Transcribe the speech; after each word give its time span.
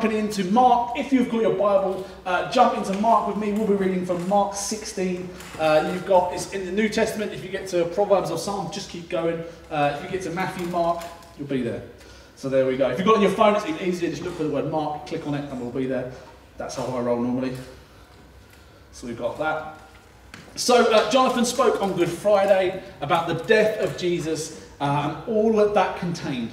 jumping 0.00 0.16
into 0.16 0.44
Mark. 0.52 0.96
If 0.96 1.12
you've 1.12 1.28
got 1.28 1.42
your 1.42 1.54
Bible, 1.54 2.06
uh, 2.24 2.50
jump 2.52 2.76
into 2.76 2.92
Mark 3.00 3.26
with 3.26 3.36
me. 3.36 3.50
We'll 3.50 3.66
be 3.66 3.74
reading 3.74 4.06
from 4.06 4.28
Mark 4.28 4.54
16. 4.54 5.28
Uh, 5.58 5.90
you've 5.92 6.06
got 6.06 6.32
it's 6.32 6.52
in 6.52 6.64
the 6.66 6.70
New 6.70 6.88
Testament. 6.88 7.32
If 7.32 7.42
you 7.42 7.50
get 7.50 7.66
to 7.68 7.84
Proverbs 7.86 8.30
or 8.30 8.38
Psalm, 8.38 8.70
just 8.70 8.90
keep 8.90 9.08
going. 9.08 9.42
Uh, 9.72 9.96
if 9.96 10.04
you 10.04 10.10
get 10.10 10.22
to 10.22 10.30
Matthew, 10.30 10.68
Mark, 10.68 11.04
you'll 11.36 11.48
be 11.48 11.62
there. 11.62 11.82
So 12.36 12.48
there 12.48 12.64
we 12.64 12.76
go. 12.76 12.88
If 12.90 12.98
you've 12.98 13.08
got 13.08 13.16
on 13.16 13.22
your 13.22 13.32
phone, 13.32 13.56
it's 13.56 13.66
even 13.66 13.88
easier. 13.88 14.10
Just 14.10 14.22
look 14.22 14.36
for 14.36 14.44
the 14.44 14.50
word 14.50 14.70
Mark, 14.70 15.06
click 15.06 15.26
on 15.26 15.34
it, 15.34 15.50
and 15.50 15.60
we'll 15.60 15.72
be 15.72 15.86
there. 15.86 16.12
That's 16.58 16.76
how 16.76 16.84
I 16.84 17.00
roll 17.00 17.20
normally. 17.20 17.56
So 18.92 19.08
we've 19.08 19.18
got 19.18 19.36
that. 19.40 19.80
So 20.54 20.92
uh, 20.92 21.10
Jonathan 21.10 21.44
spoke 21.44 21.82
on 21.82 21.96
Good 21.96 22.08
Friday 22.08 22.84
about 23.00 23.26
the 23.26 23.34
death 23.34 23.80
of 23.80 23.98
Jesus 23.98 24.64
uh, 24.80 25.16
and 25.16 25.28
all 25.28 25.52
that 25.54 25.74
that 25.74 25.98
contained. 25.98 26.52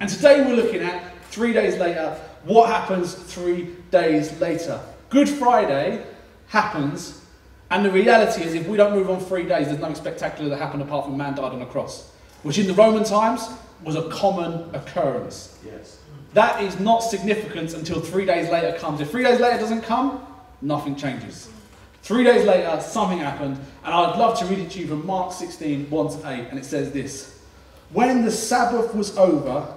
And 0.00 0.10
today 0.10 0.44
we're 0.44 0.56
looking 0.56 0.82
at 0.82 1.12
three 1.30 1.52
days 1.52 1.78
later, 1.78 2.20
what 2.44 2.68
happens 2.68 3.14
three 3.14 3.74
days 3.90 4.38
later? 4.40 4.80
Good 5.10 5.28
Friday 5.28 6.04
happens, 6.48 7.24
and 7.70 7.84
the 7.84 7.90
reality 7.90 8.42
is, 8.42 8.54
if 8.54 8.66
we 8.66 8.76
don't 8.76 8.94
move 8.94 9.10
on 9.10 9.20
three 9.20 9.44
days, 9.44 9.68
there's 9.68 9.78
nothing 9.78 9.96
spectacular 9.96 10.50
that 10.50 10.58
happened 10.58 10.82
apart 10.82 11.04
from 11.04 11.16
man 11.16 11.34
died 11.34 11.52
on 11.52 11.62
a 11.62 11.66
cross, 11.66 12.12
which 12.42 12.58
in 12.58 12.66
the 12.66 12.74
Roman 12.74 13.04
times 13.04 13.48
was 13.84 13.96
a 13.96 14.08
common 14.10 14.74
occurrence. 14.74 15.58
Yes. 15.64 15.98
That 16.34 16.62
is 16.62 16.80
not 16.80 17.00
significant 17.00 17.74
until 17.74 18.00
three 18.00 18.24
days 18.24 18.50
later 18.50 18.76
comes. 18.78 19.00
If 19.00 19.10
three 19.10 19.22
days 19.22 19.40
later 19.40 19.58
doesn't 19.58 19.82
come, 19.82 20.26
nothing 20.62 20.96
changes. 20.96 21.50
Three 22.02 22.24
days 22.24 22.44
later, 22.44 22.80
something 22.80 23.18
happened, 23.18 23.58
and 23.84 23.94
I'd 23.94 24.18
love 24.18 24.38
to 24.40 24.46
read 24.46 24.58
it 24.58 24.70
to 24.72 24.80
you 24.80 24.88
from 24.88 25.06
Mark 25.06 25.32
16, 25.32 25.88
1 25.88 26.20
to 26.20 26.28
8, 26.28 26.48
and 26.50 26.58
it 26.58 26.64
says 26.64 26.90
this 26.90 27.40
When 27.90 28.24
the 28.24 28.30
Sabbath 28.30 28.94
was 28.94 29.16
over, 29.16 29.72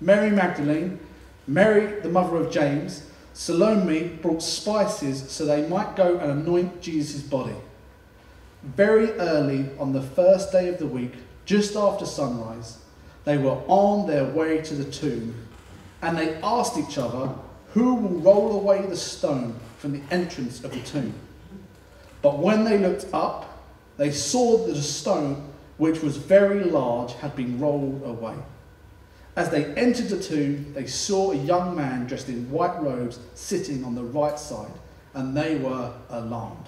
Mary 0.00 0.30
Magdalene, 0.30 0.98
Mary, 1.50 2.00
the 2.02 2.08
mother 2.08 2.36
of 2.36 2.52
James, 2.52 3.02
Salome 3.32 4.06
brought 4.22 4.40
spices 4.40 5.28
so 5.28 5.44
they 5.44 5.66
might 5.66 5.96
go 5.96 6.16
and 6.18 6.30
anoint 6.30 6.80
Jesus' 6.80 7.22
body. 7.22 7.56
Very 8.62 9.10
early 9.14 9.68
on 9.76 9.92
the 9.92 10.00
first 10.00 10.52
day 10.52 10.68
of 10.68 10.78
the 10.78 10.86
week, 10.86 11.14
just 11.46 11.74
after 11.74 12.06
sunrise, 12.06 12.78
they 13.24 13.36
were 13.36 13.60
on 13.66 14.06
their 14.06 14.26
way 14.26 14.58
to 14.58 14.74
the 14.74 14.88
tomb, 14.92 15.34
and 16.02 16.16
they 16.16 16.36
asked 16.36 16.78
each 16.78 16.98
other, 16.98 17.34
Who 17.74 17.96
will 17.96 18.20
roll 18.20 18.60
away 18.60 18.86
the 18.86 18.96
stone 18.96 19.58
from 19.78 19.90
the 19.90 20.02
entrance 20.14 20.62
of 20.62 20.70
the 20.70 20.80
tomb? 20.82 21.14
But 22.22 22.38
when 22.38 22.62
they 22.62 22.78
looked 22.78 23.06
up, 23.12 23.64
they 23.96 24.12
saw 24.12 24.66
that 24.66 24.76
a 24.76 24.82
stone, 24.82 25.50
which 25.78 26.00
was 26.00 26.16
very 26.16 26.62
large, 26.62 27.14
had 27.14 27.34
been 27.34 27.58
rolled 27.58 28.04
away. 28.04 28.36
As 29.40 29.48
they 29.48 29.72
entered 29.72 30.10
the 30.10 30.22
tomb, 30.22 30.70
they 30.74 30.86
saw 30.86 31.32
a 31.32 31.34
young 31.34 31.74
man 31.74 32.06
dressed 32.06 32.28
in 32.28 32.50
white 32.50 32.78
robes 32.82 33.18
sitting 33.34 33.82
on 33.84 33.94
the 33.94 34.04
right 34.04 34.38
side, 34.38 34.74
and 35.14 35.34
they 35.34 35.56
were 35.56 35.94
alarmed. 36.10 36.66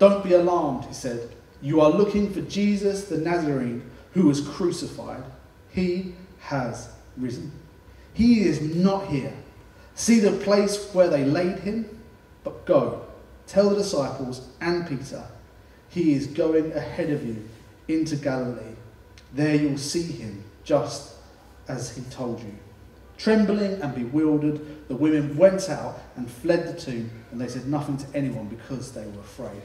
Don't 0.00 0.24
be 0.24 0.32
alarmed, 0.32 0.84
he 0.86 0.92
said. 0.92 1.30
You 1.62 1.80
are 1.80 1.90
looking 1.90 2.32
for 2.32 2.40
Jesus 2.40 3.04
the 3.04 3.18
Nazarene 3.18 3.88
who 4.14 4.26
was 4.26 4.40
crucified. 4.40 5.22
He 5.70 6.16
has 6.40 6.88
risen. 7.16 7.52
He 8.14 8.48
is 8.48 8.60
not 8.60 9.06
here. 9.06 9.34
See 9.94 10.18
the 10.18 10.32
place 10.32 10.92
where 10.92 11.08
they 11.08 11.24
laid 11.24 11.60
him? 11.60 12.00
But 12.42 12.66
go, 12.66 13.06
tell 13.46 13.70
the 13.70 13.76
disciples 13.76 14.48
and 14.60 14.88
Peter, 14.88 15.22
he 15.88 16.14
is 16.14 16.26
going 16.26 16.72
ahead 16.72 17.10
of 17.10 17.24
you 17.24 17.48
into 17.86 18.16
Galilee. 18.16 18.74
There 19.32 19.54
you'll 19.54 19.78
see 19.78 20.02
him 20.02 20.42
just 20.64 21.13
as 21.68 21.96
he 21.96 22.02
told 22.04 22.40
you. 22.40 22.54
Trembling 23.16 23.80
and 23.80 23.94
bewildered, 23.94 24.88
the 24.88 24.96
women 24.96 25.36
went 25.36 25.70
out 25.70 26.00
and 26.16 26.28
fled 26.28 26.66
the 26.66 26.80
tomb, 26.80 27.10
and 27.30 27.40
they 27.40 27.48
said 27.48 27.66
nothing 27.66 27.96
to 27.96 28.06
anyone 28.14 28.46
because 28.48 28.92
they 28.92 29.06
were 29.06 29.20
afraid. 29.20 29.62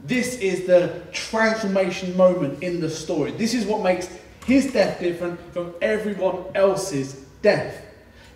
This 0.00 0.38
is 0.38 0.66
the 0.66 1.02
transformation 1.12 2.16
moment 2.16 2.62
in 2.62 2.80
the 2.80 2.90
story. 2.90 3.32
This 3.32 3.54
is 3.54 3.64
what 3.66 3.82
makes 3.82 4.08
his 4.46 4.72
death 4.72 5.00
different 5.00 5.40
from 5.52 5.74
everyone 5.80 6.44
else's 6.54 7.24
death. 7.42 7.82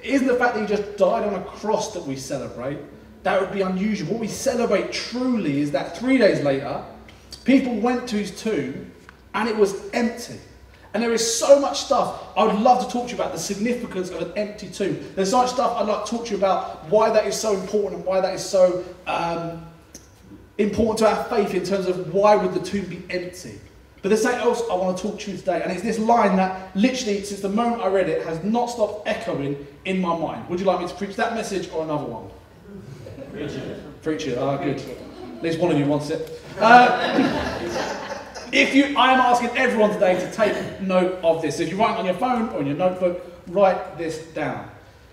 It 0.02 0.10
isn't 0.10 0.26
the 0.26 0.36
fact 0.36 0.54
that 0.54 0.60
he 0.60 0.66
just 0.66 0.96
died 0.96 1.24
on 1.24 1.34
a 1.34 1.44
cross 1.44 1.92
that 1.94 2.04
we 2.04 2.16
celebrate. 2.16 2.78
That 3.24 3.40
would 3.40 3.52
be 3.52 3.62
unusual. 3.62 4.12
What 4.12 4.20
we 4.20 4.28
celebrate 4.28 4.92
truly 4.92 5.60
is 5.60 5.72
that 5.72 5.98
three 5.98 6.18
days 6.18 6.42
later, 6.42 6.84
people 7.44 7.74
went 7.74 8.08
to 8.10 8.16
his 8.16 8.40
tomb 8.40 8.92
and 9.34 9.48
it 9.48 9.56
was 9.56 9.90
empty. 9.92 10.38
And 10.94 11.02
there 11.02 11.12
is 11.12 11.38
so 11.38 11.60
much 11.60 11.80
stuff 11.80 12.22
I 12.36 12.44
would 12.44 12.56
love 12.56 12.84
to 12.86 12.90
talk 12.90 13.08
to 13.08 13.14
you 13.14 13.20
about 13.20 13.32
the 13.32 13.38
significance 13.38 14.10
of 14.10 14.22
an 14.22 14.32
empty 14.36 14.68
tomb. 14.68 14.98
There's 15.14 15.30
so 15.30 15.38
much 15.38 15.50
stuff 15.50 15.76
I'd 15.76 15.86
like 15.86 16.04
to 16.06 16.10
talk 16.10 16.26
to 16.26 16.30
you 16.30 16.38
about 16.38 16.84
why 16.86 17.10
that 17.10 17.26
is 17.26 17.38
so 17.38 17.54
important 17.54 17.96
and 17.96 18.04
why 18.04 18.20
that 18.20 18.34
is 18.34 18.44
so 18.44 18.84
um, 19.06 19.66
important 20.56 20.98
to 20.98 21.08
our 21.08 21.24
faith 21.24 21.54
in 21.54 21.64
terms 21.64 21.86
of 21.86 22.12
why 22.12 22.36
would 22.36 22.54
the 22.54 22.60
tomb 22.60 22.86
be 22.86 23.02
empty. 23.10 23.60
But 24.00 24.10
there's 24.10 24.22
something 24.22 24.40
else 24.40 24.62
I 24.70 24.74
want 24.74 24.96
to 24.96 25.02
talk 25.02 25.18
to 25.20 25.30
you 25.32 25.36
today, 25.36 25.60
and 25.62 25.72
it's 25.72 25.82
this 25.82 25.98
line 25.98 26.36
that 26.36 26.74
literally, 26.76 27.22
since 27.24 27.40
the 27.40 27.48
moment 27.48 27.82
I 27.82 27.88
read 27.88 28.08
it, 28.08 28.24
has 28.24 28.42
not 28.44 28.66
stopped 28.66 29.08
echoing 29.08 29.66
in 29.84 30.00
my 30.00 30.16
mind. 30.16 30.48
Would 30.48 30.60
you 30.60 30.66
like 30.66 30.80
me 30.80 30.86
to 30.88 30.94
preach 30.94 31.16
that 31.16 31.34
message 31.34 31.68
or 31.72 31.82
another 31.82 32.04
one? 32.04 32.30
Preach 33.32 33.52
it. 33.52 34.02
Preach 34.02 34.26
it. 34.26 34.38
Ah, 34.38 34.56
good. 34.56 34.78
At 34.78 35.42
least 35.42 35.58
one 35.58 35.72
of 35.72 35.78
you 35.78 35.84
wants 35.84 36.10
it. 36.10 36.40
Uh, 36.58 38.04
if 38.52 38.74
you, 38.74 38.96
I 38.96 39.12
am 39.12 39.20
asking 39.20 39.50
everyone 39.56 39.90
today 39.90 40.18
to 40.18 40.32
take 40.32 40.80
note 40.80 41.18
of 41.22 41.42
this. 41.42 41.60
If 41.60 41.68
you're 41.68 41.78
writing 41.78 41.96
on 41.96 42.04
your 42.06 42.14
phone 42.14 42.48
or 42.50 42.60
in 42.60 42.66
your 42.66 42.76
notebook, 42.76 43.24
write 43.48 43.98
this 43.98 44.26
down. 44.28 44.70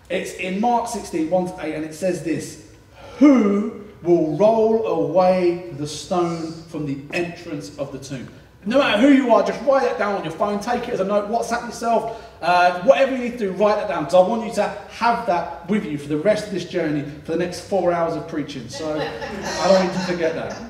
It's 0.09 0.34
in 0.35 0.62
Mark 0.62 0.88
16, 0.88 1.29
1 1.29 1.47
to 1.47 1.66
8, 1.66 1.75
and 1.75 1.85
it 1.85 1.94
says 1.94 2.24
this 2.24 2.72
Who 3.18 3.85
will 4.03 4.38
roll 4.38 4.85
away 4.88 5.72
the 5.72 5.88
stone 5.88 6.51
from 6.51 6.85
the 6.85 7.00
entrance 7.16 7.78
of 7.78 7.91
the 7.91 8.00
tomb? 8.00 8.28
No 8.68 8.79
matter 8.79 9.00
who 9.00 9.13
you 9.13 9.34
are, 9.34 9.45
just 9.45 9.63
write 9.63 9.84
that 9.84 10.00
down 10.00 10.16
on 10.16 10.24
your 10.24 10.34
phone, 10.34 10.59
take 10.59 10.88
it 10.88 10.95
as 10.95 11.00
a 11.00 11.03
note, 11.03 11.29
WhatsApp 11.29 11.68
yourself, 11.68 12.24
uh, 12.41 12.81
whatever 12.81 13.12
you 13.12 13.19
need 13.19 13.34
to 13.34 13.38
do, 13.38 13.51
write 13.51 13.75
that 13.75 13.88
down. 13.88 14.06
Because 14.06 14.16
I 14.16 14.28
want 14.28 14.47
you 14.47 14.53
to 14.56 14.68
have 14.90 15.28
that 15.28 15.69
with 15.69 15.85
you 15.85 16.00
for 16.00 16.07
the 16.07 16.18
rest 16.18 16.47
of 16.47 16.53
this 16.53 16.66
journey, 16.66 17.03
for 17.25 17.34
the 17.34 17.38
next 17.38 17.62
four 17.62 17.94
hours 17.94 18.16
of 18.16 18.28
preaching. 18.28 18.68
So 18.69 19.00
I 19.00 19.68
don't 19.68 19.85
you 19.85 19.91
to 19.94 20.00
forget 20.00 20.34
that. 20.34 20.63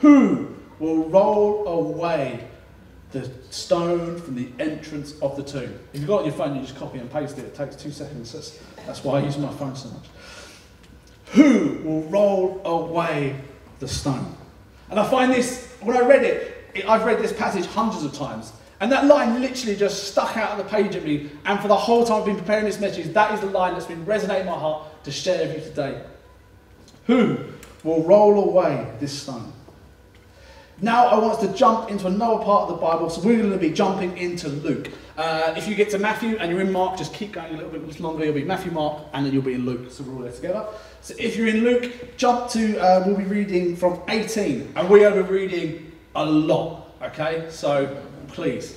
Who 0.00 0.45
will 0.78 1.08
roll 1.08 1.66
away 1.66 2.46
the 3.12 3.30
stone 3.50 4.20
from 4.20 4.34
the 4.34 4.48
entrance 4.58 5.18
of 5.20 5.36
the 5.36 5.42
tomb? 5.42 5.78
If 5.92 6.00
you've 6.00 6.08
got 6.08 6.24
your 6.24 6.34
phone, 6.34 6.56
you 6.56 6.62
just 6.62 6.76
copy 6.76 6.98
and 6.98 7.10
paste 7.10 7.38
it. 7.38 7.44
It 7.44 7.54
takes 7.54 7.76
two 7.76 7.90
seconds. 7.90 8.32
That's, 8.32 8.58
that's 8.86 9.04
why 9.04 9.20
I 9.20 9.24
use 9.24 9.38
my 9.38 9.52
phone 9.54 9.76
so 9.76 9.88
much. 9.88 10.06
Who 11.32 11.80
will 11.84 12.02
roll 12.04 12.60
away 12.64 13.40
the 13.78 13.88
stone? 13.88 14.36
And 14.90 15.00
I 15.00 15.08
find 15.08 15.32
this, 15.32 15.66
when 15.80 15.96
I 15.96 16.00
read 16.00 16.24
it, 16.24 16.70
it, 16.74 16.88
I've 16.88 17.04
read 17.04 17.18
this 17.18 17.32
passage 17.32 17.66
hundreds 17.66 18.04
of 18.04 18.12
times. 18.12 18.52
And 18.80 18.92
that 18.92 19.06
line 19.06 19.40
literally 19.40 19.74
just 19.74 20.04
stuck 20.04 20.36
out 20.36 20.52
of 20.52 20.58
the 20.58 20.64
page 20.64 20.94
at 20.94 21.02
me. 21.02 21.30
And 21.46 21.58
for 21.60 21.68
the 21.68 21.76
whole 21.76 22.04
time 22.04 22.20
I've 22.20 22.26
been 22.26 22.36
preparing 22.36 22.66
this 22.66 22.78
message, 22.78 23.12
that 23.14 23.32
is 23.32 23.40
the 23.40 23.46
line 23.46 23.72
that's 23.72 23.86
been 23.86 24.04
resonating 24.04 24.46
in 24.46 24.52
my 24.52 24.58
heart 24.58 25.04
to 25.04 25.10
share 25.10 25.46
with 25.46 25.56
you 25.56 25.62
today. 25.62 26.02
Who 27.06 27.38
will 27.82 28.02
roll 28.02 28.50
away 28.50 28.92
this 29.00 29.22
stone? 29.22 29.52
Now 30.82 31.06
I 31.06 31.18
want 31.18 31.32
us 31.32 31.40
to 31.40 31.56
jump 31.56 31.90
into 31.90 32.06
another 32.06 32.44
part 32.44 32.64
of 32.64 32.68
the 32.68 32.74
Bible, 32.74 33.08
so 33.08 33.22
we're 33.22 33.38
going 33.38 33.50
to 33.50 33.56
be 33.56 33.70
jumping 33.70 34.16
into 34.18 34.48
Luke. 34.48 34.90
Uh, 35.16 35.54
if 35.56 35.66
you 35.66 35.74
get 35.74 35.88
to 35.90 35.98
Matthew 35.98 36.36
and 36.36 36.50
you're 36.50 36.60
in 36.60 36.70
Mark, 36.70 36.98
just 36.98 37.14
keep 37.14 37.32
going 37.32 37.54
a 37.54 37.56
little 37.56 37.70
bit 37.70 37.98
longer. 37.98 38.26
You'll 38.26 38.34
be 38.34 38.44
Matthew, 38.44 38.72
Mark, 38.72 39.02
and 39.14 39.24
then 39.24 39.32
you'll 39.32 39.42
be 39.42 39.54
in 39.54 39.64
Luke. 39.64 39.90
So 39.90 40.04
we're 40.04 40.14
all 40.14 40.20
there 40.20 40.32
together. 40.32 40.66
So 41.00 41.14
if 41.18 41.34
you're 41.34 41.46
in 41.46 41.64
Luke, 41.64 42.18
jump 42.18 42.50
to, 42.50 42.78
uh, 42.78 43.04
we'll 43.06 43.16
be 43.16 43.24
reading 43.24 43.74
from 43.74 44.02
18, 44.08 44.74
and 44.76 44.90
we 44.90 45.02
are 45.06 45.12
be 45.12 45.22
reading 45.22 45.92
a 46.14 46.26
lot, 46.26 46.92
okay? 47.00 47.46
So 47.48 47.96
please, 48.28 48.76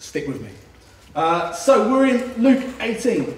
stick 0.00 0.26
with 0.26 0.42
me. 0.42 0.50
Uh, 1.14 1.52
so 1.52 1.88
we're 1.88 2.06
in 2.06 2.42
Luke 2.42 2.64
18, 2.80 3.24
and 3.24 3.34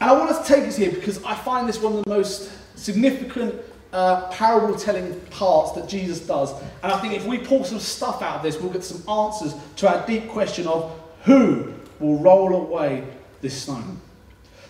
I 0.00 0.12
want 0.12 0.30
us 0.30 0.44
to 0.44 0.54
take 0.54 0.64
us 0.64 0.76
here 0.76 0.90
because 0.90 1.22
I 1.22 1.36
find 1.36 1.68
this 1.68 1.80
one 1.80 1.98
of 1.98 2.04
the 2.04 2.10
most 2.10 2.50
significant 2.76 3.54
uh, 3.92 4.28
parable 4.28 4.76
telling 4.76 5.18
parts 5.30 5.72
that 5.72 5.88
Jesus 5.88 6.20
does. 6.20 6.52
And 6.82 6.92
I 6.92 6.98
think 6.98 7.14
if 7.14 7.26
we 7.26 7.38
pull 7.38 7.64
some 7.64 7.80
stuff 7.80 8.22
out 8.22 8.36
of 8.36 8.42
this, 8.42 8.60
we'll 8.60 8.72
get 8.72 8.84
some 8.84 9.08
answers 9.08 9.54
to 9.76 9.88
our 9.88 10.06
deep 10.06 10.28
question 10.28 10.66
of 10.66 10.98
who 11.24 11.72
will 11.98 12.18
roll 12.18 12.54
away 12.54 13.06
this 13.40 13.62
stone. 13.62 14.00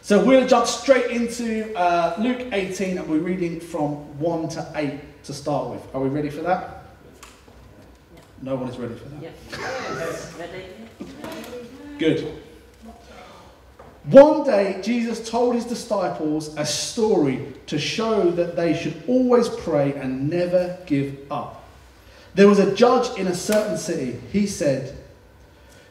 So 0.02 0.24
we'll 0.24 0.46
jump 0.46 0.66
straight 0.66 1.10
into 1.10 1.74
uh, 1.76 2.14
Luke 2.18 2.48
18 2.52 2.98
and 2.98 3.08
we're 3.08 3.18
reading 3.18 3.58
from 3.58 4.18
1 4.20 4.48
to 4.50 4.72
8 4.76 5.24
to 5.24 5.32
start 5.32 5.70
with. 5.70 5.94
Are 5.94 6.00
we 6.00 6.08
ready 6.08 6.30
for 6.30 6.42
that? 6.42 6.84
No 8.40 8.54
one 8.54 8.68
is 8.68 8.78
ready 8.78 8.94
for 8.94 9.08
that. 9.08 9.22
Yes. 9.22 10.32
Good. 11.98 12.42
One 14.06 14.44
day, 14.44 14.80
Jesus 14.82 15.28
told 15.28 15.56
his 15.56 15.64
disciples 15.64 16.56
a 16.56 16.64
story 16.64 17.52
to 17.66 17.76
show 17.78 18.30
that 18.30 18.54
they 18.54 18.76
should 18.76 19.02
always 19.08 19.48
pray 19.48 19.94
and 19.94 20.30
never 20.30 20.78
give 20.86 21.18
up. 21.30 21.64
There 22.34 22.46
was 22.46 22.60
a 22.60 22.74
judge 22.74 23.18
in 23.18 23.26
a 23.26 23.34
certain 23.34 23.76
city, 23.76 24.20
he 24.30 24.46
said, 24.46 24.96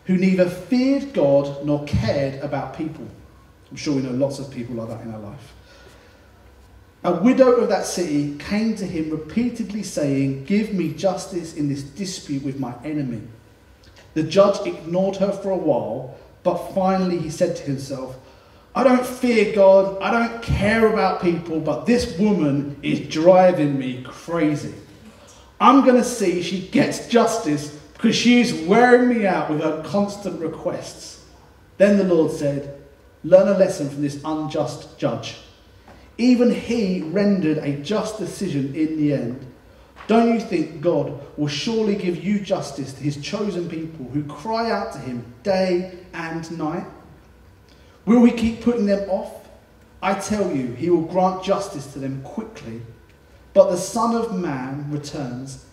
who 0.06 0.16
neither 0.16 0.50
feared 0.50 1.14
God 1.14 1.66
nor 1.66 1.84
cared 1.86 2.42
about 2.42 2.78
people. 2.78 3.06
I'm 3.70 3.76
sure 3.76 3.96
we 3.96 4.04
know 4.04 4.12
lots 4.12 4.40
of 4.40 4.50
people 4.50 4.76
like 4.76 4.90
that 4.90 5.02
in 5.02 5.14
our 5.14 5.20
life. 5.20 5.54
A 7.04 7.22
widow 7.22 7.56
of 7.56 7.70
that 7.70 7.86
city 7.86 8.38
came 8.38 8.76
to 8.78 8.86
him 8.86 9.10
repeatedly 9.10 9.84
saying, 9.84 10.46
Give 10.46 10.74
me 10.74 10.94
justice 10.94 11.56
in 11.56 11.68
this 11.68 11.84
dispute 11.84 12.44
with 12.44 12.60
my 12.60 12.74
enemy. 12.84 13.22
The 14.14 14.24
judge 14.24 14.66
ignored 14.66 15.18
her 15.18 15.32
for 15.32 15.52
a 15.52 15.58
while, 15.58 16.16
but 16.46 16.74
finally 16.76 17.18
he 17.18 17.32
said 17.32 17.56
to 17.56 17.64
himself, 17.64 18.16
I 18.76 18.84
don't 18.84 19.06
fear 19.06 19.54
God, 19.56 20.00
I 20.00 20.12
don't 20.12 20.44
care 20.44 20.94
about 20.94 21.22
people, 21.22 21.60
but 21.60 21.88
this 21.88 22.18
woman 22.20 22.78
is 22.84 23.00
driving 23.10 23.80
me 23.80 24.04
crazy. 24.04 24.76
I'm 25.60 25.84
going 25.84 25.96
to 25.96 26.04
see 26.04 26.44
she 26.44 26.68
gets 26.68 27.08
justice 27.08 27.72
because 27.94 28.16
she's 28.16 28.54
wearing 28.54 29.10
me 29.10 29.26
out 29.26 29.50
with 29.50 29.62
her 29.62 29.82
constant 29.84 30.40
requests. 30.40 31.26
Then 31.78 31.98
the 31.98 32.04
Lord 32.04 32.32
said, 32.32 32.80
Learn 33.24 33.48
a 33.48 33.58
lesson 33.58 33.90
from 33.90 34.04
this 34.04 34.22
unjust 34.24 35.00
judge. 35.00 35.38
Even 36.20 36.52
he 36.54 37.02
rendered 37.02 37.58
a 37.58 37.78
just 37.78 38.20
decision 38.20 38.76
in 38.76 38.98
the 38.98 39.14
end. 39.14 39.46
Don't 40.08 40.34
you 40.34 40.40
think 40.40 40.82
God 40.82 41.20
will 41.38 41.48
surely 41.48 41.96
give 41.96 42.24
you 42.24 42.40
justice 42.40 42.94
to 42.94 43.02
his 43.02 43.18
chosen 43.18 43.68
people 43.68 44.06
who 44.14 44.24
cry 44.24 44.70
out 44.70 44.94
to 44.94 45.00
him 45.00 45.34
day 45.44 45.98
and 46.14 46.58
night? 46.58 46.86
Will 48.06 48.20
we 48.20 48.32
keep 48.32 48.62
putting 48.62 48.86
them 48.86 49.10
off? 49.10 49.48
I 50.02 50.14
tell 50.14 50.56
you, 50.56 50.74
he 50.74 50.92
will 50.92 51.02
grant 51.02 51.44
justice 51.44 51.92
to 51.94 52.00
them 52.00 52.22
quickly. 52.22 52.82
But 53.54 53.72
the 53.72 53.78
Son 53.78 54.16
of 54.16 54.38
Man 54.38 54.92
returns. 54.92 55.66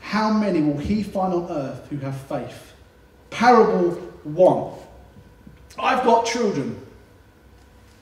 How 0.00 0.32
many 0.32 0.62
will 0.62 0.78
he 0.78 1.02
find 1.02 1.34
on 1.34 1.50
earth 1.50 1.86
who 1.88 1.98
have 1.98 2.16
faith? 2.16 2.72
Parable 3.30 3.90
1. 4.24 4.72
I've 5.78 6.04
got 6.04 6.24
children. 6.24 6.80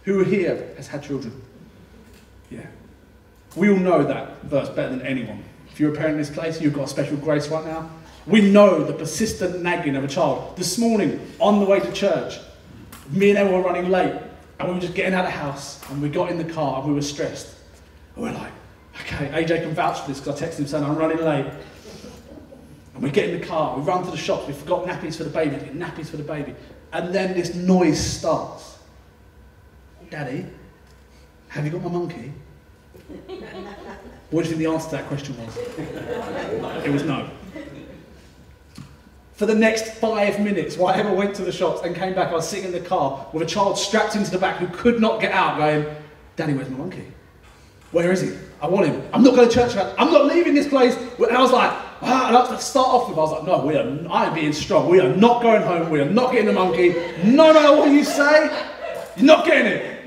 Who 0.05 0.23
here 0.23 0.73
has 0.77 0.87
had 0.87 1.03
children? 1.03 1.41
Yeah. 2.51 2.67
We 3.57 3.69
all 3.69 3.77
know 3.77 4.03
that 4.05 4.43
verse 4.43 4.69
better 4.69 4.91
than 4.91 5.03
anyone. 5.03 5.43
If 5.71 5.81
you're 5.81 5.93
a 5.93 5.97
parent 5.97 6.13
in 6.13 6.19
this 6.19 6.31
place, 6.31 6.61
you've 6.61 6.75
got 6.75 6.85
a 6.85 6.89
special 6.89 7.17
grace 7.17 7.49
right 7.49 7.65
now. 7.65 7.91
We 8.27 8.43
know 8.43 8.85
the 8.85 8.93
persistent 8.93 9.63
nagging 9.63 9.97
of 9.97 10.05
a 10.05 10.09
child. 10.09 10.57
This 10.57 10.79
morning, 10.79 11.21
on 11.41 11.59
the 11.59 11.67
way 11.67 11.81
to 11.81 11.93
church, 11.93 12.39
me 13.11 13.31
and 13.31 13.39
Emma 13.39 13.51
were 13.51 13.63
running 13.63 13.91
late, 13.91 14.15
and 14.59 14.69
we 14.69 14.75
were 14.75 14.81
just 14.81 14.95
getting 14.95 15.15
out 15.15 15.25
of 15.25 15.33
the 15.33 15.39
house, 15.39 15.81
and 15.91 16.01
we 16.01 16.09
got 16.09 16.31
in 16.31 16.39
the 16.39 16.53
car, 16.53 16.81
and 16.81 16.89
we 16.89 16.95
were 16.95 17.03
stressed. 17.03 17.55
And 18.15 18.25
we're 18.25 18.33
like, 18.33 18.53
okay, 19.01 19.29
AJ 19.29 19.63
can 19.63 19.75
vouch 19.75 20.01
for 20.01 20.09
this 20.09 20.21
because 20.21 20.41
I 20.41 20.47
texted 20.47 20.61
him 20.61 20.67
saying 20.67 20.85
I'm 20.85 20.97
running 20.97 21.19
late. 21.19 21.47
And 22.95 23.03
we 23.03 23.11
get 23.11 23.31
in 23.31 23.41
the 23.41 23.47
car, 23.47 23.77
we 23.77 23.83
run 23.83 24.05
to 24.05 24.11
the 24.11 24.17
shops, 24.17 24.47
we 24.47 24.53
forgot 24.53 24.85
nappies 24.85 25.17
for 25.17 25.25
the 25.25 25.31
baby, 25.31 25.57
get 25.57 25.75
nappies 25.75 26.09
for 26.09 26.19
the 26.19 26.23
baby. 26.23 26.55
And 26.93 27.15
then 27.15 27.35
this 27.35 27.55
noise 27.55 27.99
starts. 27.99 28.79
Daddy, 30.11 30.47
have 31.49 31.65
you 31.65 31.71
got 31.71 31.83
my 31.83 31.91
monkey? 31.91 32.33
What 34.31 34.45
do 34.45 34.51
you 34.51 34.57
think 34.57 34.59
the 34.59 34.73
answer 34.73 34.91
to 34.91 34.97
that 34.97 35.07
question 35.07 35.37
was? 35.45 35.57
it 36.85 36.91
was 36.91 37.03
no. 37.03 37.29
For 39.35 39.47
the 39.47 39.55
next 39.55 39.95
five 39.95 40.39
minutes, 40.39 40.77
while 40.77 40.95
Emma 40.95 41.15
went 41.15 41.35
to 41.37 41.43
the 41.43 41.51
shops 41.51 41.81
and 41.83 41.97
came 41.97 42.15
back, 42.15 42.29
I 42.29 42.35
was 42.35 42.49
sitting 42.49 42.67
in 42.67 42.73
the 42.73 42.87
car 42.87 43.27
with 43.33 43.43
a 43.43 43.47
child 43.47 43.79
strapped 43.79 44.15
into 44.15 44.31
the 44.31 44.39
back 44.39 44.59
who 44.59 44.69
could 44.69 45.01
not 45.01 45.21
get 45.21 45.33
out, 45.33 45.57
going, 45.57 45.87
Daddy, 46.37 46.53
where's 46.53 46.69
my 46.69 46.77
monkey? 46.77 47.11
Where 47.93 48.13
is 48.13 48.21
he? 48.21 48.37
I 48.61 48.69
want 48.69 48.87
him. 48.87 49.03
I'm 49.13 49.23
not 49.23 49.35
going 49.35 49.49
to 49.49 49.55
church. 49.55 49.75
I'm 49.77 50.13
not 50.13 50.27
leaving 50.27 50.55
this 50.55 50.69
place. 50.69 50.95
And 50.95 51.37
I 51.37 51.41
was 51.41 51.51
like, 51.51 51.71
ah, 52.03 52.29
and 52.29 52.37
I 52.37 52.57
start 52.59 52.87
off 52.87 53.09
with, 53.09 53.19
I 53.19 53.21
was 53.23 53.33
like, 53.33 53.45
no, 53.45 53.65
we 53.65 53.77
are, 53.77 54.13
I 54.13 54.27
am 54.27 54.35
being 54.35 54.53
strong. 54.53 54.89
We 54.89 55.01
are 55.01 55.17
not 55.17 55.43
going 55.43 55.63
home. 55.63 55.91
We 55.91 56.01
are 56.01 56.09
not 56.09 56.33
getting 56.33 56.47
the 56.47 56.53
monkey. 56.53 56.95
No 57.25 57.53
matter 57.53 57.77
what 57.77 57.91
you 57.91 58.05
say, 58.05 58.45
you're 59.17 59.27
not 59.27 59.45
getting 59.45 59.73
it. 59.73 60.00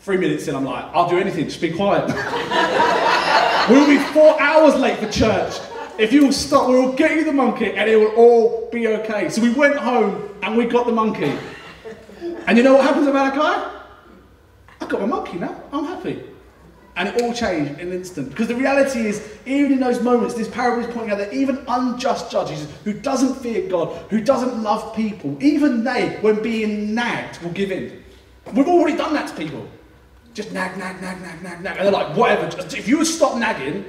Three 0.00 0.16
minutes 0.16 0.48
in, 0.48 0.56
I'm 0.56 0.64
like, 0.64 0.84
I'll 0.94 1.08
do 1.08 1.18
anything. 1.18 1.44
Just 1.44 1.60
be 1.60 1.70
quiet. 1.72 2.06
we'll 3.68 3.86
be 3.86 3.98
four 4.12 4.40
hours 4.40 4.74
late 4.76 4.98
for 4.98 5.10
church. 5.10 5.58
If 5.98 6.14
you 6.14 6.24
will 6.24 6.32
stop, 6.32 6.68
we 6.68 6.74
will 6.74 6.94
get 6.94 7.16
you 7.16 7.24
the 7.24 7.32
monkey 7.32 7.72
and 7.72 7.88
it 7.88 7.96
will 7.96 8.14
all 8.16 8.70
be 8.72 8.88
okay. 8.88 9.28
So 9.28 9.42
we 9.42 9.52
went 9.52 9.76
home 9.76 10.30
and 10.42 10.56
we 10.56 10.64
got 10.64 10.86
the 10.86 10.92
monkey. 10.92 11.36
And 12.46 12.56
you 12.56 12.64
know 12.64 12.74
what 12.74 12.84
happens 12.84 13.06
a 13.06 13.12
guy? 13.12 13.80
I 14.80 14.86
got 14.86 15.00
my 15.02 15.06
monkey 15.06 15.36
now. 15.36 15.62
I'm 15.70 15.84
happy. 15.84 16.22
And 16.96 17.08
it 17.08 17.20
all 17.22 17.34
changed 17.34 17.78
in 17.78 17.88
an 17.88 17.92
instant. 17.92 18.30
Because 18.30 18.48
the 18.48 18.56
reality 18.56 19.00
is, 19.00 19.36
even 19.44 19.72
in 19.74 19.80
those 19.80 20.00
moments, 20.02 20.34
this 20.34 20.48
parable 20.48 20.82
is 20.82 20.92
pointing 20.92 21.12
out 21.12 21.18
that 21.18 21.34
even 21.34 21.62
unjust 21.68 22.30
judges 22.30 22.66
who 22.84 22.94
doesn't 22.94 23.34
fear 23.36 23.68
God, 23.68 24.10
who 24.10 24.22
doesn't 24.22 24.62
love 24.62 24.96
people, 24.96 25.36
even 25.42 25.84
they, 25.84 26.16
when 26.22 26.42
being 26.42 26.94
nagged, 26.94 27.42
will 27.42 27.50
give 27.50 27.70
in. 27.70 28.02
We've 28.54 28.66
already 28.66 28.96
done 28.96 29.12
that 29.12 29.28
to 29.28 29.34
people. 29.34 29.68
Just 30.34 30.52
nag, 30.52 30.76
nag, 30.76 31.00
nag, 31.00 31.20
nag, 31.20 31.42
nag, 31.42 31.62
nag. 31.62 31.76
And 31.76 31.86
they're 31.86 31.92
like, 31.92 32.16
whatever. 32.16 32.48
Just, 32.48 32.76
if 32.76 32.86
you 32.86 32.98
would 32.98 33.06
stop 33.06 33.36
nagging, 33.36 33.84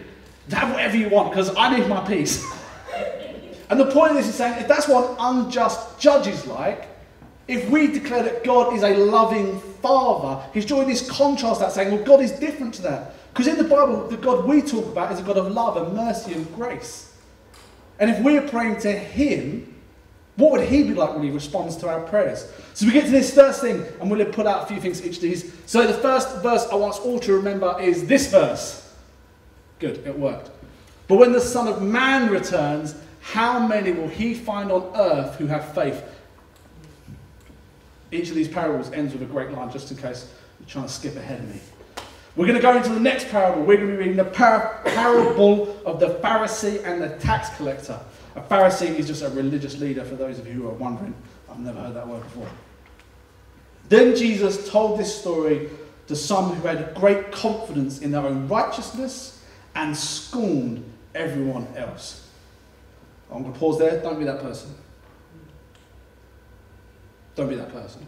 have 0.50 0.72
whatever 0.72 0.98
you 0.98 1.10
want, 1.10 1.32
because 1.32 1.56
I 1.56 1.78
need 1.78 1.88
my 1.88 2.06
peace. 2.06 2.44
and 3.70 3.80
the 3.80 3.92
point 3.92 4.12
of 4.12 4.18
this 4.18 4.28
is 4.28 4.36
saying, 4.36 4.60
if 4.60 4.68
that's 4.68 4.88
what 4.88 5.16
unjust 5.20 6.00
judge 6.00 6.28
is 6.28 6.46
like, 6.48 6.88
if 7.48 7.70
we 7.70 7.88
declare 7.88 8.24
that 8.24 8.44
God 8.44 8.74
is 8.74 8.84
a 8.84 8.96
loving 8.96 9.60
Father, 9.82 10.44
he's 10.54 10.66
drawing 10.66 10.88
this 10.88 11.10
contrast 11.10 11.60
that 11.60 11.72
saying, 11.72 11.94
well, 11.94 12.04
God 12.04 12.22
is 12.22 12.32
different 12.32 12.74
to 12.76 12.82
that. 12.84 13.14
Because 13.34 13.48
in 13.48 13.58
the 13.58 13.64
Bible, 13.64 14.08
the 14.08 14.18
God 14.18 14.46
we 14.46 14.62
talk 14.62 14.86
about 14.86 15.12
is 15.12 15.20
a 15.20 15.24
God 15.24 15.38
of 15.38 15.52
love 15.52 15.78
and 15.78 15.96
mercy 15.96 16.34
and 16.34 16.54
grace. 16.56 17.14
And 18.00 18.10
if 18.10 18.20
we're 18.22 18.48
praying 18.48 18.80
to 18.82 18.92
him, 18.92 19.71
what 20.42 20.52
would 20.52 20.68
he 20.68 20.84
be 20.84 20.94
like 20.94 21.14
when 21.14 21.24
he 21.24 21.30
responds 21.30 21.78
to 21.78 21.88
our 21.88 22.02
prayers? 22.02 22.52
So 22.74 22.86
we 22.86 22.92
get 22.92 23.06
to 23.06 23.12
this 23.12 23.34
first 23.34 23.62
thing, 23.62 23.86
and 24.00 24.10
we'll 24.10 24.26
put 24.26 24.48
out 24.48 24.64
a 24.64 24.66
few 24.66 24.82
things 24.82 25.06
each 25.06 25.18
of 25.18 25.22
these. 25.22 25.54
So 25.68 25.86
the 25.86 25.94
first 25.94 26.42
verse 26.42 26.68
I 26.72 26.76
want 26.76 26.96
us 26.96 27.00
all 27.00 27.20
to 27.20 27.34
remember 27.34 27.78
is 27.80 28.08
this 28.08 28.32
verse. 28.32 28.94
Good, 29.80 30.06
it 30.06 30.18
worked. 30.18 30.50
But 31.08 31.18
when 31.18 31.32
the 31.32 31.42
Son 31.42 31.68
of 31.68 31.82
Man 31.82 32.30
returns, 32.30 32.96
how 33.22 33.66
many 33.68 33.92
will 33.92 34.08
he 34.08 34.34
find 34.34 34.72
on 34.72 34.92
earth 34.96 35.36
who 35.36 35.48
have 35.48 35.74
faith? 35.76 36.04
Each 38.12 38.30
of 38.30 38.36
these 38.36 38.48
parables 38.48 38.92
ends 38.92 39.14
with 39.14 39.22
a 39.22 39.26
great 39.26 39.52
line, 39.52 39.72
just 39.72 39.92
in 39.92 39.98
case 39.98 40.28
you're 40.60 40.68
trying 40.68 40.86
to 40.88 40.92
skip 40.92 41.16
ahead 41.16 41.40
of 41.40 41.54
me. 41.54 41.62
We're 42.36 42.48
going 42.48 42.58
to 42.58 42.62
go 42.62 42.76
into 42.76 42.90
the 42.90 43.00
next 43.00 43.30
parable. 43.30 43.62
We're 43.62 43.78
going 43.78 43.90
to 43.90 43.94
be 43.94 43.98
reading 43.98 44.16
the 44.16 44.26
par- 44.26 44.82
parable 44.86 45.78
of 45.86 46.00
the 46.00 46.16
Pharisee 46.16 46.84
and 46.86 47.02
the 47.02 47.10
tax 47.18 47.56
collector. 47.58 48.00
A 48.36 48.42
Pharisee 48.42 48.98
is 48.98 49.08
just 49.08 49.24
a 49.24 49.30
religious 49.30 49.80
leader, 49.80 50.04
for 50.06 50.16
those 50.16 50.40
of 50.40 50.48
you 50.48 50.54
who 50.54 50.68
are 50.68 50.74
wondering. 50.74 51.14
I've 51.50 51.60
never 51.60 51.80
heard 51.80 51.96
that 51.96 52.08
word 52.08 52.24
before. 52.24 52.50
Then 53.90 54.16
Jesus 54.16 54.70
told 54.70 55.00
this 55.00 55.20
story 55.20 55.70
to 56.08 56.16
some 56.16 56.56
who 56.56 56.68
had 56.68 56.96
great 56.96 57.32
confidence 57.32 58.00
in 58.00 58.12
their 58.12 58.22
own 58.22 58.48
righteousness 58.48 59.44
and 59.76 59.96
scorned 59.96 60.84
everyone 61.14 61.68
else. 61.76 62.30
I'm 63.30 63.42
going 63.42 63.54
to 63.54 63.60
pause 63.60 63.80
there. 63.80 64.02
Don't 64.02 64.20
be 64.20 64.26
that 64.26 64.42
person. 64.42 64.76
Don't 67.36 67.50
be 67.50 67.56
that 67.56 67.72
person. 67.72 68.06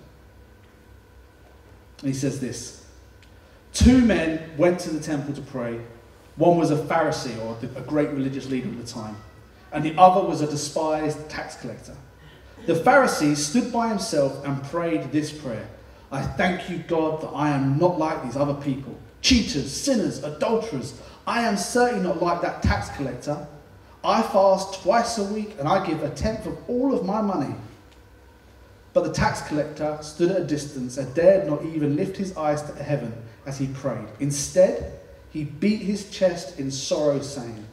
And 1.99 2.07
he 2.07 2.13
says 2.13 2.39
this 2.39 2.85
Two 3.73 4.01
men 4.01 4.51
went 4.57 4.79
to 4.81 4.89
the 4.89 4.99
temple 4.99 5.33
to 5.33 5.41
pray. 5.41 5.79
One 6.35 6.57
was 6.57 6.71
a 6.71 6.77
Pharisee, 6.77 7.39
or 7.41 7.57
a 7.77 7.81
great 7.81 8.09
religious 8.09 8.49
leader 8.49 8.67
at 8.67 8.77
the 8.77 8.91
time, 8.91 9.15
and 9.73 9.83
the 9.83 9.95
other 9.97 10.25
was 10.25 10.41
a 10.41 10.47
despised 10.47 11.29
tax 11.29 11.55
collector. 11.57 11.95
The 12.65 12.75
Pharisee 12.75 13.35
stood 13.35 13.73
by 13.73 13.89
himself 13.89 14.45
and 14.45 14.63
prayed 14.65 15.11
this 15.11 15.31
prayer 15.31 15.67
I 16.11 16.21
thank 16.21 16.69
you, 16.69 16.77
God, 16.77 17.21
that 17.21 17.29
I 17.29 17.49
am 17.49 17.79
not 17.79 17.97
like 17.97 18.23
these 18.23 18.37
other 18.37 18.53
people 18.53 18.95
cheaters, 19.21 19.71
sinners, 19.71 20.21
adulterers. 20.23 21.01
I 21.25 21.43
am 21.43 21.57
certainly 21.57 22.03
not 22.03 22.21
like 22.21 22.41
that 22.41 22.61
tax 22.61 22.89
collector. 22.95 23.47
I 24.03 24.21
fast 24.21 24.83
twice 24.83 25.17
a 25.17 25.23
week 25.23 25.55
and 25.57 25.67
I 25.67 25.85
give 25.85 26.03
a 26.03 26.09
tenth 26.09 26.45
of 26.45 26.57
all 26.69 26.93
of 26.93 27.05
my 27.05 27.21
money. 27.21 27.55
But 28.91 29.05
the 29.05 29.13
tax 29.13 29.41
collector 29.47 29.97
stood 30.01 30.29
at 30.29 30.41
a 30.41 30.43
distance 30.43 30.97
and 30.97 31.13
dared 31.15 31.47
not 31.47 31.63
even 31.65 31.95
lift 31.95 32.17
his 32.17 32.35
eyes 32.37 32.61
to 32.63 32.83
heaven 32.83 33.13
as 33.45 33.57
he 33.57 33.67
prayed. 33.67 34.07
Instead, 34.19 34.99
he 35.31 35.45
beat 35.45 35.81
his 35.81 36.11
chest 36.11 36.59
in 36.59 36.69
sorrow, 36.69 37.21
saying, 37.21 37.65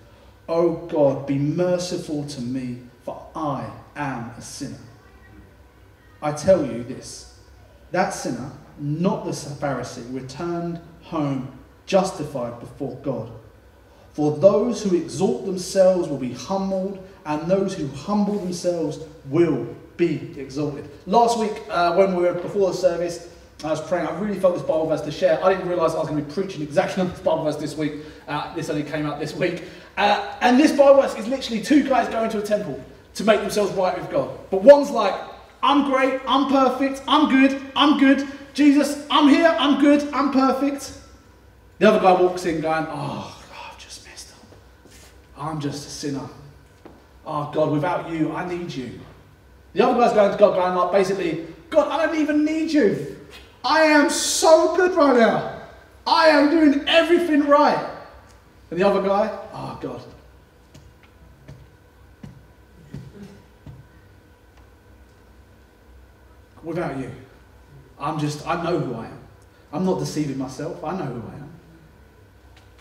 O 0.50 0.72
God, 0.88 1.28
be 1.28 1.38
merciful 1.38 2.26
to 2.26 2.42
me, 2.42 2.80
for 3.04 3.24
I 3.36 3.70
am 3.94 4.32
a 4.36 4.42
sinner. 4.42 4.76
I 6.20 6.32
tell 6.32 6.66
you 6.66 6.82
this 6.82 7.38
that 7.92 8.10
sinner, 8.10 8.50
not 8.78 9.24
the 9.24 9.30
Pharisee, 9.30 10.12
returned 10.12 10.80
home 11.02 11.56
justified 11.86 12.60
before 12.60 12.96
God. 12.96 13.30
For 14.12 14.36
those 14.38 14.82
who 14.82 14.96
exalt 14.96 15.46
themselves 15.46 16.08
will 16.08 16.18
be 16.18 16.32
humbled, 16.32 17.04
and 17.24 17.48
those 17.48 17.74
who 17.74 17.86
humble 17.88 18.38
themselves 18.38 18.98
will 19.26 19.66
be 19.96 20.34
exalted. 20.36 20.88
Last 21.06 21.38
week, 21.38 21.52
uh, 21.68 21.94
when 21.94 22.16
we 22.16 22.22
were 22.22 22.34
before 22.34 22.70
the 22.70 22.76
service, 22.76 23.28
I 23.62 23.68
was 23.68 23.80
praying. 23.82 24.06
I 24.06 24.18
really 24.18 24.40
felt 24.40 24.54
this 24.54 24.62
Bible 24.62 24.86
verse 24.86 25.02
to 25.02 25.10
share. 25.10 25.42
I 25.44 25.52
didn't 25.52 25.68
realise 25.68 25.92
I 25.92 25.98
was 25.98 26.08
going 26.08 26.24
to 26.24 26.26
be 26.26 26.32
preaching 26.32 26.62
exactly 26.62 27.02
on 27.02 27.10
this 27.10 27.20
Bible 27.20 27.44
verse 27.44 27.56
this 27.56 27.76
week. 27.76 27.92
Uh, 28.26 28.54
this 28.54 28.70
only 28.70 28.82
came 28.82 29.04
out 29.04 29.20
this 29.20 29.34
week. 29.34 29.64
Uh, 29.96 30.36
and 30.40 30.58
this 30.58 30.72
verse 30.72 31.14
is 31.16 31.26
literally 31.26 31.62
two 31.62 31.86
guys 31.88 32.08
going 32.08 32.30
to 32.30 32.38
a 32.38 32.42
temple 32.42 32.82
to 33.14 33.24
make 33.24 33.40
themselves 33.40 33.72
right 33.72 33.98
with 33.98 34.10
God. 34.10 34.38
But 34.50 34.62
one's 34.62 34.90
like, 34.90 35.14
I'm 35.62 35.90
great, 35.90 36.20
I'm 36.26 36.48
perfect, 36.48 37.02
I'm 37.06 37.28
good, 37.28 37.60
I'm 37.76 37.98
good. 37.98 38.26
Jesus, 38.54 39.06
I'm 39.10 39.28
here, 39.28 39.54
I'm 39.58 39.80
good, 39.80 40.08
I'm 40.12 40.32
perfect. 40.32 40.92
The 41.78 41.88
other 41.88 42.00
guy 42.00 42.20
walks 42.20 42.46
in 42.46 42.60
going, 42.60 42.86
Oh, 42.88 43.42
I've 43.68 43.78
just 43.78 44.06
messed 44.06 44.32
up. 44.32 44.44
I'm 45.36 45.60
just 45.60 45.86
a 45.86 45.90
sinner. 45.90 46.28
Oh, 47.26 47.50
God, 47.52 47.70
without 47.70 48.10
you, 48.10 48.32
I 48.32 48.48
need 48.48 48.72
you. 48.72 49.00
The 49.72 49.86
other 49.86 50.00
guy's 50.00 50.12
going 50.12 50.32
to 50.32 50.38
God, 50.38 50.54
going 50.54 50.74
like, 50.74 50.92
basically, 50.92 51.46
God, 51.68 51.88
I 51.88 52.06
don't 52.06 52.16
even 52.16 52.44
need 52.44 52.72
you. 52.72 53.18
I 53.64 53.82
am 53.82 54.10
so 54.10 54.74
good 54.76 54.94
right 54.94 55.16
now. 55.16 55.62
I 56.06 56.28
am 56.28 56.50
doing 56.50 56.88
everything 56.88 57.46
right. 57.46 57.89
And 58.70 58.78
the 58.78 58.86
other 58.86 59.02
guy, 59.02 59.36
oh, 59.52 59.78
God. 59.80 60.02
Without 66.62 66.98
you, 66.98 67.10
I'm 67.98 68.18
just, 68.18 68.46
I 68.46 68.62
know 68.62 68.78
who 68.78 68.94
I 68.94 69.06
am. 69.06 69.18
I'm 69.72 69.84
not 69.84 69.98
deceiving 69.98 70.38
myself. 70.38 70.82
I 70.84 70.96
know 70.96 71.04
who 71.04 71.22
I 71.28 71.34
am. 71.34 71.50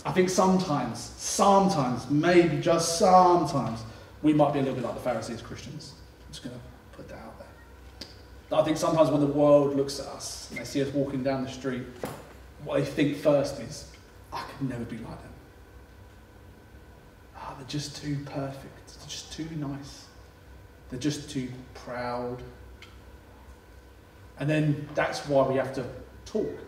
I 0.06 0.12
think 0.12 0.30
sometimes, 0.30 1.00
sometimes, 1.00 2.10
maybe 2.10 2.62
just 2.62 3.00
sometimes, 3.00 3.82
we 4.22 4.34
might 4.34 4.54
be 4.54 4.60
a 4.60 4.62
little 4.62 4.76
bit 4.76 4.84
like 4.84 4.96
the 4.96 5.02
Pharisees 5.02 5.42
Christians. 5.42 5.94
I'm 6.26 6.32
just 6.32 6.44
going 6.44 6.56
to 6.56 6.62
put 6.96 7.08
that 7.10 7.18
out 7.20 7.36
there. 7.40 8.60
I 8.60 8.64
think 8.64 8.78
sometimes 8.78 9.10
when 9.10 9.22
the 9.22 9.28
world 9.28 9.76
looks 9.76 10.00
at 10.00 10.08
us 10.08 10.50
and 10.52 10.60
they 10.60 10.66
see 10.66 10.82
us 10.82 10.94
walking 10.94 11.24
down 11.24 11.44
the 11.44 11.50
street, 11.50 11.84
what 12.64 12.80
they 12.80 12.86
think 12.86 13.18
first 13.18 13.60
is, 13.60 13.90
I 14.32 14.44
could 14.44 14.70
never 14.70 14.84
be 14.84 14.98
like 14.98 15.22
them. 15.22 15.29
Ah, 17.50 17.56
they're 17.58 17.68
just 17.68 17.98
too 18.02 18.18
perfect. 18.26 18.88
They're 19.00 19.08
just 19.08 19.34
too 19.34 19.48
nice. 19.56 20.06
They're 20.90 21.00
just 21.00 21.30
too 21.32 21.50
proud. 21.74 22.44
And 24.40 24.48
then 24.48 24.88
that's 24.94 25.28
why 25.28 25.48
we 25.48 25.56
have 25.56 25.74
to 25.76 25.86
talk. 26.26 26.60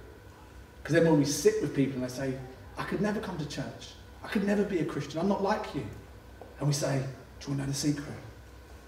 Because 0.82 0.96
then 0.96 1.06
when 1.06 1.20
we 1.20 1.26
sit 1.26 1.62
with 1.62 1.76
people 1.76 1.96
and 1.96 2.04
they 2.04 2.14
say, 2.14 2.34
I 2.78 2.84
could 2.84 3.00
never 3.00 3.20
come 3.20 3.38
to 3.38 3.48
church. 3.48 3.94
I 4.24 4.28
could 4.28 4.44
never 4.44 4.64
be 4.64 4.80
a 4.80 4.86
Christian. 4.86 5.20
I'm 5.20 5.30
not 5.30 5.44
like 5.44 5.76
you. 5.76 5.86
And 6.60 6.68
we 6.68 6.74
say, 6.74 7.04
Do 7.40 7.52
you 7.52 7.58
want 7.58 7.62
to 7.62 7.66
know 7.66 7.66
the 7.66 7.74
secret? 7.74 8.08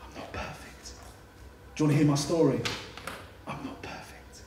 I'm 0.04 0.16
not 0.16 0.34
perfect. 0.34 0.94
Do 1.76 1.84
you 1.84 1.86
want 1.86 1.94
to 1.94 1.98
hear 1.98 2.08
my 2.08 2.16
story? 2.16 2.60
I'm 3.46 3.64
not 3.66 3.82
perfect. 3.84 4.42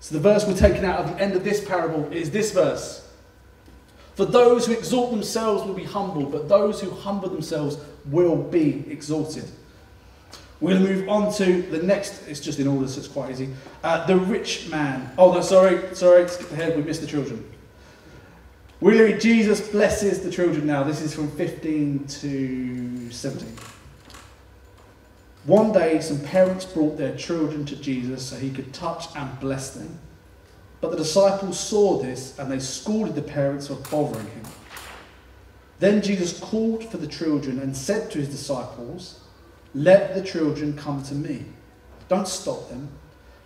So 0.00 0.14
the 0.14 0.20
verse 0.20 0.46
we're 0.46 0.56
taking 0.56 0.84
out 0.84 1.00
of 1.00 1.16
the 1.16 1.22
end 1.22 1.34
of 1.34 1.42
this 1.42 1.66
parable 1.66 2.12
is 2.12 2.30
this 2.30 2.52
verse. 2.52 3.03
For 4.14 4.24
those 4.24 4.66
who 4.66 4.72
exalt 4.72 5.10
themselves 5.10 5.64
will 5.64 5.74
be 5.74 5.84
humbled, 5.84 6.30
but 6.30 6.48
those 6.48 6.80
who 6.80 6.90
humble 6.90 7.28
themselves 7.28 7.76
will 8.06 8.36
be 8.36 8.84
exalted. 8.88 9.44
We're 10.60 10.78
going 10.78 10.86
to 10.86 10.92
move 10.94 11.08
on 11.08 11.32
to 11.34 11.62
the 11.62 11.82
next. 11.82 12.26
It's 12.28 12.40
just 12.40 12.58
in 12.58 12.68
order, 12.68 12.86
so 12.86 13.00
it's 13.00 13.08
quite 13.08 13.30
easy. 13.30 13.50
Uh, 13.82 14.06
the 14.06 14.16
rich 14.16 14.68
man. 14.68 15.10
Oh, 15.18 15.32
no, 15.32 15.40
sorry, 15.40 15.94
sorry, 15.94 16.28
skip 16.28 16.50
ahead. 16.52 16.76
We 16.76 16.82
missed 16.82 17.00
the 17.00 17.06
children. 17.06 17.44
We're 18.80 19.04
read 19.04 19.20
Jesus 19.20 19.66
blesses 19.68 20.20
the 20.20 20.30
children 20.30 20.66
now. 20.66 20.84
This 20.84 21.00
is 21.00 21.14
from 21.14 21.30
15 21.32 22.06
to 22.06 23.10
17. 23.10 23.56
One 25.44 25.72
day, 25.72 26.00
some 26.00 26.20
parents 26.20 26.64
brought 26.64 26.96
their 26.96 27.16
children 27.16 27.64
to 27.66 27.76
Jesus 27.76 28.24
so 28.24 28.36
he 28.36 28.50
could 28.50 28.72
touch 28.72 29.06
and 29.16 29.38
bless 29.40 29.70
them. 29.70 29.98
But 30.84 30.90
the 30.90 30.96
disciples 30.98 31.58
saw 31.58 31.96
this 31.98 32.38
and 32.38 32.52
they 32.52 32.58
scolded 32.58 33.14
the 33.14 33.22
parents 33.22 33.68
for 33.68 33.76
bothering 33.90 34.26
him. 34.26 34.44
Then 35.78 36.02
Jesus 36.02 36.38
called 36.38 36.84
for 36.90 36.98
the 36.98 37.06
children 37.06 37.58
and 37.58 37.74
said 37.74 38.10
to 38.10 38.18
his 38.18 38.28
disciples, 38.28 39.20
Let 39.74 40.14
the 40.14 40.20
children 40.20 40.76
come 40.76 41.02
to 41.04 41.14
me. 41.14 41.46
Don't 42.10 42.28
stop 42.28 42.68
them, 42.68 42.90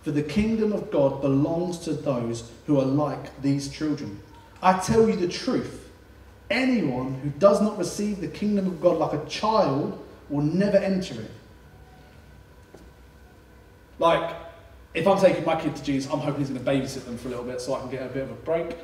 for 0.01 0.11
the 0.11 0.21
kingdom 0.21 0.73
of 0.73 0.91
God 0.91 1.21
belongs 1.21 1.79
to 1.85 1.93
those 1.93 2.51
who 2.65 2.77
are 2.77 2.85
like 2.85 3.41
these 3.41 3.69
children. 3.69 4.19
I 4.61 4.77
tell 4.79 5.07
you 5.07 5.15
the 5.15 5.29
truth 5.29 5.89
anyone 6.49 7.21
who 7.21 7.29
does 7.29 7.61
not 7.61 7.77
receive 7.77 8.19
the 8.19 8.27
kingdom 8.27 8.67
of 8.67 8.81
God 8.81 8.97
like 8.97 9.13
a 9.13 9.25
child 9.29 10.05
will 10.27 10.43
never 10.43 10.75
enter 10.75 11.21
it. 11.21 11.31
Like, 13.97 14.48
if 14.93 15.07
I'm 15.07 15.19
taking 15.19 15.45
my 15.45 15.59
kid 15.59 15.75
to 15.75 15.83
Jesus, 15.83 16.11
I'm 16.11 16.19
hoping 16.19 16.39
he's 16.39 16.49
going 16.49 16.63
to 16.63 16.71
babysit 16.71 17.05
them 17.05 17.17
for 17.17 17.27
a 17.27 17.31
little 17.31 17.45
bit 17.45 17.61
so 17.61 17.75
I 17.75 17.79
can 17.79 17.89
get 17.89 18.03
a 18.03 18.09
bit 18.09 18.23
of 18.23 18.31
a 18.31 18.35
break. 18.35 18.77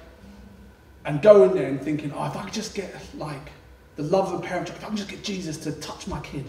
And 1.05 1.21
go 1.21 1.43
in 1.43 1.53
there 1.53 1.67
and 1.67 1.81
thinking, 1.81 2.11
oh, 2.15 2.25
if 2.25 2.35
I 2.35 2.43
could 2.43 2.53
just 2.53 2.73
get 2.73 2.93
like 3.15 3.51
the 3.95 4.03
love 4.03 4.33
of 4.33 4.39
a 4.39 4.43
parent, 4.43 4.69
if 4.69 4.83
I 4.83 4.87
can 4.87 4.97
just 4.97 5.09
get 5.09 5.23
Jesus 5.23 5.57
to 5.57 5.71
touch 5.73 6.07
my 6.07 6.19
kid. 6.21 6.45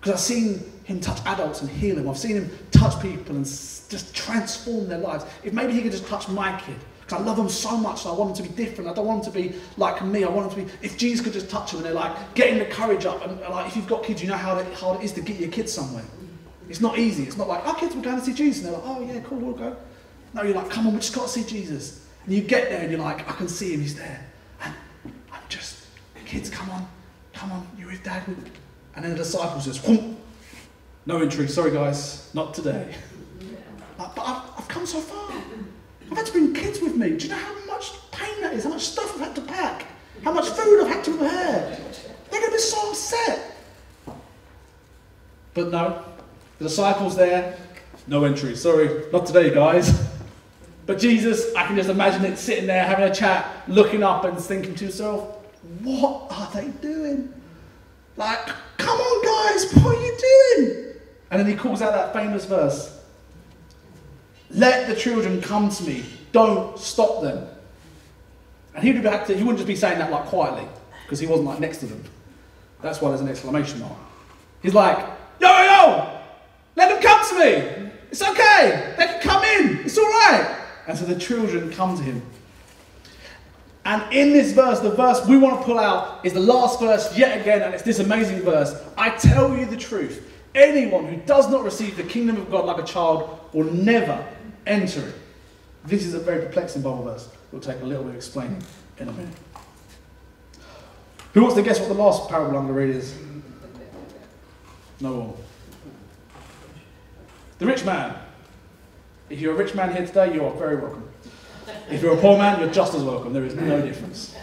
Because 0.00 0.12
I've 0.12 0.20
seen 0.20 0.72
him 0.84 1.00
touch 1.00 1.24
adults 1.26 1.62
and 1.62 1.70
heal 1.70 1.96
them. 1.96 2.08
I've 2.08 2.18
seen 2.18 2.36
him 2.36 2.50
touch 2.70 3.00
people 3.00 3.36
and 3.36 3.44
just 3.44 4.14
transform 4.14 4.88
their 4.88 4.98
lives. 4.98 5.24
If 5.42 5.52
maybe 5.52 5.72
he 5.72 5.82
could 5.82 5.92
just 5.92 6.06
touch 6.06 6.28
my 6.28 6.58
kid, 6.60 6.76
because 7.00 7.22
I 7.22 7.24
love 7.24 7.36
them 7.36 7.48
so 7.48 7.76
much 7.76 8.04
and 8.04 8.12
I 8.12 8.16
want 8.16 8.34
them 8.34 8.44
to 8.44 8.52
be 8.52 8.56
different. 8.64 8.90
I 8.90 8.94
don't 8.94 9.06
want 9.06 9.22
them 9.22 9.32
to 9.32 9.38
be 9.38 9.56
like 9.76 10.04
me. 10.04 10.24
I 10.24 10.28
want 10.28 10.50
them 10.50 10.66
to 10.66 10.66
be, 10.66 10.78
if 10.84 10.98
Jesus 10.98 11.24
could 11.24 11.32
just 11.32 11.48
touch 11.48 11.70
them 11.70 11.78
and 11.78 11.86
they're 11.86 11.94
like 11.94 12.34
getting 12.34 12.58
the 12.58 12.66
courage 12.66 13.06
up. 13.06 13.24
And 13.26 13.40
like, 13.40 13.68
if 13.68 13.76
you've 13.76 13.86
got 13.86 14.02
kids, 14.02 14.22
you 14.22 14.28
know 14.28 14.36
how 14.36 14.62
hard 14.74 15.00
it 15.00 15.04
is 15.04 15.12
to 15.12 15.20
get 15.20 15.38
your 15.38 15.50
kids 15.50 15.72
somewhere. 15.72 16.04
It's 16.68 16.80
not 16.80 16.98
easy. 16.98 17.24
It's 17.24 17.36
not 17.36 17.48
like, 17.48 17.66
our 17.66 17.74
kids, 17.76 17.94
we're 17.94 18.02
going 18.02 18.18
to 18.18 18.24
see 18.24 18.34
Jesus. 18.34 18.64
And 18.64 18.74
they're 18.74 18.80
like, 18.80 18.90
oh, 18.96 19.04
yeah, 19.04 19.20
cool, 19.20 19.38
we'll 19.38 19.54
go. 19.54 19.76
No, 20.34 20.42
you're 20.42 20.54
like, 20.54 20.70
come 20.70 20.86
on, 20.86 20.94
we 20.94 21.00
just 21.00 21.14
got 21.14 21.22
to 21.22 21.28
see 21.28 21.44
Jesus. 21.44 22.06
And 22.24 22.34
you 22.34 22.42
get 22.42 22.68
there 22.70 22.82
and 22.82 22.90
you're 22.90 23.00
like, 23.00 23.28
I 23.28 23.32
can 23.32 23.48
see 23.48 23.72
him, 23.72 23.80
he's 23.80 23.94
there. 23.94 24.26
And 24.62 24.74
I'm 25.32 25.40
just, 25.48 25.86
kids, 26.24 26.50
come 26.50 26.70
on, 26.70 26.88
come 27.32 27.52
on, 27.52 27.66
you're 27.78 27.88
with 27.88 28.02
dad. 28.02 28.22
And 28.26 29.04
then 29.04 29.12
the 29.12 29.18
disciples 29.18 29.64
just, 29.64 29.84
Whoom. 29.86 30.16
no 31.06 31.18
entry, 31.18 31.46
sorry 31.48 31.70
guys, 31.70 32.30
not 32.34 32.52
today. 32.52 32.94
But, 33.96 34.14
but 34.16 34.22
I've, 34.22 34.58
I've 34.58 34.68
come 34.68 34.86
so 34.86 35.00
far. 35.00 35.32
I've 36.10 36.16
had 36.16 36.26
to 36.26 36.32
bring 36.32 36.52
kids 36.52 36.80
with 36.80 36.96
me. 36.96 37.10
Do 37.10 37.26
you 37.26 37.30
know 37.30 37.38
how 37.38 37.66
much 37.66 37.92
pain 38.10 38.40
that 38.42 38.54
is? 38.54 38.64
How 38.64 38.70
much 38.70 38.82
stuff 38.82 39.14
I've 39.14 39.20
had 39.20 39.34
to 39.36 39.42
pack? 39.42 39.86
How 40.22 40.32
much 40.32 40.48
food 40.48 40.82
I've 40.82 40.88
had 40.88 41.04
to 41.04 41.10
prepare? 41.16 41.78
They're 42.30 42.40
going 42.40 42.44
to 42.44 42.50
be 42.50 42.58
so 42.58 42.90
upset. 42.90 43.56
But 45.54 45.70
no, 45.70 46.04
the 46.58 46.64
disciples 46.64 47.16
there, 47.16 47.56
no 48.06 48.24
entry. 48.24 48.56
Sorry, 48.56 49.04
not 49.12 49.26
today, 49.26 49.52
guys. 49.52 50.08
But 50.86 50.98
Jesus, 50.98 51.54
I 51.54 51.66
can 51.66 51.76
just 51.76 51.88
imagine 51.88 52.24
it 52.24 52.38
sitting 52.38 52.66
there 52.66 52.84
having 52.84 53.04
a 53.04 53.14
chat, 53.14 53.64
looking 53.66 54.02
up 54.02 54.24
and 54.24 54.38
thinking 54.38 54.74
to 54.76 54.84
himself, 54.84 55.36
what 55.82 56.28
are 56.30 56.50
they 56.52 56.68
doing? 56.80 57.32
Like, 58.16 58.46
come 58.76 58.98
on, 58.98 59.24
guys, 59.24 59.72
what 59.74 59.96
are 59.96 60.00
you 60.00 60.16
doing? 60.56 60.94
And 61.30 61.40
then 61.40 61.46
he 61.48 61.54
calls 61.56 61.82
out 61.82 61.92
that 61.92 62.12
famous 62.12 62.44
verse 62.44 62.96
let 64.50 64.86
the 64.88 64.94
children 64.94 65.40
come 65.40 65.68
to 65.68 65.84
me. 65.84 66.04
Don't 66.32 66.78
stop 66.78 67.22
them. 67.22 67.46
And 68.74 68.84
he 68.84 68.92
would 68.92 69.04
have 69.04 69.26
to, 69.26 69.36
he 69.36 69.42
wouldn't 69.42 69.58
just 69.58 69.68
be 69.68 69.76
saying 69.76 69.98
that 69.98 70.10
like 70.10 70.26
quietly, 70.26 70.66
because 71.04 71.18
he 71.18 71.26
wasn't 71.26 71.48
like 71.48 71.60
next 71.60 71.78
to 71.78 71.86
them. 71.86 72.02
That's 72.82 73.00
why 73.00 73.08
there's 73.08 73.22
an 73.22 73.28
exclamation 73.28 73.80
mark. 73.80 73.96
He's 74.62 74.74
like, 74.74 74.98
yo, 75.40 75.48
yo, 75.48 75.64
yo, 75.64 76.20
let 76.76 76.90
them 76.90 77.02
come 77.02 77.25
to 77.25 77.25
me. 77.38 77.90
It's 78.10 78.22
okay. 78.22 78.94
They 78.98 79.06
can 79.06 79.20
come 79.20 79.44
in. 79.44 79.84
It's 79.84 79.98
all 79.98 80.04
right. 80.04 80.64
And 80.86 80.96
so 80.96 81.04
the 81.04 81.18
children 81.18 81.70
come 81.72 81.96
to 81.96 82.02
him. 82.02 82.22
And 83.84 84.12
in 84.12 84.32
this 84.32 84.52
verse, 84.52 84.80
the 84.80 84.90
verse 84.90 85.24
we 85.26 85.36
want 85.36 85.60
to 85.60 85.64
pull 85.64 85.78
out 85.78 86.24
is 86.26 86.32
the 86.32 86.40
last 86.40 86.80
verse 86.80 87.16
yet 87.16 87.40
again, 87.40 87.62
and 87.62 87.72
it's 87.72 87.84
this 87.84 88.00
amazing 88.00 88.40
verse. 88.40 88.74
I 88.98 89.10
tell 89.10 89.56
you 89.56 89.64
the 89.64 89.76
truth. 89.76 90.28
Anyone 90.56 91.06
who 91.06 91.16
does 91.18 91.48
not 91.48 91.62
receive 91.62 91.96
the 91.96 92.02
kingdom 92.02 92.36
of 92.36 92.50
God 92.50 92.64
like 92.64 92.78
a 92.78 92.86
child 92.86 93.38
will 93.52 93.72
never 93.72 94.26
enter 94.66 95.06
it. 95.06 95.14
This 95.84 96.04
is 96.04 96.14
a 96.14 96.18
very 96.18 96.46
perplexing 96.46 96.82
Bible 96.82 97.04
verse. 97.04 97.28
We'll 97.52 97.60
take 97.60 97.80
a 97.80 97.84
little 97.84 98.02
bit 98.02 98.10
of 98.10 98.16
explaining 98.16 98.60
in 98.98 99.08
a 99.08 99.12
minute. 99.12 99.34
Who 101.34 101.42
wants 101.42 101.54
to 101.54 101.62
guess 101.62 101.78
what 101.78 101.88
the 101.88 101.94
last 101.94 102.28
parable 102.28 102.58
I'm 102.58 102.66
going 102.66 102.68
to 102.68 102.72
read 102.72 102.96
is? 102.96 103.16
No 105.00 105.12
one. 105.12 105.45
The 107.58 107.66
rich 107.66 107.84
man. 107.84 108.14
If 109.30 109.40
you're 109.40 109.54
a 109.54 109.56
rich 109.56 109.74
man 109.74 109.94
here 109.94 110.06
today, 110.06 110.34
you 110.34 110.44
are 110.44 110.52
very 110.54 110.76
welcome. 110.76 111.08
If 111.90 112.02
you're 112.02 112.14
a 112.14 112.20
poor 112.20 112.38
man, 112.38 112.60
you're 112.60 112.70
just 112.70 112.94
as 112.94 113.02
welcome. 113.02 113.32
There 113.32 113.44
is 113.44 113.54
no 113.54 113.80
difference. 113.80 114.34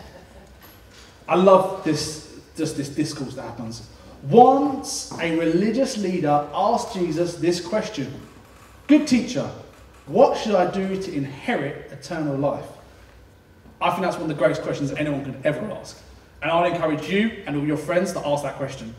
I 1.27 1.35
love 1.35 1.83
this, 1.83 2.39
just 2.55 2.75
this 2.75 2.89
discourse 2.89 3.35
that 3.35 3.43
happens. 3.43 3.87
Once 4.23 5.11
a 5.19 5.37
religious 5.37 5.97
leader 5.97 6.47
asked 6.53 6.93
Jesus 6.93 7.35
this 7.35 7.65
question 7.65 8.13
Good 8.87 9.07
teacher, 9.07 9.49
what 10.05 10.37
should 10.37 10.55
I 10.55 10.69
do 10.69 11.01
to 11.01 11.13
inherit 11.13 11.91
eternal 11.91 12.35
life? 12.35 12.67
I 13.79 13.91
think 13.91 14.03
that's 14.03 14.15
one 14.15 14.23
of 14.23 14.29
the 14.29 14.41
greatest 14.41 14.61
questions 14.61 14.91
anyone 14.91 15.23
could 15.23 15.45
ever 15.45 15.69
ask. 15.71 16.01
And 16.41 16.51
I'd 16.51 16.73
encourage 16.73 17.09
you 17.09 17.43
and 17.45 17.55
all 17.55 17.65
your 17.65 17.77
friends 17.77 18.11
to 18.13 18.27
ask 18.27 18.43
that 18.43 18.55
question. 18.55 18.93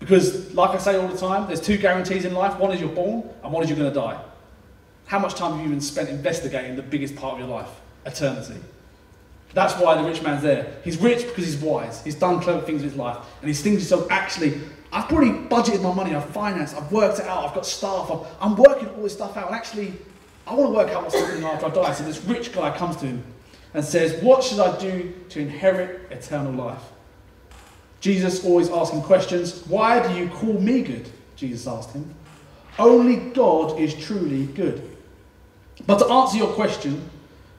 Because, 0.00 0.52
like 0.54 0.70
I 0.70 0.78
say 0.78 0.96
all 0.96 1.06
the 1.06 1.16
time, 1.16 1.46
there's 1.46 1.60
two 1.60 1.76
guarantees 1.76 2.24
in 2.24 2.34
life 2.34 2.58
one 2.58 2.72
is 2.72 2.80
you're 2.80 2.88
born, 2.88 3.28
and 3.44 3.52
one 3.52 3.62
is 3.62 3.70
you're 3.70 3.78
going 3.78 3.90
to 3.90 3.94
die. 3.94 4.20
How 5.06 5.18
much 5.18 5.34
time 5.34 5.52
have 5.52 5.60
you 5.60 5.66
even 5.66 5.80
spent 5.80 6.08
investigating 6.08 6.74
the 6.74 6.82
biggest 6.82 7.14
part 7.16 7.34
of 7.34 7.40
your 7.40 7.48
life? 7.48 7.68
Eternity. 8.06 8.58
That's 9.52 9.74
why 9.74 10.00
the 10.00 10.08
rich 10.08 10.22
man's 10.22 10.42
there. 10.42 10.72
He's 10.84 10.98
rich 10.98 11.26
because 11.26 11.44
he's 11.44 11.56
wise. 11.56 12.02
He's 12.02 12.14
done 12.14 12.40
clever 12.40 12.60
things 12.60 12.82
with 12.82 12.92
his 12.92 12.98
life. 12.98 13.16
And 13.40 13.48
he's 13.48 13.60
thinking 13.60 13.80
to 13.80 13.84
himself, 13.84 14.10
actually, 14.10 14.60
I've 14.92 15.08
probably 15.08 15.30
budgeted 15.30 15.82
my 15.82 15.92
money, 15.92 16.14
I've 16.14 16.28
financed, 16.30 16.76
I've 16.76 16.90
worked 16.90 17.18
it 17.18 17.26
out, 17.26 17.44
I've 17.44 17.54
got 17.54 17.66
staff, 17.66 18.10
I'm, 18.10 18.20
I'm 18.40 18.56
working 18.56 18.88
all 18.88 19.02
this 19.02 19.12
stuff 19.12 19.36
out. 19.36 19.46
And 19.46 19.54
actually, 19.54 19.92
I 20.46 20.54
want 20.54 20.70
to 20.70 20.76
work 20.76 20.88
out 20.90 21.02
what's 21.02 21.14
happening 21.14 21.44
after 21.44 21.66
I 21.66 21.70
die. 21.70 21.92
So 21.92 22.04
this 22.04 22.24
rich 22.24 22.52
guy 22.52 22.76
comes 22.76 22.96
to 22.96 23.06
him 23.06 23.24
and 23.74 23.84
says, 23.84 24.20
What 24.22 24.42
should 24.42 24.60
I 24.60 24.78
do 24.78 25.12
to 25.30 25.40
inherit 25.40 26.10
eternal 26.10 26.52
life? 26.52 26.82
Jesus 28.00 28.44
always 28.44 28.70
asking 28.70 29.02
questions. 29.02 29.62
Why 29.66 30.06
do 30.06 30.18
you 30.18 30.28
call 30.28 30.54
me 30.54 30.82
good? 30.82 31.08
Jesus 31.36 31.66
asked 31.66 31.92
him. 31.92 32.14
Only 32.78 33.16
God 33.16 33.78
is 33.78 33.94
truly 33.94 34.46
good. 34.46 34.96
But 35.86 35.98
to 35.98 36.06
answer 36.06 36.38
your 36.38 36.52
question, 36.52 37.08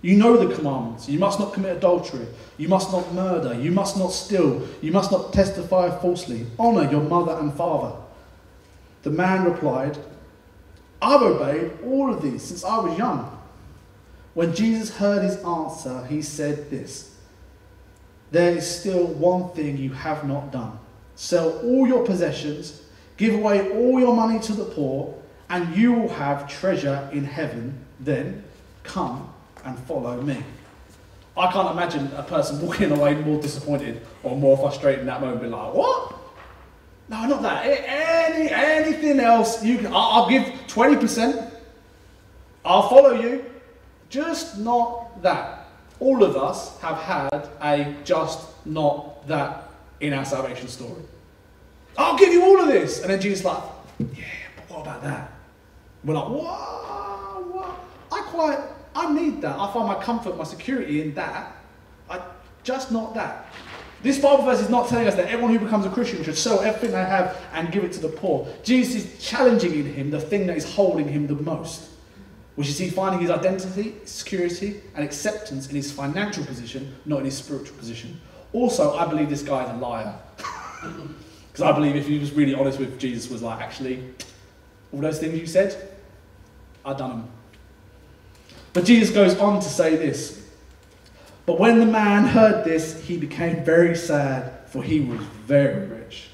you 0.02 0.18
know 0.18 0.36
the 0.36 0.54
commandments. 0.54 1.08
You 1.08 1.20
must 1.20 1.40
not 1.40 1.54
commit 1.54 1.78
adultery. 1.78 2.28
You 2.58 2.68
must 2.68 2.92
not 2.92 3.14
murder. 3.14 3.54
You 3.54 3.72
must 3.72 3.98
not 3.98 4.10
steal. 4.10 4.68
You 4.82 4.92
must 4.92 5.12
not 5.12 5.32
testify 5.32 5.96
falsely. 6.00 6.48
Honour 6.58 6.90
your 6.90 7.02
mother 7.02 7.38
and 7.40 7.54
father. 7.54 7.96
The 9.04 9.12
man 9.12 9.46
replied, 9.46 9.98
I've 11.02 11.22
obeyed 11.22 11.72
all 11.84 12.14
of 12.14 12.22
these 12.22 12.44
since 12.44 12.64
I 12.64 12.80
was 12.80 12.98
young. 12.98 13.38
When 14.34 14.56
Jesus 14.56 14.96
heard 14.96 15.24
his 15.24 15.38
answer, 15.44 16.06
he 16.06 16.22
said 16.22 16.70
this 16.70 17.11
There 18.32 18.56
is 18.56 18.70
still 18.70 19.06
one 19.06 19.50
thing 19.52 19.78
you 19.78 19.92
have 19.92 20.26
not 20.26 20.52
done. 20.52 20.80
Sell 21.16 21.60
all 21.60 21.86
your 21.86 22.06
possessions, 22.06 22.82
give 23.18 23.36
away 23.36 23.70
all 23.72 24.00
your 24.00 24.16
money 24.16 24.40
to 24.40 24.54
the 24.54 24.66
poor, 24.66 25.14
and 25.50 25.76
you 25.76 25.94
will 25.94 26.10
have 26.10 26.50
treasure 26.50 27.10
in 27.12 27.26
heaven. 27.26 27.78
Then 28.00 28.44
come 28.84 29.30
and 29.66 29.78
follow 29.80 30.20
me. 30.22 30.44
I 31.38 31.52
can't 31.52 31.72
imagine 31.72 32.12
a 32.16 32.24
person 32.24 32.66
walking 32.66 32.92
away 32.98 33.16
more 33.16 33.42
disappointed 33.42 34.02
or 34.24 34.36
more 34.36 34.58
frustrated 34.58 35.02
in 35.02 35.06
that 35.08 35.22
moment, 35.22 35.42
being 35.42 35.52
like, 35.52 35.74
What? 35.74 36.16
No, 37.10 37.26
not 37.26 37.42
that. 37.42 37.66
Any, 37.66 38.50
anything 38.50 39.20
else, 39.20 39.62
you 39.64 39.78
can, 39.78 39.88
I'll, 39.88 40.24
I'll 40.24 40.30
give 40.30 40.44
20%. 40.68 41.52
I'll 42.64 42.88
follow 42.88 43.12
you. 43.12 43.46
Just 44.10 44.58
not 44.58 45.22
that. 45.22 45.61
All 46.02 46.24
of 46.24 46.36
us 46.36 46.80
have 46.82 46.98
had 46.98 47.50
a 47.62 47.96
just 48.04 48.66
not 48.66 49.28
that 49.28 49.70
in 50.00 50.14
our 50.14 50.26
salvation 50.26 50.68
story. 50.68 51.04
I'll 51.96 52.18
give 52.18 52.34
you 52.34 52.44
all 52.44 52.60
of 52.60 52.68
this. 52.68 53.02
And 53.02 53.12
then 53.12 53.22
Jesus 53.22 53.46
like, 53.46 53.64
yeah, 54.00 54.26
but 54.56 54.70
what 54.70 54.82
about 54.82 55.04
that? 55.04 55.32
We're 56.04 56.16
like, 56.16 56.30
what? 56.30 57.54
What? 57.54 57.80
I 58.12 58.22
quite, 58.24 58.60
I 58.96 59.14
need 59.14 59.42
that. 59.42 59.58
I 59.60 59.72
find 59.72 59.88
my 59.88 60.02
comfort, 60.04 60.38
my 60.38 60.44
security 60.44 61.02
in 61.02 61.14
that. 61.14 61.56
I 62.10 62.20
just 62.64 62.92
not 62.92 63.14
that. 63.14 63.46
This 64.02 64.20
Bible 64.20 64.44
verse 64.44 64.60
is 64.60 64.70
not 64.70 64.90
telling 64.90 65.08
us 65.08 65.14
that 65.14 65.28
everyone 65.28 65.56
who 65.56 65.64
becomes 65.64 65.86
a 65.86 65.90
Christian 65.90 66.24
should 66.24 66.38
sell 66.38 66.62
everything 66.62 66.90
they 66.92 67.06
have 67.06 67.40
and 67.54 67.72
give 67.72 67.84
it 67.84 67.92
to 67.94 68.00
the 68.00 68.10
poor. 68.10 68.48
Jesus 68.64 69.06
is 69.06 69.24
challenging 69.24 69.74
in 69.74 69.94
him 69.94 70.10
the 70.10 70.20
thing 70.20 70.48
that 70.48 70.58
is 70.58 70.74
holding 70.74 71.08
him 71.08 71.28
the 71.28 71.36
most, 71.36 71.90
which 72.56 72.70
is 72.70 72.78
he 72.78 72.90
finding 72.90 73.22
his 73.22 73.30
identity, 73.30 73.96
security, 74.06 74.82
and 74.96 75.04
acceptance 75.04 75.70
in 75.70 75.76
his 75.76 75.92
financial 75.92 76.44
position, 76.46 76.96
not 77.06 77.20
in 77.20 77.26
his 77.26 77.38
spiritual 77.38 77.78
position. 77.78 78.20
Also, 78.54 78.98
I 78.98 79.06
believe 79.06 79.30
this 79.30 79.44
guy 79.44 79.64
is 79.64 79.70
a 79.70 79.74
liar. 79.74 80.16
Because 81.52 81.70
I 81.70 81.74
believe 81.74 81.98
if 81.98 82.08
he 82.08 82.18
was 82.18 82.32
really 82.32 82.54
honest 82.54 82.80
with 82.80 82.98
Jesus, 82.98 83.30
was 83.30 83.42
like, 83.42 83.60
actually, 83.60 84.06
all 84.94 85.02
those 85.02 85.20
things 85.20 85.38
you 85.38 85.46
said, 85.46 85.90
I've 86.86 86.98
done 86.98 87.10
them. 87.10 87.30
But 88.72 88.86
Jesus 88.86 89.10
goes 89.14 89.38
on 89.38 89.60
to 89.60 89.68
say 89.68 89.98
this 89.98 90.42
but 91.46 91.60
when 91.60 91.80
the 91.80 91.86
man 91.86 92.26
heard 92.28 92.64
this, 92.64 93.04
he 93.04 93.18
became 93.18 93.64
very 93.64 93.96
sad, 93.96 94.68
for 94.68 94.84
he 94.84 95.02
was 95.02 95.20
very 95.46 95.88
rich. 95.88 96.30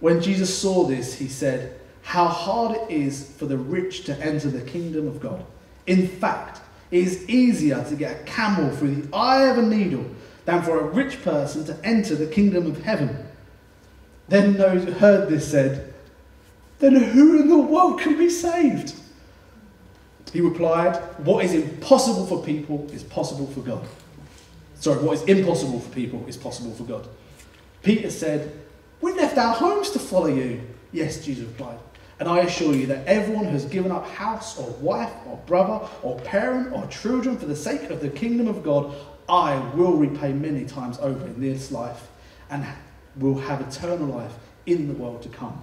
When 0.00 0.20
Jesus 0.20 0.56
saw 0.56 0.84
this, 0.84 1.14
he 1.14 1.28
said, 1.28 1.80
How 2.06 2.28
hard 2.28 2.76
it 2.76 2.88
is 2.88 3.32
for 3.32 3.46
the 3.46 3.58
rich 3.58 4.04
to 4.04 4.16
enter 4.24 4.48
the 4.48 4.60
kingdom 4.60 5.08
of 5.08 5.18
God. 5.18 5.44
In 5.88 6.06
fact, 6.06 6.60
it 6.92 7.00
is 7.00 7.28
easier 7.28 7.82
to 7.82 7.96
get 7.96 8.20
a 8.20 8.22
camel 8.22 8.70
through 8.76 8.94
the 8.94 9.16
eye 9.16 9.48
of 9.48 9.58
a 9.58 9.62
needle 9.62 10.06
than 10.44 10.62
for 10.62 10.78
a 10.78 10.84
rich 10.84 11.20
person 11.24 11.64
to 11.64 11.76
enter 11.84 12.14
the 12.14 12.28
kingdom 12.28 12.66
of 12.66 12.80
heaven. 12.84 13.26
Then 14.28 14.56
those 14.56 14.84
who 14.84 14.92
heard 14.92 15.28
this 15.28 15.50
said, 15.50 15.92
Then 16.78 16.94
who 16.94 17.42
in 17.42 17.48
the 17.48 17.58
world 17.58 17.98
can 17.98 18.16
be 18.16 18.30
saved? 18.30 18.94
He 20.32 20.40
replied, 20.40 20.94
What 21.18 21.44
is 21.44 21.54
impossible 21.54 22.26
for 22.26 22.40
people 22.44 22.88
is 22.92 23.02
possible 23.02 23.48
for 23.48 23.62
God. 23.62 23.84
Sorry, 24.76 25.02
what 25.02 25.14
is 25.14 25.22
impossible 25.24 25.80
for 25.80 25.92
people 25.92 26.24
is 26.28 26.36
possible 26.36 26.72
for 26.72 26.84
God. 26.84 27.08
Peter 27.82 28.10
said, 28.10 28.52
We 29.00 29.12
left 29.12 29.36
our 29.38 29.56
homes 29.56 29.90
to 29.90 29.98
follow 29.98 30.28
you. 30.28 30.60
Yes, 30.92 31.24
Jesus 31.24 31.48
replied. 31.48 31.78
And 32.18 32.28
I 32.28 32.40
assure 32.40 32.74
you 32.74 32.86
that 32.86 33.06
everyone 33.06 33.44
who 33.44 33.50
has 33.50 33.66
given 33.66 33.92
up 33.92 34.08
house 34.08 34.58
or 34.58 34.70
wife 34.80 35.12
or 35.26 35.36
brother 35.46 35.86
or 36.02 36.18
parent 36.20 36.72
or 36.72 36.86
children 36.86 37.36
for 37.36 37.46
the 37.46 37.56
sake 37.56 37.90
of 37.90 38.00
the 38.00 38.08
kingdom 38.08 38.48
of 38.48 38.62
God, 38.62 38.94
I 39.28 39.58
will 39.74 39.92
repay 39.92 40.32
many 40.32 40.64
times 40.64 40.98
over 40.98 41.26
in 41.26 41.40
this 41.40 41.70
life 41.70 42.08
and 42.48 42.64
will 43.16 43.38
have 43.38 43.60
eternal 43.60 44.06
life 44.06 44.32
in 44.64 44.88
the 44.88 44.94
world 44.94 45.22
to 45.22 45.28
come. 45.28 45.60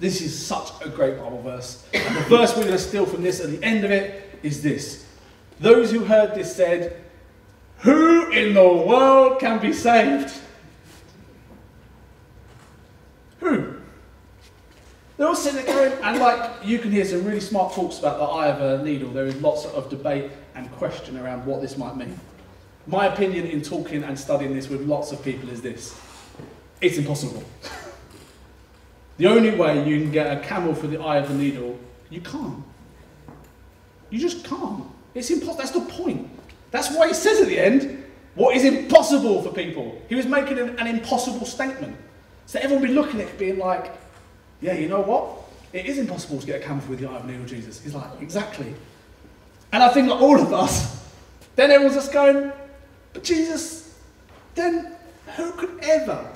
This 0.00 0.20
is 0.20 0.46
such 0.46 0.70
a 0.84 0.88
great 0.88 1.18
Bible 1.18 1.40
verse. 1.40 1.86
And 1.94 2.16
the 2.16 2.20
verse 2.22 2.54
we're 2.54 2.64
going 2.64 2.72
to 2.72 2.78
steal 2.78 3.06
from 3.06 3.22
this 3.22 3.40
at 3.40 3.48
the 3.48 3.62
end 3.62 3.84
of 3.84 3.90
it 3.90 4.38
is 4.42 4.62
this 4.62 5.06
Those 5.60 5.90
who 5.90 6.04
heard 6.04 6.34
this 6.34 6.54
said, 6.54 7.02
Who 7.78 8.30
in 8.30 8.54
the 8.54 8.68
world 8.68 9.40
can 9.40 9.60
be 9.60 9.72
saved? 9.72 10.32
Who? 13.40 13.74
They're 15.16 15.28
all 15.28 15.36
sitting 15.36 15.64
there 15.64 15.74
going, 15.74 16.02
and 16.02 16.18
like 16.18 16.50
you 16.64 16.78
can 16.78 16.90
hear 16.90 17.04
some 17.04 17.24
really 17.24 17.40
smart 17.40 17.72
talks 17.72 17.98
about 18.00 18.18
the 18.18 18.24
eye 18.24 18.48
of 18.48 18.60
a 18.60 18.82
needle. 18.82 19.10
There 19.10 19.26
is 19.26 19.40
lots 19.40 19.64
of 19.64 19.88
debate 19.88 20.30
and 20.56 20.70
question 20.72 21.16
around 21.16 21.46
what 21.46 21.60
this 21.60 21.76
might 21.76 21.96
mean. 21.96 22.18
My 22.86 23.06
opinion 23.06 23.46
in 23.46 23.62
talking 23.62 24.02
and 24.02 24.18
studying 24.18 24.54
this 24.54 24.68
with 24.68 24.82
lots 24.82 25.12
of 25.12 25.22
people 25.22 25.48
is 25.50 25.62
this 25.62 25.98
it's 26.80 26.98
impossible. 26.98 27.44
the 29.16 29.26
only 29.26 29.52
way 29.52 29.88
you 29.88 30.00
can 30.00 30.10
get 30.10 30.36
a 30.36 30.40
camel 30.40 30.74
for 30.74 30.88
the 30.88 31.00
eye 31.00 31.18
of 31.18 31.30
a 31.30 31.34
needle, 31.34 31.78
you 32.10 32.20
can't. 32.20 32.64
You 34.10 34.18
just 34.18 34.44
can't. 34.44 34.84
It's 35.14 35.30
impossible. 35.30 35.56
That's 35.56 35.70
the 35.70 35.80
point. 35.80 36.28
That's 36.72 36.90
why 36.90 37.06
he 37.08 37.14
says 37.14 37.40
at 37.40 37.46
the 37.46 37.58
end, 37.58 38.04
what 38.34 38.56
is 38.56 38.64
impossible 38.64 39.42
for 39.42 39.52
people. 39.52 40.02
He 40.08 40.16
was 40.16 40.26
making 40.26 40.58
an, 40.58 40.76
an 40.78 40.88
impossible 40.88 41.46
statement. 41.46 41.96
So 42.46 42.58
everyone 42.58 42.82
would 42.82 42.88
be 42.88 42.94
looking 42.94 43.20
at 43.20 43.28
it 43.28 43.38
being 43.38 43.58
like, 43.58 43.92
yeah, 44.60 44.74
you 44.74 44.88
know 44.88 45.00
what? 45.00 45.28
It 45.72 45.86
is 45.86 45.98
impossible 45.98 46.38
to 46.38 46.46
get 46.46 46.62
a 46.62 46.64
camel 46.64 46.86
with 46.88 47.00
the 47.00 47.08
eye 47.08 47.16
of 47.16 47.26
needle, 47.26 47.46
Jesus. 47.46 47.82
He's 47.82 47.94
like, 47.94 48.10
exactly. 48.20 48.74
And 49.72 49.82
I 49.82 49.88
think 49.88 50.08
like 50.08 50.20
all 50.20 50.40
of 50.40 50.52
us, 50.52 51.04
then 51.56 51.70
everyone's 51.70 51.96
just 51.96 52.12
going, 52.12 52.52
but 53.12 53.24
Jesus, 53.24 53.98
then 54.54 54.96
who 55.36 55.52
could 55.52 55.78
ever 55.82 56.30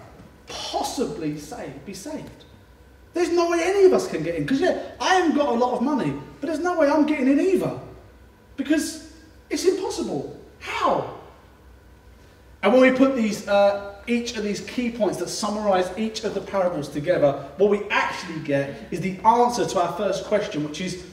possibly 0.49 1.39
say, 1.39 1.73
be 1.87 1.95
saved? 1.95 2.45
There's 3.15 3.31
no 3.31 3.51
way 3.51 3.61
any 3.63 3.85
of 3.85 3.93
us 3.93 4.09
can 4.09 4.23
get 4.23 4.35
in. 4.35 4.43
Because, 4.43 4.61
yeah, 4.61 4.83
I 5.01 5.15
haven't 5.17 5.37
got 5.37 5.49
a 5.49 5.53
lot 5.53 5.75
of 5.75 5.83
money, 5.83 6.15
but 6.41 6.47
there's 6.47 6.59
no 6.59 6.79
way 6.79 6.89
I'm 6.89 7.07
getting 7.07 7.29
in 7.29 7.41
either. 7.41 7.79
Because 8.57 9.13
it's 9.51 9.65
impossible. 9.65 10.39
How? 10.61 11.19
And 12.63 12.73
when 12.73 12.83
we 12.83 12.93
put 12.93 13.17
these, 13.17 13.47
uh, 13.49 13.98
each 14.09 14.37
of 14.37 14.43
these 14.43 14.61
key 14.63 14.91
points 14.91 15.19
that 15.19 15.29
summarize 15.29 15.91
each 15.97 16.25
of 16.25 16.35
the 16.35 16.41
parables 16.41 16.89
together, 16.89 17.45
what 17.59 17.71
we 17.71 17.85
actually 17.91 18.41
get 18.41 18.75
is 18.91 19.01
the 19.01 19.19
answer 19.19 19.67
to 19.67 19.81
our 19.81 19.93
first 19.93 20.25
question, 20.25 20.65
which 20.67 20.81
is 20.81 21.05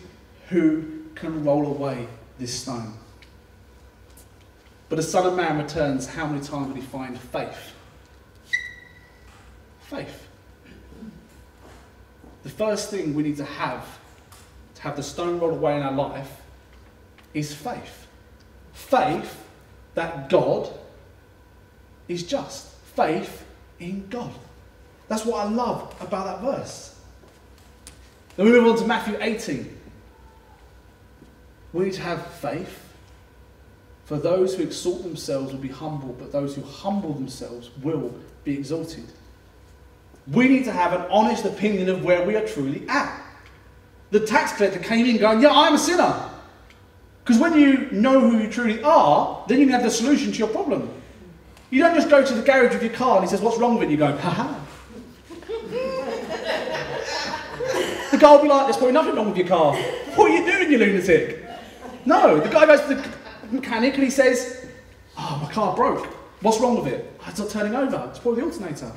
who 0.49 1.03
can 1.13 1.43
roll 1.43 1.67
away 1.67 2.08
this 2.39 2.53
stone? 2.53 2.93
But 4.88 4.95
the 4.97 5.03
Son 5.03 5.25
of 5.25 5.36
Man 5.36 5.58
returns, 5.58 6.08
how 6.08 6.25
many 6.27 6.43
times 6.43 6.67
will 6.69 6.75
he 6.75 6.81
find 6.81 7.19
faith? 7.19 7.73
Faith. 9.81 10.27
The 12.43 12.49
first 12.49 12.91
thing 12.91 13.13
we 13.13 13.23
need 13.23 13.38
to 13.38 13.45
have 13.45 13.99
to 14.75 14.81
have 14.84 14.95
the 14.95 15.03
stone 15.03 15.39
rolled 15.39 15.53
away 15.53 15.75
in 15.77 15.84
our 15.84 15.91
life 15.91 16.41
is 17.34 17.53
faith. 17.53 18.08
Faith 18.73 19.43
that 19.95 20.29
God 20.29 20.69
is 22.08 22.23
just. 22.23 22.74
Faith 22.95 23.45
in 23.79 24.08
God. 24.10 24.31
That's 25.08 25.25
what 25.25 25.45
I 25.45 25.49
love 25.49 25.95
about 26.01 26.25
that 26.25 26.41
verse. 26.41 26.99
Then 28.36 28.47
we 28.47 28.51
move 28.51 28.67
on 28.67 28.77
to 28.77 28.86
Matthew 28.86 29.17
18. 29.19 29.77
We 31.73 31.86
need 31.86 31.93
to 31.93 32.01
have 32.01 32.25
faith. 32.36 32.81
For 34.05 34.17
those 34.17 34.55
who 34.55 34.63
exalt 34.63 35.03
themselves 35.03 35.51
will 35.51 35.60
be 35.60 35.67
humble, 35.67 36.13
but 36.19 36.31
those 36.31 36.55
who 36.55 36.62
humble 36.62 37.13
themselves 37.13 37.71
will 37.81 38.13
be 38.43 38.53
exalted. 38.53 39.05
We 40.31 40.47
need 40.47 40.63
to 40.65 40.71
have 40.71 40.93
an 40.93 41.01
honest 41.10 41.45
opinion 41.45 41.89
of 41.89 42.03
where 42.03 42.25
we 42.25 42.36
are 42.36 42.47
truly 42.47 42.88
at. 42.88 43.21
The 44.12 44.19
tax 44.19 44.53
collector 44.53 44.79
came 44.79 45.05
in 45.05 45.17
going, 45.17 45.41
Yeah, 45.41 45.51
I'm 45.51 45.73
a 45.73 45.77
sinner. 45.77 46.29
Because 47.23 47.41
when 47.41 47.60
you 47.60 47.89
know 47.91 48.19
who 48.19 48.38
you 48.38 48.49
truly 48.49 48.81
are, 48.84 49.43
then 49.47 49.60
you 49.60 49.65
can 49.65 49.73
have 49.73 49.84
the 49.84 49.89
solution 49.89 50.31
to 50.31 50.38
your 50.38 50.47
problem. 50.47 50.94
You 51.75 51.81
don't 51.81 51.93
just 51.93 52.09
go 52.09 52.23
to 52.23 52.33
the 52.33 52.41
garage 52.41 52.71
with 52.71 52.83
your 52.83 52.93
car 52.93 53.17
and 53.17 53.25
he 53.25 53.29
says, 53.29 53.41
What's 53.41 53.57
wrong 53.57 53.77
with 53.77 53.89
it? 53.89 53.91
You 53.91 53.97
go, 53.97 54.15
Haha. 54.15 54.61
the 58.11 58.17
guy 58.17 58.31
will 58.31 58.41
be 58.43 58.47
like, 58.47 58.67
There's 58.67 58.77
probably 58.77 58.93
nothing 58.93 59.13
wrong 59.13 59.27
with 59.27 59.38
your 59.38 59.47
car. 59.49 59.75
What 60.15 60.31
are 60.31 60.33
you 60.33 60.49
doing, 60.49 60.71
you 60.71 60.77
lunatic? 60.77 61.45
No, 62.05 62.39
the 62.39 62.47
guy 62.47 62.65
goes 62.65 62.79
to 62.79 62.95
the 62.95 63.05
mechanic 63.51 63.95
and 63.95 64.05
he 64.05 64.09
says, 64.09 64.67
Oh, 65.17 65.41
my 65.43 65.51
car 65.51 65.75
broke. 65.75 66.05
What's 66.39 66.61
wrong 66.61 66.81
with 66.81 66.93
it? 66.93 67.13
Oh, 67.19 67.25
it's 67.27 67.39
not 67.39 67.49
turning 67.49 67.75
over. 67.75 68.07
It's 68.09 68.19
probably 68.19 68.39
the 68.39 68.47
alternator. 68.47 68.93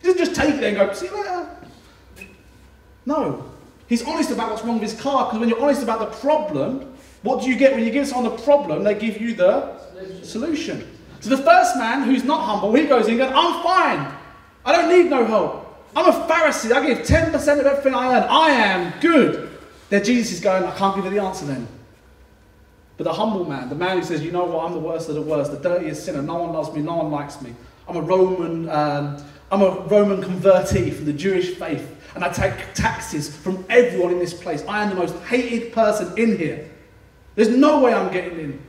He 0.00 0.08
doesn't 0.08 0.18
just 0.18 0.34
take 0.34 0.56
it 0.56 0.64
and 0.64 0.76
go, 0.78 0.92
See 0.92 1.06
you 1.06 1.16
later. 1.16 1.48
No. 3.06 3.52
He's 3.86 4.02
honest 4.02 4.32
about 4.32 4.50
what's 4.50 4.64
wrong 4.64 4.80
with 4.80 4.90
his 4.90 5.00
car 5.00 5.26
because 5.26 5.38
when 5.38 5.48
you're 5.48 5.62
honest 5.62 5.84
about 5.84 6.00
the 6.00 6.18
problem, 6.18 6.92
what 7.22 7.40
do 7.40 7.48
you 7.48 7.54
get 7.54 7.72
when 7.72 7.84
you 7.84 7.92
give 7.92 8.08
someone 8.08 8.34
the 8.34 8.42
problem? 8.42 8.82
They 8.82 8.96
give 8.96 9.20
you 9.20 9.32
the 9.32 9.78
solution. 10.24 10.96
So 11.20 11.30
the 11.30 11.42
first 11.42 11.76
man 11.76 12.02
who's 12.02 12.24
not 12.24 12.44
humble, 12.44 12.74
he 12.74 12.86
goes 12.86 13.06
in 13.06 13.18
going, 13.18 13.32
I'm 13.32 13.62
fine. 13.62 14.14
I 14.64 14.72
don't 14.72 14.88
need 14.88 15.10
no 15.10 15.24
help. 15.24 15.66
I'm 15.94 16.06
a 16.06 16.26
Pharisee. 16.26 16.72
I 16.72 16.86
give 16.86 16.98
10% 17.06 17.34
of 17.60 17.66
everything 17.66 17.94
I 17.94 18.16
earn. 18.16 18.22
I 18.28 18.50
am 18.50 19.00
good. 19.00 19.50
Then 19.90 20.04
Jesus 20.04 20.34
is 20.34 20.40
going, 20.40 20.64
I 20.64 20.74
can't 20.76 20.94
give 20.96 21.04
you 21.04 21.10
the 21.10 21.22
answer 21.22 21.44
then. 21.44 21.66
But 22.96 23.04
the 23.04 23.12
humble 23.12 23.44
man, 23.44 23.68
the 23.68 23.74
man 23.74 23.98
who 23.98 24.04
says, 24.04 24.22
you 24.22 24.30
know 24.30 24.44
what, 24.44 24.64
I'm 24.64 24.72
the 24.72 24.78
worst 24.78 25.08
of 25.08 25.14
the 25.14 25.22
worst, 25.22 25.50
the 25.50 25.58
dirtiest 25.58 26.04
sinner, 26.04 26.22
no 26.22 26.36
one 26.36 26.52
loves 26.52 26.72
me, 26.74 26.82
no 26.82 26.96
one 26.96 27.10
likes 27.10 27.40
me. 27.40 27.54
I'm 27.88 27.96
a 27.96 28.02
Roman, 28.02 28.68
um, 28.68 29.24
I'm 29.50 29.62
a 29.62 29.80
Roman 29.86 30.22
convertee 30.22 30.92
from 30.92 31.06
the 31.06 31.12
Jewish 31.12 31.54
faith, 31.54 31.96
and 32.14 32.22
I 32.22 32.28
take 32.28 32.74
taxes 32.74 33.34
from 33.34 33.64
everyone 33.68 34.12
in 34.12 34.18
this 34.18 34.34
place. 34.34 34.62
I 34.68 34.82
am 34.82 34.90
the 34.90 34.96
most 34.96 35.16
hated 35.24 35.72
person 35.72 36.16
in 36.18 36.36
here. 36.36 36.70
There's 37.34 37.48
no 37.48 37.80
way 37.80 37.94
I'm 37.94 38.12
getting 38.12 38.38
in. 38.38 38.62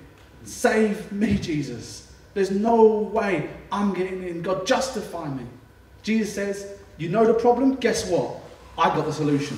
Save 0.43 1.11
me, 1.11 1.37
Jesus. 1.37 2.00
There's 2.33 2.51
no 2.51 2.99
way 2.99 3.49
I'm 3.71 3.93
getting 3.93 4.23
in. 4.23 4.41
God, 4.41 4.65
justify 4.65 5.29
me. 5.29 5.43
Jesus 6.03 6.33
says, 6.33 6.79
You 6.97 7.09
know 7.09 7.25
the 7.25 7.33
problem? 7.33 7.75
Guess 7.75 8.07
what? 8.07 8.37
I 8.77 8.89
got 8.95 9.05
the 9.05 9.13
solution. 9.13 9.57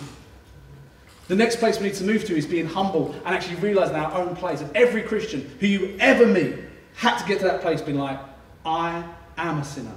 The 1.28 1.36
next 1.36 1.58
place 1.58 1.80
we 1.80 1.88
need 1.88 1.96
to 1.96 2.04
move 2.04 2.26
to 2.26 2.36
is 2.36 2.46
being 2.46 2.66
humble 2.66 3.14
and 3.26 3.36
actually 3.36 3.56
realizing 3.56 3.96
our 3.96 4.14
own 4.14 4.36
place. 4.36 4.62
And 4.62 4.76
every 4.76 5.02
Christian 5.02 5.50
who 5.60 5.68
you 5.68 5.96
ever 6.00 6.26
meet 6.26 6.56
had 6.96 7.18
to 7.20 7.28
get 7.28 7.40
to 7.40 7.46
that 7.46 7.62
place 7.62 7.82
being 7.82 7.98
like, 7.98 8.20
I 8.66 9.04
am 9.38 9.60
a 9.60 9.64
sinner. 9.64 9.94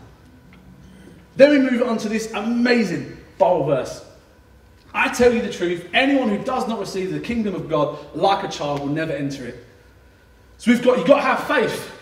Then 1.36 1.50
we 1.50 1.70
move 1.70 1.82
on 1.82 1.98
to 1.98 2.08
this 2.08 2.32
amazing 2.32 3.16
Bible 3.38 3.64
verse. 3.64 4.04
I 4.94 5.08
tell 5.08 5.32
you 5.32 5.42
the 5.42 5.52
truth, 5.52 5.86
anyone 5.92 6.30
who 6.30 6.42
does 6.42 6.66
not 6.68 6.78
receive 6.78 7.12
the 7.12 7.20
kingdom 7.20 7.54
of 7.54 7.68
God 7.68 7.98
like 8.14 8.44
a 8.44 8.48
child 8.48 8.80
will 8.80 8.86
never 8.86 9.12
enter 9.12 9.44
it. 9.44 9.62
So 10.58 10.70
we've 10.70 10.82
got, 10.82 10.96
you've 10.96 11.06
got 11.06 11.16
to 11.16 11.22
have 11.22 11.44
faith. 11.44 11.92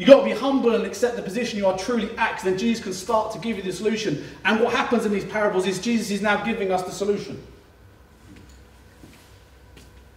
You've 0.00 0.08
got 0.08 0.20
to 0.20 0.24
be 0.24 0.30
humble 0.30 0.74
and 0.74 0.86
accept 0.86 1.16
the 1.16 1.22
position 1.22 1.58
you 1.58 1.66
are 1.66 1.76
truly 1.76 2.08
at, 2.16 2.42
then 2.42 2.56
Jesus 2.56 2.82
can 2.82 2.94
start 2.94 3.34
to 3.34 3.38
give 3.38 3.58
you 3.58 3.62
the 3.62 3.70
solution. 3.70 4.24
And 4.46 4.58
what 4.58 4.72
happens 4.72 5.04
in 5.04 5.12
these 5.12 5.26
parables 5.26 5.66
is 5.66 5.78
Jesus 5.78 6.10
is 6.10 6.22
now 6.22 6.42
giving 6.42 6.72
us 6.72 6.82
the 6.84 6.90
solution. 6.90 7.46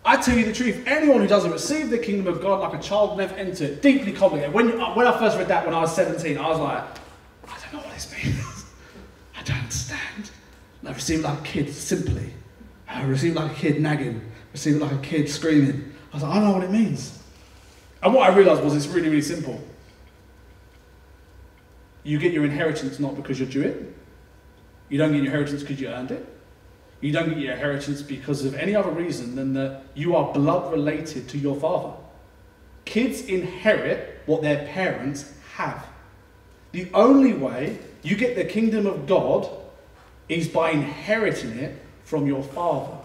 I 0.05 0.15
tell 0.15 0.37
you 0.37 0.45
the 0.45 0.53
truth, 0.53 0.81
anyone 0.87 1.19
who 1.19 1.27
doesn't 1.27 1.51
receive 1.51 1.89
the 1.89 1.97
kingdom 1.97 2.33
of 2.33 2.41
God 2.41 2.61
like 2.61 2.79
a 2.79 2.81
child 2.81 3.17
never 3.17 3.35
enter 3.35 3.65
it. 3.65 3.81
Deeply 3.81 4.13
complicated. 4.13 4.53
When, 4.53 4.79
uh, 4.79 4.93
when 4.93 5.05
I 5.05 5.19
first 5.19 5.37
read 5.37 5.49
that 5.49 5.65
when 5.65 5.75
I 5.75 5.81
was 5.81 5.93
17, 5.93 6.37
I 6.37 6.47
was 6.47 6.59
like, 6.59 6.81
I 7.49 7.59
don't 7.63 7.73
know 7.73 7.79
what 7.79 7.93
this 7.93 8.09
means. 8.09 8.65
I 9.37 9.43
don't 9.43 9.57
understand. 9.57 10.31
And 10.79 10.89
I 10.89 10.93
received 10.93 11.23
like 11.23 11.39
a 11.39 11.43
kid, 11.43 11.73
simply. 11.73 12.33
I 12.87 13.03
received 13.03 13.35
like 13.35 13.51
a 13.51 13.55
kid 13.55 13.81
nagging. 13.81 14.21
I 14.21 14.51
received 14.53 14.79
like 14.79 14.93
a 14.93 14.99
kid 14.99 15.27
screaming. 15.27 15.93
I 16.13 16.15
was 16.15 16.23
like, 16.23 16.31
I 16.31 16.35
don't 16.35 16.45
know 16.45 16.53
what 16.53 16.63
it 16.63 16.71
means. 16.71 17.19
And 18.01 18.13
what 18.13 18.31
I 18.31 18.33
realised 18.33 18.63
was 18.63 18.73
it's 18.77 18.87
really, 18.87 19.09
really 19.09 19.21
simple. 19.21 19.61
You 22.03 22.19
get 22.19 22.33
your 22.33 22.45
inheritance 22.45 22.99
not 22.99 23.15
because 23.15 23.39
you're 23.39 23.49
Jewish. 23.49 23.75
You 24.89 24.97
don't 24.97 25.11
get 25.11 25.17
your 25.17 25.25
inheritance 25.27 25.61
because 25.61 25.79
you 25.79 25.87
earned 25.87 26.11
it. 26.11 26.27
You 27.01 27.11
don't 27.11 27.29
get 27.29 27.37
your 27.37 27.53
inheritance 27.53 28.01
because 28.01 28.45
of 28.45 28.55
any 28.55 28.75
other 28.75 28.91
reason 28.91 29.35
than 29.35 29.53
that 29.53 29.83
you 29.93 30.15
are 30.15 30.33
blood 30.33 30.71
related 30.71 31.27
to 31.29 31.37
your 31.37 31.55
father. 31.55 31.93
Kids 32.85 33.21
inherit 33.25 34.21
what 34.25 34.41
their 34.41 34.67
parents 34.67 35.33
have. 35.55 35.85
The 36.71 36.89
only 36.93 37.33
way 37.33 37.77
you 38.03 38.15
get 38.15 38.35
the 38.35 38.45
kingdom 38.45 38.85
of 38.85 39.05
God 39.07 39.49
is 40.27 40.47
by 40.47 40.71
inheriting 40.71 41.57
it 41.59 41.81
from 42.03 42.27
your 42.27 42.43
father, 42.43 42.97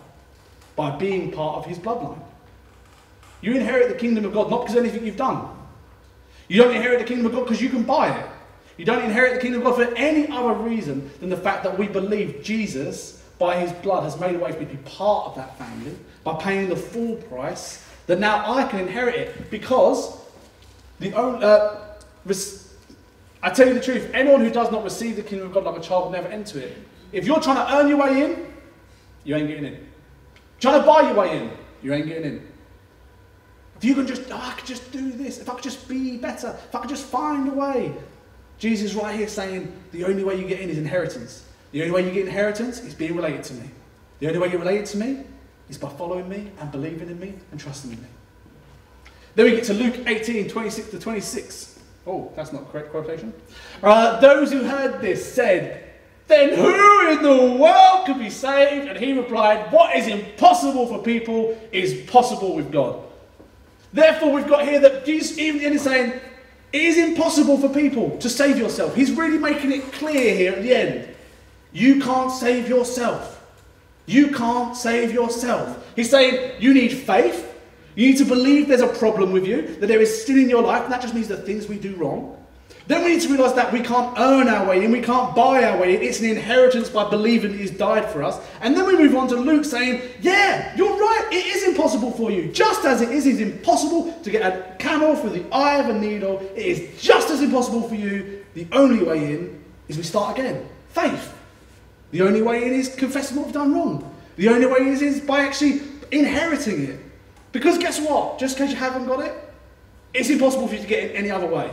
by 0.77 0.97
being 0.97 1.31
part 1.31 1.59
of 1.59 1.67
his 1.67 1.79
bloodline. 1.79 2.21
You 3.41 3.55
inherit 3.55 3.89
the 3.89 3.95
kingdom 3.95 4.25
of 4.25 4.33
God 4.33 4.51
not 4.51 4.63
because 4.63 4.77
of 4.77 4.85
anything 4.85 5.07
you've 5.07 5.17
done. 5.17 5.49
You 6.49 6.63
don't 6.63 6.75
inherit 6.75 6.99
the 6.99 7.05
kingdom 7.05 7.27
of 7.27 7.33
God 7.33 7.45
because 7.45 7.61
you 7.61 7.69
can 7.69 7.83
buy 7.83 8.17
it. 8.19 8.27
You 8.79 8.85
don't 8.85 9.05
inherit 9.05 9.35
the 9.35 9.41
kingdom 9.41 9.67
of 9.67 9.77
God 9.77 9.89
for 9.89 9.95
any 9.97 10.29
other 10.29 10.55
reason 10.55 11.11
than 11.21 11.29
the 11.29 11.37
fact 11.37 11.65
that 11.65 11.77
we 11.77 11.89
believe 11.89 12.43
Jesus, 12.43 13.23
by 13.39 13.59
his 13.59 13.73
blood, 13.73 14.05
has 14.05 14.19
made 14.19 14.37
a 14.37 14.39
way 14.39 14.53
for 14.53 14.61
me 14.61 14.67
to 14.67 14.75
be 14.77 14.83
part 14.89 15.27
of 15.27 15.35
that 15.35 15.59
family 15.59 15.95
by 16.25 16.35
paying 16.37 16.69
the 16.69 16.77
full 16.77 17.17
price, 17.17 17.85
that 18.07 18.19
now 18.19 18.51
I 18.51 18.65
can 18.65 18.81
inherit 18.81 19.17
it 19.17 19.51
because 19.51 20.19
the 21.01 21.13
only. 21.13 21.45
Uh, 21.45 21.85
I 23.43 23.51
tell 23.51 23.69
you 23.69 23.75
the 23.75 23.81
truth, 23.81 24.11
anyone 24.13 24.41
who 24.41 24.51
does 24.51 24.71
not 24.73 24.83
receive 24.83 25.17
the 25.17 25.23
kingdom 25.23 25.49
of 25.49 25.55
God 25.55 25.65
like 25.65 25.79
a 25.79 25.81
child 25.81 26.05
will 26.05 26.11
never 26.11 26.29
enter 26.29 26.59
it. 26.59 26.77
If 27.13 27.25
you're 27.25 27.41
trying 27.41 27.57
to 27.57 27.75
earn 27.75 27.89
your 27.89 27.99
way 27.99 28.25
in, 28.25 28.47
you 29.25 29.37
ain't 29.37 29.49
getting 29.49 29.65
in. 29.65 29.87
Trying 30.61 30.81
to 30.81 30.87
buy 30.87 31.03
your 31.03 31.15
way 31.15 31.39
in, 31.39 31.51
you 31.83 31.93
ain't 31.95 32.07
getting 32.07 32.25
in. 32.25 32.49
If 33.77 33.85
you 33.85 33.95
can 33.95 34.07
just, 34.07 34.23
oh, 34.31 34.37
I 34.37 34.53
could 34.55 34.67
just 34.67 34.91
do 34.91 35.13
this, 35.13 35.39
if 35.39 35.49
I 35.49 35.55
could 35.55 35.63
just 35.63 35.89
be 35.89 36.17
better, 36.17 36.59
if 36.69 36.75
I 36.75 36.81
could 36.81 36.91
just 36.91 37.07
find 37.07 37.49
a 37.49 37.53
way. 37.53 37.95
Jesus 38.59 38.95
right 38.95 39.17
here 39.17 39.29
saying 39.29 39.73
the 39.93 40.05
only 40.05 40.25
way 40.25 40.39
you 40.39 40.47
get 40.47 40.61
in 40.61 40.69
is 40.69 40.79
inheritance. 40.79 41.45
The 41.73 41.83
only 41.83 41.93
way 41.93 42.07
you 42.07 42.13
get 42.13 42.27
inheritance 42.27 42.81
is 42.81 42.95
being 42.95 43.15
related 43.15 43.45
to 43.45 43.55
me. 43.55 43.71
The 44.19 44.27
only 44.27 44.39
way 44.39 44.51
you're 44.51 44.59
related 44.59 44.87
to 44.87 44.99
me 44.99 45.25
is 45.69 45.79
by 45.79 45.89
following 45.91 46.29
me 46.29 46.51
and 46.61 46.73
believing 46.73 47.09
in 47.09 47.21
me 47.21 47.35
and 47.53 47.61
trusting 47.61 47.93
in 47.93 48.01
me. 48.01 48.09
Then 49.35 49.47
we 49.47 49.53
get 49.53 49.65
to 49.65 49.75
Luke 49.75 49.95
18, 50.07 50.49
26 50.49 50.91
to 50.91 50.99
26. 50.99 51.79
Oh, 52.07 52.33
that's 52.35 52.53
not 52.53 52.71
correct 52.73 52.91
quotation. 52.91 53.33
Uh, 53.83 54.19
those 54.19 54.51
who 54.51 54.65
heard 54.65 55.01
this 55.01 55.33
said, 55.33 55.91
Then 56.27 56.55
who 56.55 57.11
in 57.11 57.23
the 57.23 57.57
world 57.61 58.07
could 58.07 58.19
be 58.19 58.31
saved? 58.31 58.89
And 58.89 58.99
he 58.99 59.13
replied, 59.13 59.71
What 59.71 59.95
is 59.95 60.09
impossible 60.09 60.87
for 60.87 61.03
people 61.03 61.57
is 61.71 62.11
possible 62.11 62.57
with 62.57 62.73
God. 62.73 63.05
Therefore, 63.93 64.33
we've 64.33 64.49
got 64.49 64.67
here 64.67 64.81
that 64.81 65.05
Jesus, 65.07 65.39
even 65.39 65.61
in 65.61 65.79
saying, 65.79 66.21
it 66.73 66.83
is 66.83 66.99
impossible 66.99 67.59
for 67.59 67.69
people 67.69 68.19
to 68.19 68.29
save 68.29 68.59
yourself. 68.59 68.95
He's 68.95 69.13
really 69.13 69.39
making 69.39 69.73
it 69.73 69.93
clear 69.93 70.35
here 70.35 70.53
at 70.53 70.63
the 70.63 70.75
end. 70.75 71.09
You 71.73 72.01
can't 72.01 72.31
save 72.31 72.69
yourself. 72.69 73.43
You 74.07 74.31
can't 74.31 74.77
save 74.77 75.13
yourself. 75.13 75.93
He's 75.97 76.11
saying 76.11 76.61
you 76.61 76.75
need 76.75 76.93
faith. 76.93 77.45
You 77.95 78.09
need 78.11 78.19
to 78.19 78.25
believe 78.25 78.69
there's 78.69 78.81
a 78.81 78.87
problem 78.87 79.33
with 79.33 79.47
you, 79.47 79.77
that 79.81 79.87
there 79.87 80.01
is 80.01 80.25
sin 80.25 80.39
in 80.39 80.49
your 80.49 80.63
life, 80.63 80.85
and 80.85 80.93
that 80.93 81.03
just 81.03 81.15
means 81.15 81.29
the 81.29 81.37
things 81.37 81.67
we 81.67 81.79
do 81.79 81.97
wrong. 81.97 82.38
Then 82.89 83.05
we 83.05 83.13
need 83.13 83.21
to 83.21 83.29
realize 83.29 83.55
that 83.55 83.71
we 83.71 83.81
can't 83.81 84.19
earn 84.19 84.49
our 84.49 84.67
way 84.67 84.83
in, 84.83 84.91
we 84.91 85.03
can't 85.03 85.37
buy 85.37 85.63
our 85.63 85.79
way 85.79 85.95
in. 85.95 86.03
It's 86.03 86.21
an 86.21 86.31
inheritance 86.31 86.89
by 86.89 87.09
believing 87.11 87.53
that 87.53 87.59
He's 87.59 87.71
died 87.71 88.11
for 88.11 88.23
us. 88.23 88.41
And 88.63 88.75
then 88.75 88.87
we 88.87 88.97
move 88.97 89.15
on 89.15 89.29
to 89.29 89.37
Luke 89.37 89.67
saying, 89.67 90.01
Yeah, 90.23 90.75
you're 90.75 90.99
right, 90.99 91.29
it 91.31 91.45
is 91.45 91.69
impossible 91.69 92.13
for 92.13 92.31
you. 92.31 92.51
Just 92.51 92.87
as 92.87 93.03
it 93.03 93.11
is, 93.11 93.27
it's 93.27 93.41
impossible 93.41 94.11
to 94.23 94.31
get 94.31 94.41
a 94.41 94.75
camel 94.79 95.15
through 95.17 95.31
the 95.31 95.55
eye 95.55 95.77
of 95.77 95.95
a 95.95 95.99
needle, 95.99 96.39
it 96.57 96.65
is 96.65 97.03
just 97.03 97.29
as 97.29 97.43
impossible 97.43 97.87
for 97.87 97.95
you. 97.95 98.43
The 98.55 98.67
only 98.73 99.05
way 99.05 99.35
in 99.35 99.63
is 99.89 99.99
we 99.99 100.03
start 100.03 100.39
again 100.39 100.67
faith. 100.89 101.35
The 102.11 102.23
only 102.23 102.41
way 102.41 102.67
in 102.67 102.73
is 102.73 102.95
confessing 102.95 103.37
what 103.37 103.47
we've 103.47 103.55
done 103.55 103.75
wrong. 103.75 104.15
The 104.37 104.49
only 104.49 104.67
way 104.67 104.89
is, 104.89 105.03
is 105.03 105.21
by 105.21 105.41
actually 105.41 105.83
inheriting 106.11 106.85
it. 106.85 107.01
Because 107.53 107.77
guess 107.77 108.01
what? 108.01 108.39
Just 108.39 108.57
because 108.57 108.71
you 108.71 108.79
haven't 108.79 109.07
got 109.07 109.21
it, 109.21 109.35
it's 110.15 110.31
impossible 110.31 110.69
for 110.69 110.75
you 110.75 110.81
to 110.81 110.87
get 110.87 111.05
it 111.05 111.17
any 111.17 111.31
other 111.31 111.47
way. 111.47 111.71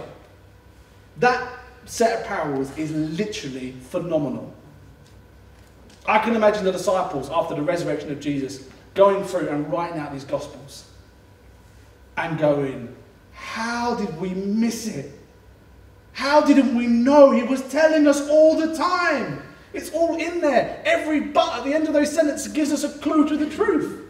That 1.20 1.48
set 1.86 2.22
of 2.22 2.28
parables 2.28 2.76
is 2.78 2.92
literally 2.92 3.72
phenomenal. 3.90 4.54
I 6.08 6.20
can 6.20 6.36
imagine 6.36 6.64
the 6.64 6.72
disciples, 6.72 7.30
after 7.30 7.56
the 7.56 7.62
resurrection 7.62 8.12
of 8.12 8.20
Jesus, 8.20 8.68
going 8.94 9.24
through 9.24 9.50
and 9.50 9.72
writing 9.72 10.00
out 10.00 10.12
these 10.12 10.24
Gospels 10.24 10.90
and 12.18 12.38
going, 12.38 12.96
How 13.32 13.96
did 13.96 14.20
we 14.20 14.30
miss 14.30 14.88
it? 14.88 15.12
How 16.14 16.42
didn't 16.42 16.76
we 16.76 16.88
know? 16.88 17.32
He 17.32 17.44
was 17.44 17.62
telling 17.70 18.08
us 18.08 18.28
all 18.30 18.58
the 18.58 18.76
time. 18.76 19.42
It's 19.74 19.90
all 19.92 20.16
in 20.16 20.40
there. 20.40 20.82
Every 20.86 21.20
but 21.20 21.60
at 21.60 21.66
the 21.66 21.74
end 21.74 21.88
of 21.88 21.94
those 21.94 22.12
sentences 22.12 22.52
gives 22.52 22.72
us 22.72 22.84
a 22.84 23.00
clue 23.00 23.28
to 23.28 23.36
the 23.36 23.50
truth. 23.50 24.02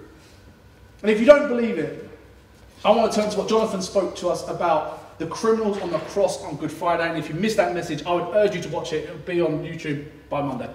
And 1.02 1.10
if 1.10 1.20
you 1.20 1.26
don't 1.26 1.48
believe 1.48 1.80
it, 1.80 2.08
I 2.84 2.92
want 2.92 3.12
to 3.12 3.20
turn 3.20 3.32
to 3.32 3.38
what 3.38 3.50
Jonathan 3.50 3.82
spoke 3.82 4.16
to 4.18 4.30
us 4.30 4.48
about 4.48 5.05
the 5.18 5.28
criminals 5.28 5.82
on 5.82 5.92
the 5.92 6.00
cross 6.00 6.44
on 6.44 6.58
Good 6.58 6.72
Friday. 6.72 7.08
And 7.08 7.18
if 7.18 7.30
you 7.30 7.36
missed 7.36 7.58
that 7.58 7.74
message, 7.74 8.06
I 8.06 8.14
would 8.14 8.36
urge 8.36 8.56
you 8.56 8.62
to 8.62 8.70
watch 8.70 8.94
it. 8.94 9.06
It'll 9.06 9.18
be 9.18 9.42
on 9.42 9.64
YouTube 9.64 10.06
by 10.30 10.42
Monday. 10.42 10.70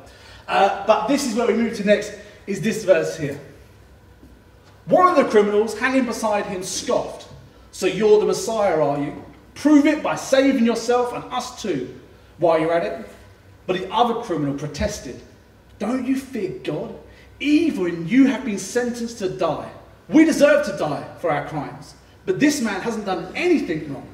Uh, 0.48 0.86
but 0.86 1.06
this 1.06 1.26
is 1.26 1.34
where 1.34 1.46
we 1.46 1.54
move 1.54 1.76
to 1.76 1.84
next, 1.84 2.14
is 2.46 2.60
this 2.60 2.84
verse 2.84 3.16
here. 3.16 3.40
One 4.86 5.08
of 5.08 5.24
the 5.24 5.30
criminals 5.30 5.78
hanging 5.78 6.06
beside 6.06 6.46
him 6.46 6.62
scoffed, 6.62 7.28
So 7.70 7.86
you're 7.86 8.18
the 8.18 8.26
Messiah, 8.26 8.80
are 8.82 9.00
you? 9.00 9.24
Prove 9.54 9.86
it 9.86 10.02
by 10.02 10.16
saving 10.16 10.64
yourself 10.64 11.12
and 11.12 11.22
us 11.32 11.60
too 11.62 12.00
while 12.38 12.58
you're 12.58 12.72
at 12.72 12.84
it. 12.84 13.08
But 13.66 13.78
the 13.78 13.92
other 13.92 14.14
criminal 14.22 14.54
protested, 14.54 15.20
Don't 15.78 16.06
you 16.06 16.16
fear 16.16 16.58
God? 16.64 16.98
Even 17.38 18.08
you 18.08 18.26
have 18.26 18.44
been 18.44 18.58
sentenced 18.58 19.18
to 19.18 19.28
die. 19.28 19.70
We 20.08 20.24
deserve 20.24 20.66
to 20.66 20.76
die 20.76 21.06
for 21.20 21.30
our 21.30 21.46
crimes. 21.46 21.94
But 22.26 22.40
this 22.40 22.60
man 22.60 22.80
hasn't 22.80 23.06
done 23.06 23.32
anything 23.36 23.92
wrong. 23.92 24.09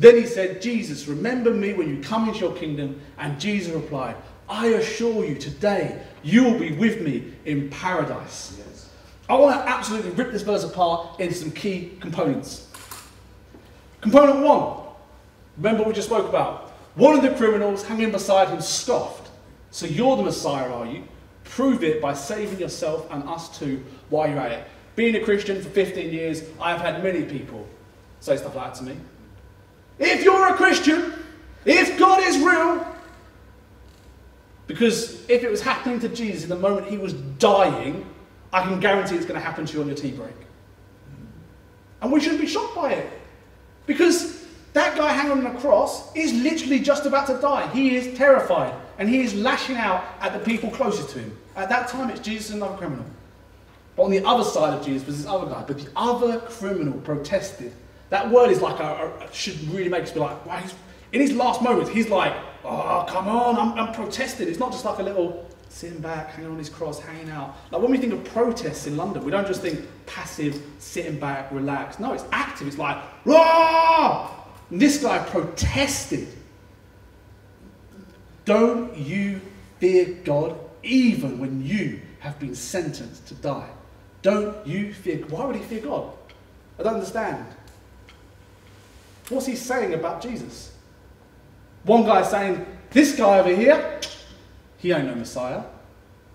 Then 0.00 0.16
he 0.16 0.24
said, 0.24 0.62
Jesus, 0.62 1.06
remember 1.06 1.52
me 1.52 1.74
when 1.74 1.94
you 1.94 2.02
come 2.02 2.26
into 2.26 2.40
your 2.40 2.56
kingdom. 2.56 2.98
And 3.18 3.38
Jesus 3.38 3.70
replied, 3.72 4.16
I 4.48 4.68
assure 4.68 5.26
you, 5.26 5.34
today 5.34 6.02
you 6.22 6.42
will 6.42 6.58
be 6.58 6.72
with 6.72 7.02
me 7.02 7.34
in 7.44 7.68
paradise. 7.68 8.56
Yes. 8.58 8.88
I 9.28 9.34
want 9.34 9.54
to 9.54 9.70
absolutely 9.70 10.12
rip 10.12 10.32
this 10.32 10.40
verse 10.40 10.64
apart 10.64 11.20
into 11.20 11.34
some 11.34 11.50
key 11.50 11.92
components. 12.00 12.66
Component 14.00 14.40
one, 14.40 14.78
remember 15.58 15.80
what 15.80 15.88
we 15.88 15.94
just 15.94 16.08
spoke 16.08 16.30
about. 16.30 16.70
One 16.94 17.14
of 17.14 17.22
the 17.22 17.34
criminals 17.36 17.84
hanging 17.84 18.10
beside 18.10 18.48
him 18.48 18.62
scoffed. 18.62 19.28
So 19.70 19.84
you're 19.84 20.16
the 20.16 20.22
Messiah, 20.22 20.72
are 20.72 20.86
you? 20.86 21.04
Prove 21.44 21.84
it 21.84 22.00
by 22.00 22.14
saving 22.14 22.58
yourself 22.58 23.06
and 23.10 23.22
us 23.28 23.58
too 23.58 23.84
while 24.08 24.26
you're 24.30 24.38
at 24.38 24.52
it. 24.52 24.66
Being 24.96 25.14
a 25.16 25.20
Christian 25.20 25.60
for 25.60 25.68
15 25.68 26.10
years, 26.10 26.42
I've 26.58 26.80
had 26.80 27.04
many 27.04 27.22
people 27.24 27.68
say 28.20 28.38
stuff 28.38 28.56
like 28.56 28.72
that 28.72 28.78
to 28.78 28.84
me. 28.84 28.96
If 30.00 30.24
you're 30.24 30.48
a 30.48 30.54
Christian, 30.54 31.12
if 31.64 31.98
God 31.98 32.22
is 32.22 32.38
real, 32.38 32.86
because 34.66 35.28
if 35.28 35.44
it 35.44 35.50
was 35.50 35.60
happening 35.60 36.00
to 36.00 36.08
Jesus 36.08 36.44
in 36.44 36.48
the 36.48 36.56
moment 36.56 36.88
he 36.88 36.96
was 36.96 37.12
dying, 37.12 38.06
I 38.52 38.62
can 38.62 38.80
guarantee 38.80 39.16
it's 39.16 39.26
going 39.26 39.38
to 39.38 39.44
happen 39.44 39.66
to 39.66 39.74
you 39.74 39.82
on 39.82 39.86
your 39.86 39.96
tea 39.96 40.10
break. 40.10 40.34
And 42.00 42.10
we 42.10 42.20
shouldn't 42.20 42.40
be 42.40 42.46
shocked 42.46 42.74
by 42.74 42.92
it. 42.92 43.12
Because 43.86 44.46
that 44.72 44.96
guy 44.96 45.12
hanging 45.12 45.32
on 45.32 45.44
the 45.44 45.60
cross 45.60 46.14
is 46.16 46.32
literally 46.32 46.78
just 46.78 47.04
about 47.04 47.26
to 47.26 47.38
die. 47.38 47.68
He 47.68 47.96
is 47.96 48.16
terrified 48.16 48.74
and 48.98 49.08
he 49.08 49.20
is 49.20 49.34
lashing 49.34 49.76
out 49.76 50.04
at 50.20 50.32
the 50.32 50.38
people 50.38 50.70
closest 50.70 51.10
to 51.10 51.18
him. 51.18 51.36
At 51.56 51.68
that 51.68 51.88
time, 51.88 52.08
it's 52.08 52.20
Jesus 52.20 52.50
and 52.50 52.62
another 52.62 52.78
criminal. 52.78 53.04
But 53.96 54.04
on 54.04 54.10
the 54.10 54.24
other 54.24 54.44
side 54.44 54.72
of 54.72 54.84
Jesus 54.84 55.06
was 55.06 55.18
this 55.18 55.26
other 55.26 55.46
guy. 55.46 55.64
But 55.66 55.78
the 55.78 55.90
other 55.96 56.38
criminal 56.38 56.98
protested 57.00 57.72
that 58.10 58.30
word 58.30 58.50
is 58.50 58.60
like, 58.60 58.78
a, 58.80 59.12
a, 59.20 59.34
should 59.34 59.58
really 59.70 59.88
make 59.88 60.02
us 60.02 60.10
be 60.10 60.20
like, 60.20 60.44
wow, 60.44 60.62
in 61.12 61.20
his 61.20 61.32
last 61.32 61.62
moments, 61.62 61.90
he's 61.90 62.08
like, 62.08 62.34
oh, 62.64 63.04
come 63.08 63.28
on, 63.28 63.56
I'm, 63.56 63.78
I'm 63.78 63.94
protesting. 63.94 64.48
It's 64.48 64.58
not 64.58 64.72
just 64.72 64.84
like 64.84 64.98
a 64.98 65.02
little 65.02 65.48
sitting 65.68 66.00
back, 66.00 66.30
hanging 66.30 66.50
on 66.50 66.58
his 66.58 66.68
cross, 66.68 67.00
hanging 67.00 67.30
out. 67.30 67.56
Like 67.70 67.80
when 67.80 67.92
we 67.92 67.98
think 67.98 68.12
of 68.12 68.24
protests 68.24 68.86
in 68.86 68.96
London, 68.96 69.24
we 69.24 69.30
don't 69.30 69.46
just 69.46 69.62
think 69.62 69.80
passive, 70.06 70.60
sitting 70.78 71.18
back, 71.18 71.50
relaxed. 71.52 72.00
No, 72.00 72.12
it's 72.12 72.24
active. 72.32 72.66
It's 72.66 72.78
like, 72.78 72.98
rah! 73.24 74.30
This 74.70 75.02
guy 75.02 75.18
protested. 75.20 76.28
Don't 78.44 78.96
you 78.96 79.40
fear 79.78 80.18
God 80.24 80.58
even 80.82 81.38
when 81.38 81.64
you 81.64 82.00
have 82.18 82.38
been 82.40 82.54
sentenced 82.54 83.26
to 83.28 83.34
die? 83.34 83.68
Don't 84.22 84.66
you 84.66 84.92
fear 84.92 85.18
Why 85.28 85.46
would 85.46 85.56
he 85.56 85.62
fear 85.62 85.80
God? 85.80 86.12
I 86.78 86.82
don't 86.82 86.94
understand. 86.94 87.46
What's 89.30 89.46
he 89.46 89.56
saying 89.56 89.94
about 89.94 90.20
Jesus? 90.20 90.72
One 91.84 92.04
guy 92.04 92.22
saying, 92.22 92.66
This 92.90 93.16
guy 93.16 93.38
over 93.38 93.54
here, 93.54 94.00
he 94.78 94.92
ain't 94.92 95.06
no 95.06 95.14
Messiah. 95.14 95.62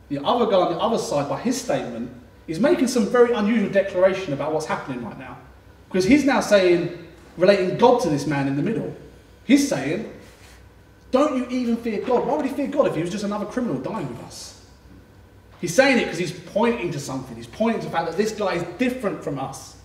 The 0.10 0.20
other 0.24 0.46
guy 0.46 0.58
on 0.58 0.74
the 0.74 0.80
other 0.80 0.98
side, 0.98 1.28
by 1.28 1.40
his 1.40 1.60
statement, 1.60 2.12
is 2.48 2.60
making 2.60 2.88
some 2.88 3.08
very 3.08 3.34
unusual 3.34 3.70
declaration 3.70 4.34
about 4.34 4.54
what's 4.54 4.66
happening 4.66 5.04
right 5.04 5.18
now. 5.18 5.38
Because 5.88 6.06
he's 6.06 6.26
now 6.26 6.40
saying, 6.40 7.06
relating 7.38 7.78
God 7.78 8.02
to 8.02 8.10
this 8.10 8.28
man 8.28 8.48
in 8.48 8.56
the 8.56 8.64
middle. 8.64 8.96
He's 9.44 9.68
saying, 9.68 10.12
Don't 11.12 11.38
you 11.38 11.48
even 11.50 11.78
fear 11.78 12.02
God? 12.02 12.26
Why 12.26 12.36
would 12.36 12.46
he 12.46 12.54
fear 12.54 12.68
God 12.68 12.88
if 12.88 12.96
he 12.96 13.02
was 13.02 13.12
just 13.12 13.24
another 13.24 13.46
criminal 13.46 13.78
dying 13.80 14.08
with 14.08 14.24
us? 14.26 14.66
He's 15.62 15.74
saying 15.74 15.98
it 15.98 16.04
because 16.04 16.18
he's 16.18 16.32
pointing 16.32 16.92
to 16.92 17.00
something. 17.00 17.36
He's 17.36 17.48
pointing 17.48 17.82
to 17.82 17.88
the 17.88 17.92
fact 17.92 18.08
that 18.08 18.18
this 18.18 18.32
guy 18.32 18.56
is 18.56 18.64
different 18.78 19.24
from 19.24 19.40
us. 19.40 19.78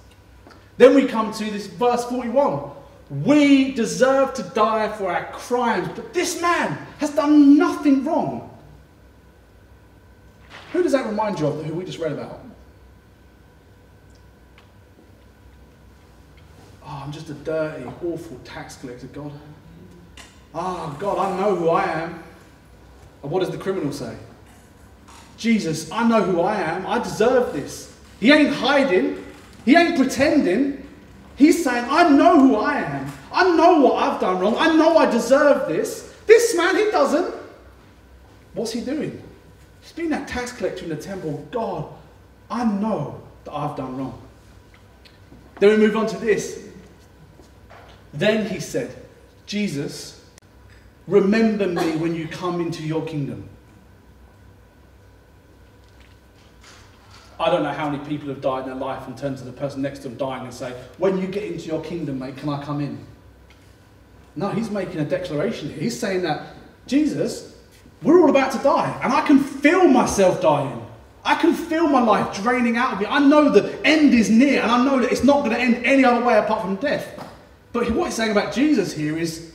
Then 0.76 0.94
we 0.94 1.06
come 1.06 1.32
to 1.32 1.44
this 1.44 1.66
verse 1.66 2.04
41. 2.04 2.70
We 3.10 3.72
deserve 3.72 4.34
to 4.34 4.44
die 4.44 4.88
for 4.96 5.10
our 5.10 5.24
crimes, 5.32 5.88
but 5.96 6.14
this 6.14 6.40
man 6.40 6.78
has 6.98 7.10
done 7.10 7.58
nothing 7.58 8.04
wrong. 8.04 8.46
Who 10.72 10.84
does 10.84 10.92
that 10.92 11.06
remind 11.06 11.40
you 11.40 11.48
of, 11.48 11.64
who 11.64 11.74
we 11.74 11.84
just 11.84 11.98
read 11.98 12.12
about? 12.12 12.40
Oh, 16.84 17.02
I'm 17.04 17.10
just 17.10 17.28
a 17.30 17.34
dirty, 17.34 17.84
awful 17.84 18.38
tax 18.44 18.76
collector, 18.76 19.08
God. 19.08 19.32
Ah, 20.54 20.92
oh, 20.94 21.00
God, 21.00 21.18
I 21.18 21.40
know 21.40 21.56
who 21.56 21.68
I 21.68 21.84
am. 21.84 22.22
And 23.24 23.30
what 23.32 23.40
does 23.40 23.50
the 23.50 23.58
criminal 23.58 23.92
say? 23.92 24.16
Jesus, 25.36 25.90
I 25.90 26.06
know 26.08 26.22
who 26.22 26.42
I 26.42 26.60
am. 26.60 26.86
I 26.86 27.00
deserve 27.00 27.52
this. 27.52 27.92
He 28.20 28.30
ain't 28.30 28.54
hiding, 28.54 29.24
he 29.64 29.76
ain't 29.76 29.96
pretending. 29.96 30.79
He's 31.40 31.64
saying, 31.64 31.86
I 31.88 32.06
know 32.10 32.38
who 32.38 32.56
I 32.56 32.74
am. 32.82 33.10
I 33.32 33.56
know 33.56 33.80
what 33.80 33.94
I've 33.94 34.20
done 34.20 34.40
wrong. 34.40 34.56
I 34.58 34.76
know 34.76 34.98
I 34.98 35.10
deserve 35.10 35.68
this. 35.68 36.14
This 36.26 36.54
man, 36.54 36.76
he 36.76 36.90
doesn't. 36.90 37.34
What's 38.52 38.72
he 38.72 38.82
doing? 38.82 39.22
He's 39.80 39.92
being 39.92 40.10
that 40.10 40.28
tax 40.28 40.52
collector 40.52 40.84
in 40.84 40.90
the 40.90 40.96
temple. 40.96 41.48
God, 41.50 41.86
I 42.50 42.64
know 42.64 43.22
that 43.44 43.54
I've 43.54 43.74
done 43.74 43.96
wrong. 43.96 44.20
Then 45.60 45.70
we 45.70 45.86
move 45.86 45.96
on 45.96 46.06
to 46.08 46.18
this. 46.18 46.62
Then 48.12 48.44
he 48.44 48.60
said, 48.60 48.94
Jesus, 49.46 50.22
remember 51.06 51.66
me 51.66 51.96
when 51.96 52.14
you 52.14 52.28
come 52.28 52.60
into 52.60 52.82
your 52.82 53.06
kingdom. 53.06 53.48
I 57.40 57.48
don't 57.48 57.62
know 57.62 57.72
how 57.72 57.88
many 57.88 58.04
people 58.04 58.28
have 58.28 58.42
died 58.42 58.64
in 58.64 58.66
their 58.66 58.74
life 58.74 59.06
and 59.06 59.16
turn 59.16 59.34
to 59.34 59.44
the 59.44 59.52
person 59.52 59.80
next 59.80 60.00
to 60.00 60.08
them 60.08 60.18
dying 60.18 60.44
and 60.44 60.52
say, 60.52 60.72
When 60.98 61.16
you 61.16 61.26
get 61.26 61.44
into 61.44 61.66
your 61.66 61.82
kingdom, 61.82 62.18
mate, 62.18 62.36
can 62.36 62.50
I 62.50 62.62
come 62.62 62.80
in? 62.80 62.98
No, 64.36 64.50
he's 64.50 64.70
making 64.70 65.00
a 65.00 65.04
declaration 65.06 65.70
here. 65.70 65.78
He's 65.78 65.98
saying 65.98 66.22
that, 66.22 66.54
Jesus, 66.86 67.56
we're 68.02 68.20
all 68.20 68.28
about 68.28 68.52
to 68.52 68.58
die, 68.58 69.00
and 69.02 69.10
I 69.10 69.22
can 69.22 69.38
feel 69.38 69.88
myself 69.88 70.42
dying. 70.42 70.86
I 71.24 71.34
can 71.34 71.54
feel 71.54 71.88
my 71.88 72.02
life 72.02 72.36
draining 72.42 72.76
out 72.76 72.94
of 72.94 73.00
me. 73.00 73.06
I 73.06 73.18
know 73.18 73.50
the 73.50 73.74
end 73.86 74.12
is 74.12 74.28
near, 74.28 74.62
and 74.62 74.70
I 74.70 74.84
know 74.84 75.00
that 75.00 75.10
it's 75.10 75.24
not 75.24 75.38
going 75.38 75.52
to 75.52 75.58
end 75.58 75.84
any 75.84 76.04
other 76.04 76.24
way 76.24 76.36
apart 76.36 76.60
from 76.60 76.76
death. 76.76 77.26
But 77.72 77.90
what 77.92 78.06
he's 78.06 78.14
saying 78.14 78.32
about 78.32 78.52
Jesus 78.52 78.92
here 78.92 79.16
is, 79.16 79.52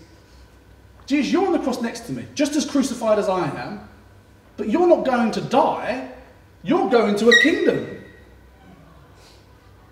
Jesus, 1.05 1.31
you're 1.31 1.45
on 1.45 1.53
the 1.53 1.59
cross 1.59 1.81
next 1.81 2.01
to 2.01 2.13
me, 2.13 2.25
just 2.33 2.55
as 2.55 2.65
crucified 2.65 3.19
as 3.19 3.29
I 3.29 3.47
am, 3.47 3.87
but 4.57 4.69
you're 4.69 4.87
not 4.87 5.05
going 5.05 5.31
to 5.31 5.41
die. 5.41 6.11
You're 6.65 6.89
going 6.89 7.15
to 7.17 7.29
a 7.29 7.41
kingdom. 7.41 8.03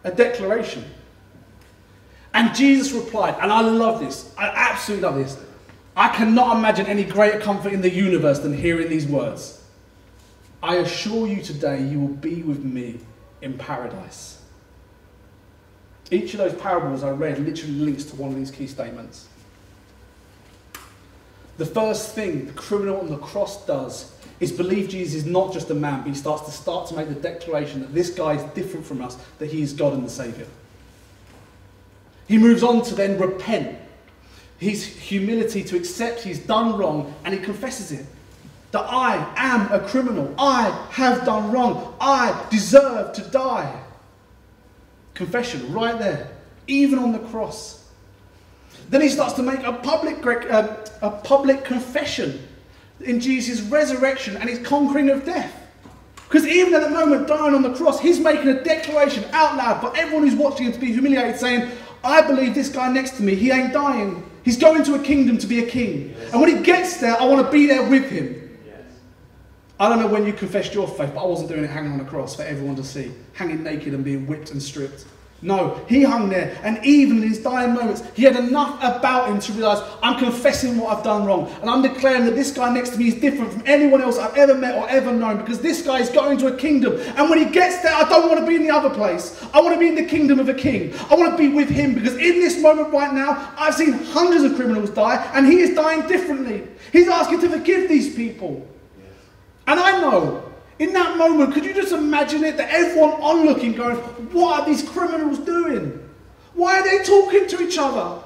A 0.04 0.12
declaration. 0.12 0.84
And 2.34 2.54
Jesus 2.56 2.92
replied, 2.92 3.36
and 3.40 3.52
I 3.52 3.62
love 3.62 4.00
this, 4.00 4.34
I 4.38 4.48
absolutely 4.48 5.08
love 5.08 5.16
this. 5.16 5.40
I 5.96 6.10
cannot 6.10 6.58
imagine 6.58 6.88
any 6.88 7.04
greater 7.04 7.40
comfort 7.40 7.74
in 7.74 7.82
the 7.82 7.92
universe 7.92 8.40
than 8.40 8.58
hearing 8.58 8.90
these 8.90 9.06
words. 9.06 9.64
I 10.64 10.78
assure 10.78 11.28
you 11.28 11.44
today, 11.44 11.84
you 11.84 12.00
will 12.00 12.08
be 12.08 12.42
with 12.42 12.64
me 12.64 13.00
in 13.44 13.56
paradise. 13.56 14.42
Each 16.10 16.34
of 16.34 16.40
those 16.40 16.56
parables 16.56 17.04
I 17.04 17.12
read 17.12 17.38
literally 17.38 17.76
links 17.76 18.06
to 18.06 18.16
one 18.16 18.32
of 18.32 18.36
these 18.36 18.50
key 18.50 18.66
statements. 18.66 19.28
The 21.58 21.66
first 21.66 22.16
thing 22.16 22.48
the 22.48 22.54
criminal 22.54 23.00
on 23.00 23.10
the 23.10 23.18
cross 23.18 23.66
does 23.66 24.12
is 24.40 24.52
believe 24.52 24.90
Jesus 24.90 25.16
is 25.16 25.26
not 25.26 25.54
just 25.54 25.70
a 25.70 25.76
man, 25.76 26.02
but 26.02 26.10
he 26.10 26.16
starts 26.16 26.46
to 26.46 26.52
start 26.52 26.88
to 26.90 26.96
make 26.96 27.08
the 27.08 27.16
declaration 27.16 27.82
that 27.82 27.94
this 27.94 28.10
guy 28.10 28.34
is 28.34 28.44
different 28.54 28.86
from 28.86 29.02
us, 29.02 29.18
that 29.40 29.52
he 29.52 29.62
is 29.62 29.74
God 29.74 29.94
and 29.94 30.06
the 30.06 30.10
Saviour. 30.10 30.48
He 32.28 32.38
moves 32.38 32.64
on 32.64 32.84
to 32.84 32.96
then 32.96 33.20
repent. 33.20 33.78
His 34.58 34.86
humility 34.86 35.64
to 35.64 35.76
accept 35.76 36.22
he's 36.22 36.40
done 36.40 36.78
wrong 36.78 37.14
and 37.26 37.34
he 37.34 37.40
confesses 37.40 37.92
it. 37.92 38.06
That 38.72 38.86
I 38.90 39.34
am 39.36 39.72
a 39.72 39.80
criminal. 39.88 40.34
I 40.38 40.70
have 40.92 41.26
done 41.26 41.52
wrong. 41.52 41.96
I 42.02 42.48
deserve 42.50 43.14
to 43.14 43.22
die. 43.30 43.82
Confession 45.14 45.72
right 45.72 46.00
there, 46.00 46.32
even 46.66 46.98
on 46.98 47.12
the 47.12 47.20
cross. 47.20 47.83
Then 48.94 49.02
he 49.02 49.10
starts 49.10 49.34
to 49.34 49.42
make 49.42 49.64
a 49.64 49.74
public, 49.74 50.24
a 50.24 51.20
public 51.24 51.66
confession 51.66 52.48
in 53.00 53.20
Jesus' 53.20 53.60
resurrection 53.62 54.38
and 54.38 54.48
his 54.48 54.60
conquering 54.60 55.10
of 55.10 55.26
death. 55.26 55.52
Because 56.28 56.46
even 56.46 56.76
at 56.76 56.84
the 56.84 56.92
moment, 56.92 57.28
dying 57.28 57.56
on 57.56 57.64
the 57.64 57.74
cross, 57.74 58.00
he's 58.00 58.20
making 58.20 58.50
a 58.50 58.64
declaration 58.64 59.26
out 59.32 59.58
loud 59.58 59.82
for 59.82 59.98
everyone 59.98 60.28
who's 60.28 60.38
watching 60.38 60.68
him 60.68 60.74
to 60.74 60.80
be 60.80 60.92
humiliated, 60.92 61.40
saying, 61.40 61.72
I 62.04 62.22
believe 62.22 62.54
this 62.54 62.70
guy 62.70 62.88
next 62.92 63.18
to 63.18 63.24
me, 63.24 63.34
he 63.34 63.50
ain't 63.50 63.74
dying. 63.74 64.30
He's 64.46 64.60
going 64.60 64.84
to 64.84 64.94
a 64.94 65.00
kingdom 65.00 65.40
to 65.40 65.48
be 65.48 65.64
a 65.64 65.68
king. 65.68 66.16
And 66.32 66.40
when 66.40 66.56
he 66.56 66.62
gets 66.62 66.98
there, 66.98 67.20
I 67.20 67.26
want 67.26 67.44
to 67.44 67.52
be 67.52 67.66
there 67.66 67.90
with 67.90 68.12
him. 68.12 68.60
I 69.80 69.90
don't 69.90 69.98
know 69.98 70.08
when 70.08 70.28
you 70.28 70.34
confessed 70.34 70.76
your 70.76 70.88
faith, 70.88 71.16
but 71.16 71.24
I 71.24 71.26
wasn't 71.26 71.50
doing 71.50 71.64
it 71.64 71.72
hanging 71.72 71.94
on 71.94 72.00
a 72.00 72.06
cross 72.06 72.36
for 72.36 72.44
everyone 72.44 72.76
to 72.76 72.84
see, 72.84 73.12
hanging 73.34 73.64
naked 73.64 73.96
and 73.96 74.04
being 74.04 74.28
whipped 74.28 74.52
and 74.52 74.62
stripped. 74.62 75.06
No, 75.44 75.84
he 75.90 76.04
hung 76.04 76.30
there, 76.30 76.58
and 76.64 76.80
even 76.86 77.18
in 77.18 77.28
his 77.28 77.40
dying 77.40 77.74
moments, 77.74 78.02
he 78.16 78.24
had 78.24 78.38
enough 78.38 78.78
about 78.82 79.28
him 79.28 79.42
to 79.42 79.52
realize 79.52 79.84
I'm 80.02 80.18
confessing 80.18 80.78
what 80.78 80.98
I've 80.98 81.04
done 81.04 81.26
wrong, 81.26 81.54
and 81.60 81.70
I'm 81.70 81.82
declaring 81.82 82.24
that 82.26 82.36
this 82.36 82.52
guy 82.52 82.74
next 82.74 82.92
to 82.92 82.98
me 82.98 83.10
is 83.10 83.16
different 83.16 83.52
from 83.52 83.62
anyone 83.66 84.02
else 84.02 84.18
I've 84.18 84.38
ever 84.38 84.56
met 84.56 84.78
or 84.78 84.88
ever 84.88 85.12
known 85.12 85.40
because 85.40 85.60
this 85.60 85.82
guy 85.82 86.00
is 86.00 86.10
going 86.10 86.38
to 86.38 86.48
a 86.48 86.56
kingdom. 86.56 86.98
And 87.18 87.30
when 87.30 87.40
he 87.40 87.46
gets 87.46 87.84
there, 87.84 87.94
I 87.94 88.08
don't 88.08 88.30
want 88.30 88.40
to 88.40 88.48
be 88.48 88.56
in 88.56 88.64
the 88.64 88.72
other 88.72 88.90
place. 88.90 89.46
I 89.54 89.60
want 89.60 89.74
to 89.74 89.80
be 89.80 89.90
in 89.90 89.96
the 89.96 90.06
kingdom 90.06 90.40
of 90.40 90.48
a 90.48 90.54
king. 90.54 90.94
I 91.10 91.16
want 91.16 91.32
to 91.32 91.38
be 91.38 91.50
with 91.50 91.70
him 91.70 91.94
because 91.94 92.14
in 92.14 92.40
this 92.40 92.62
moment 92.62 92.94
right 92.94 93.14
now, 93.14 93.54
I've 93.58 93.76
seen 93.76 93.92
hundreds 93.92 94.46
of 94.46 94.56
criminals 94.56 94.92
die, 94.92 95.30
and 95.34 95.46
he 95.46 95.60
is 95.60 95.76
dying 95.76 96.08
differently. 96.08 96.66
He's 96.94 97.10
asking 97.10 97.42
to 97.42 97.50
forgive 97.50 97.90
these 97.90 98.16
people. 98.16 98.66
And 99.68 99.78
I 99.78 100.00
know 100.00 100.53
in 100.84 100.92
that 100.94 101.18
moment, 101.18 101.54
could 101.54 101.64
you 101.64 101.74
just 101.74 101.94
imagine 101.94 102.44
it? 102.44 102.58
That 102.58 102.70
everyone 102.70 103.12
onlooking 103.22 103.76
going, 103.76 103.96
what 104.34 104.62
are 104.62 104.66
these 104.66 104.88
criminals 104.88 105.40
doing? 105.40 106.00
Why 106.54 106.80
are 106.80 106.84
they 106.84 107.04
talking 107.04 107.48
to 107.48 107.64
each 107.64 107.78
other? 107.78 108.22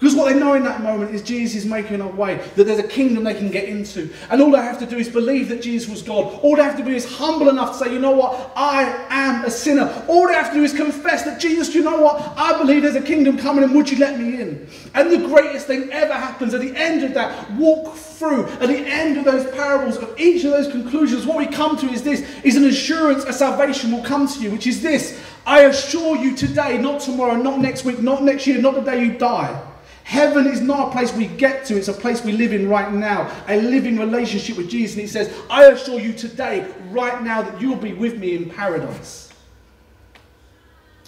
Because 0.00 0.16
what 0.16 0.32
they 0.32 0.40
know 0.40 0.54
in 0.54 0.64
that 0.64 0.82
moment 0.82 1.14
is 1.14 1.20
Jesus 1.20 1.56
is 1.56 1.66
making 1.66 2.00
a 2.00 2.08
way, 2.08 2.36
that 2.56 2.64
there's 2.64 2.78
a 2.78 2.88
kingdom 2.88 3.22
they 3.22 3.34
can 3.34 3.50
get 3.50 3.68
into. 3.68 4.08
And 4.30 4.40
all 4.40 4.50
they 4.50 4.56
have 4.56 4.78
to 4.78 4.86
do 4.86 4.96
is 4.96 5.10
believe 5.10 5.50
that 5.50 5.60
Jesus 5.60 5.90
was 5.90 6.00
God. 6.00 6.40
All 6.40 6.56
they 6.56 6.62
have 6.62 6.78
to 6.78 6.82
do 6.82 6.90
is 6.90 7.18
humble 7.18 7.50
enough 7.50 7.72
to 7.72 7.84
say, 7.84 7.92
you 7.92 7.98
know 7.98 8.12
what, 8.12 8.50
I 8.56 8.84
am 9.10 9.44
a 9.44 9.50
sinner. 9.50 10.02
All 10.08 10.26
they 10.26 10.32
have 10.32 10.48
to 10.48 10.54
do 10.54 10.62
is 10.62 10.72
confess 10.72 11.24
that 11.24 11.38
Jesus, 11.38 11.74
you 11.74 11.82
know 11.82 12.00
what, 12.00 12.16
I 12.38 12.56
believe 12.56 12.80
there's 12.80 12.94
a 12.94 13.02
kingdom 13.02 13.36
coming 13.36 13.62
and 13.62 13.74
would 13.74 13.90
you 13.90 13.98
let 13.98 14.18
me 14.18 14.40
in? 14.40 14.66
And 14.94 15.12
the 15.12 15.28
greatest 15.28 15.66
thing 15.66 15.90
ever 15.92 16.14
happens 16.14 16.54
at 16.54 16.62
the 16.62 16.74
end 16.74 17.04
of 17.04 17.12
that 17.12 17.50
walk 17.52 17.94
through, 17.94 18.46
at 18.46 18.68
the 18.68 18.78
end 18.78 19.18
of 19.18 19.26
those 19.26 19.50
parables, 19.50 19.98
of 19.98 20.18
each 20.18 20.44
of 20.44 20.52
those 20.52 20.68
conclusions, 20.68 21.26
what 21.26 21.36
we 21.36 21.46
come 21.46 21.76
to 21.76 21.86
is 21.90 22.02
this, 22.02 22.22
is 22.42 22.56
an 22.56 22.64
assurance 22.64 23.24
a 23.24 23.34
salvation 23.34 23.92
will 23.92 24.02
come 24.02 24.26
to 24.26 24.40
you, 24.40 24.50
which 24.50 24.66
is 24.66 24.80
this. 24.80 25.20
I 25.44 25.64
assure 25.64 26.16
you 26.16 26.34
today, 26.34 26.78
not 26.78 27.02
tomorrow, 27.02 27.36
not 27.36 27.58
next 27.58 27.84
week, 27.84 28.00
not 28.00 28.22
next 28.22 28.46
year, 28.46 28.62
not 28.62 28.74
the 28.74 28.80
day 28.80 29.04
you 29.04 29.18
die 29.18 29.66
Heaven 30.10 30.48
is 30.48 30.60
not 30.60 30.88
a 30.88 30.90
place 30.90 31.12
we 31.12 31.28
get 31.28 31.64
to, 31.66 31.76
it's 31.76 31.86
a 31.86 31.92
place 31.92 32.24
we 32.24 32.32
live 32.32 32.52
in 32.52 32.68
right 32.68 32.92
now. 32.92 33.32
A 33.46 33.60
living 33.60 33.96
relationship 33.96 34.56
with 34.56 34.68
Jesus. 34.68 34.96
And 34.96 35.02
he 35.02 35.06
says, 35.06 35.32
I 35.48 35.66
assure 35.66 36.00
you 36.00 36.12
today, 36.12 36.68
right 36.88 37.22
now, 37.22 37.42
that 37.42 37.60
you'll 37.60 37.76
be 37.76 37.92
with 37.92 38.18
me 38.18 38.34
in 38.34 38.50
paradise. 38.50 39.32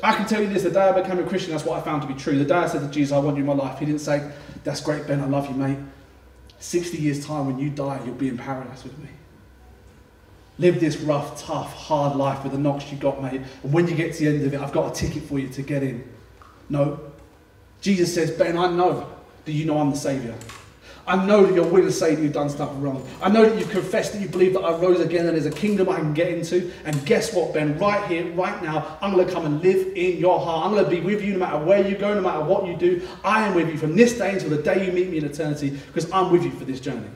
I 0.04 0.14
can 0.14 0.24
tell 0.28 0.40
you 0.40 0.46
this 0.46 0.62
the 0.62 0.70
day 0.70 0.82
I 0.82 0.92
became 0.92 1.18
a 1.18 1.24
Christian, 1.24 1.50
that's 1.50 1.64
what 1.64 1.80
I 1.80 1.82
found 1.82 2.02
to 2.02 2.08
be 2.08 2.14
true. 2.14 2.38
The 2.38 2.44
day 2.44 2.54
I 2.54 2.68
said 2.68 2.82
to 2.82 2.86
Jesus, 2.86 3.12
I 3.12 3.18
want 3.18 3.36
you 3.36 3.42
in 3.42 3.46
my 3.48 3.54
life, 3.54 3.80
he 3.80 3.86
didn't 3.86 4.02
say, 4.02 4.30
That's 4.62 4.80
great, 4.80 5.04
Ben, 5.08 5.20
I 5.20 5.26
love 5.26 5.48
you, 5.48 5.56
mate. 5.56 5.78
60 6.60 6.96
years' 6.96 7.26
time, 7.26 7.46
when 7.46 7.58
you 7.58 7.70
die, 7.70 8.00
you'll 8.04 8.14
be 8.14 8.28
in 8.28 8.38
paradise 8.38 8.84
with 8.84 8.96
me. 8.98 9.08
Live 10.60 10.78
this 10.78 10.98
rough, 10.98 11.42
tough, 11.42 11.74
hard 11.74 12.14
life 12.14 12.44
with 12.44 12.52
the 12.52 12.58
knocks 12.58 12.92
you 12.92 12.98
got, 12.98 13.20
mate. 13.20 13.42
And 13.64 13.72
when 13.72 13.88
you 13.88 13.96
get 13.96 14.14
to 14.14 14.20
the 14.20 14.28
end 14.28 14.46
of 14.46 14.54
it, 14.54 14.60
I've 14.60 14.70
got 14.70 14.92
a 14.92 14.94
ticket 14.94 15.24
for 15.24 15.40
you 15.40 15.48
to 15.48 15.62
get 15.62 15.82
in. 15.82 16.08
No, 16.68 17.11
Jesus 17.82 18.14
says, 18.14 18.30
Ben, 18.30 18.56
I 18.56 18.70
know 18.70 19.12
that 19.44 19.52
you 19.52 19.66
know 19.66 19.78
I'm 19.78 19.90
the 19.90 19.96
Saviour. 19.96 20.34
I 21.04 21.26
know 21.26 21.44
that 21.44 21.52
you're 21.52 21.66
willing 21.66 21.86
to 21.86 21.92
say 21.92 22.14
that 22.14 22.22
you've 22.22 22.32
done 22.32 22.48
stuff 22.48 22.70
wrong. 22.76 23.04
I 23.20 23.28
know 23.28 23.44
that 23.44 23.58
you've 23.58 23.70
confessed 23.70 24.12
that 24.12 24.22
you 24.22 24.28
believe 24.28 24.52
that 24.52 24.60
I 24.60 24.76
rose 24.76 25.00
again 25.00 25.26
and 25.26 25.34
there's 25.34 25.46
a 25.46 25.50
kingdom 25.50 25.88
I 25.88 25.96
can 25.96 26.14
get 26.14 26.28
into. 26.28 26.70
And 26.84 27.04
guess 27.04 27.34
what, 27.34 27.52
Ben? 27.52 27.76
Right 27.76 28.08
here, 28.08 28.30
right 28.34 28.62
now, 28.62 28.98
I'm 29.00 29.12
going 29.12 29.26
to 29.26 29.32
come 29.32 29.44
and 29.44 29.60
live 29.60 29.96
in 29.96 30.18
your 30.18 30.38
heart. 30.38 30.64
I'm 30.64 30.72
going 30.72 30.84
to 30.84 30.90
be 30.90 31.00
with 31.00 31.20
you 31.20 31.32
no 31.32 31.40
matter 31.40 31.58
where 31.58 31.86
you 31.86 31.96
go, 31.96 32.14
no 32.14 32.20
matter 32.20 32.44
what 32.44 32.66
you 32.66 32.76
do. 32.76 33.02
I 33.24 33.48
am 33.48 33.54
with 33.54 33.68
you 33.68 33.78
from 33.78 33.96
this 33.96 34.16
day 34.16 34.34
until 34.34 34.50
the 34.50 34.62
day 34.62 34.86
you 34.86 34.92
meet 34.92 35.10
me 35.10 35.18
in 35.18 35.24
eternity 35.24 35.70
because 35.70 36.10
I'm 36.12 36.30
with 36.30 36.44
you 36.44 36.52
for 36.52 36.64
this 36.64 36.78
journey. 36.78 37.08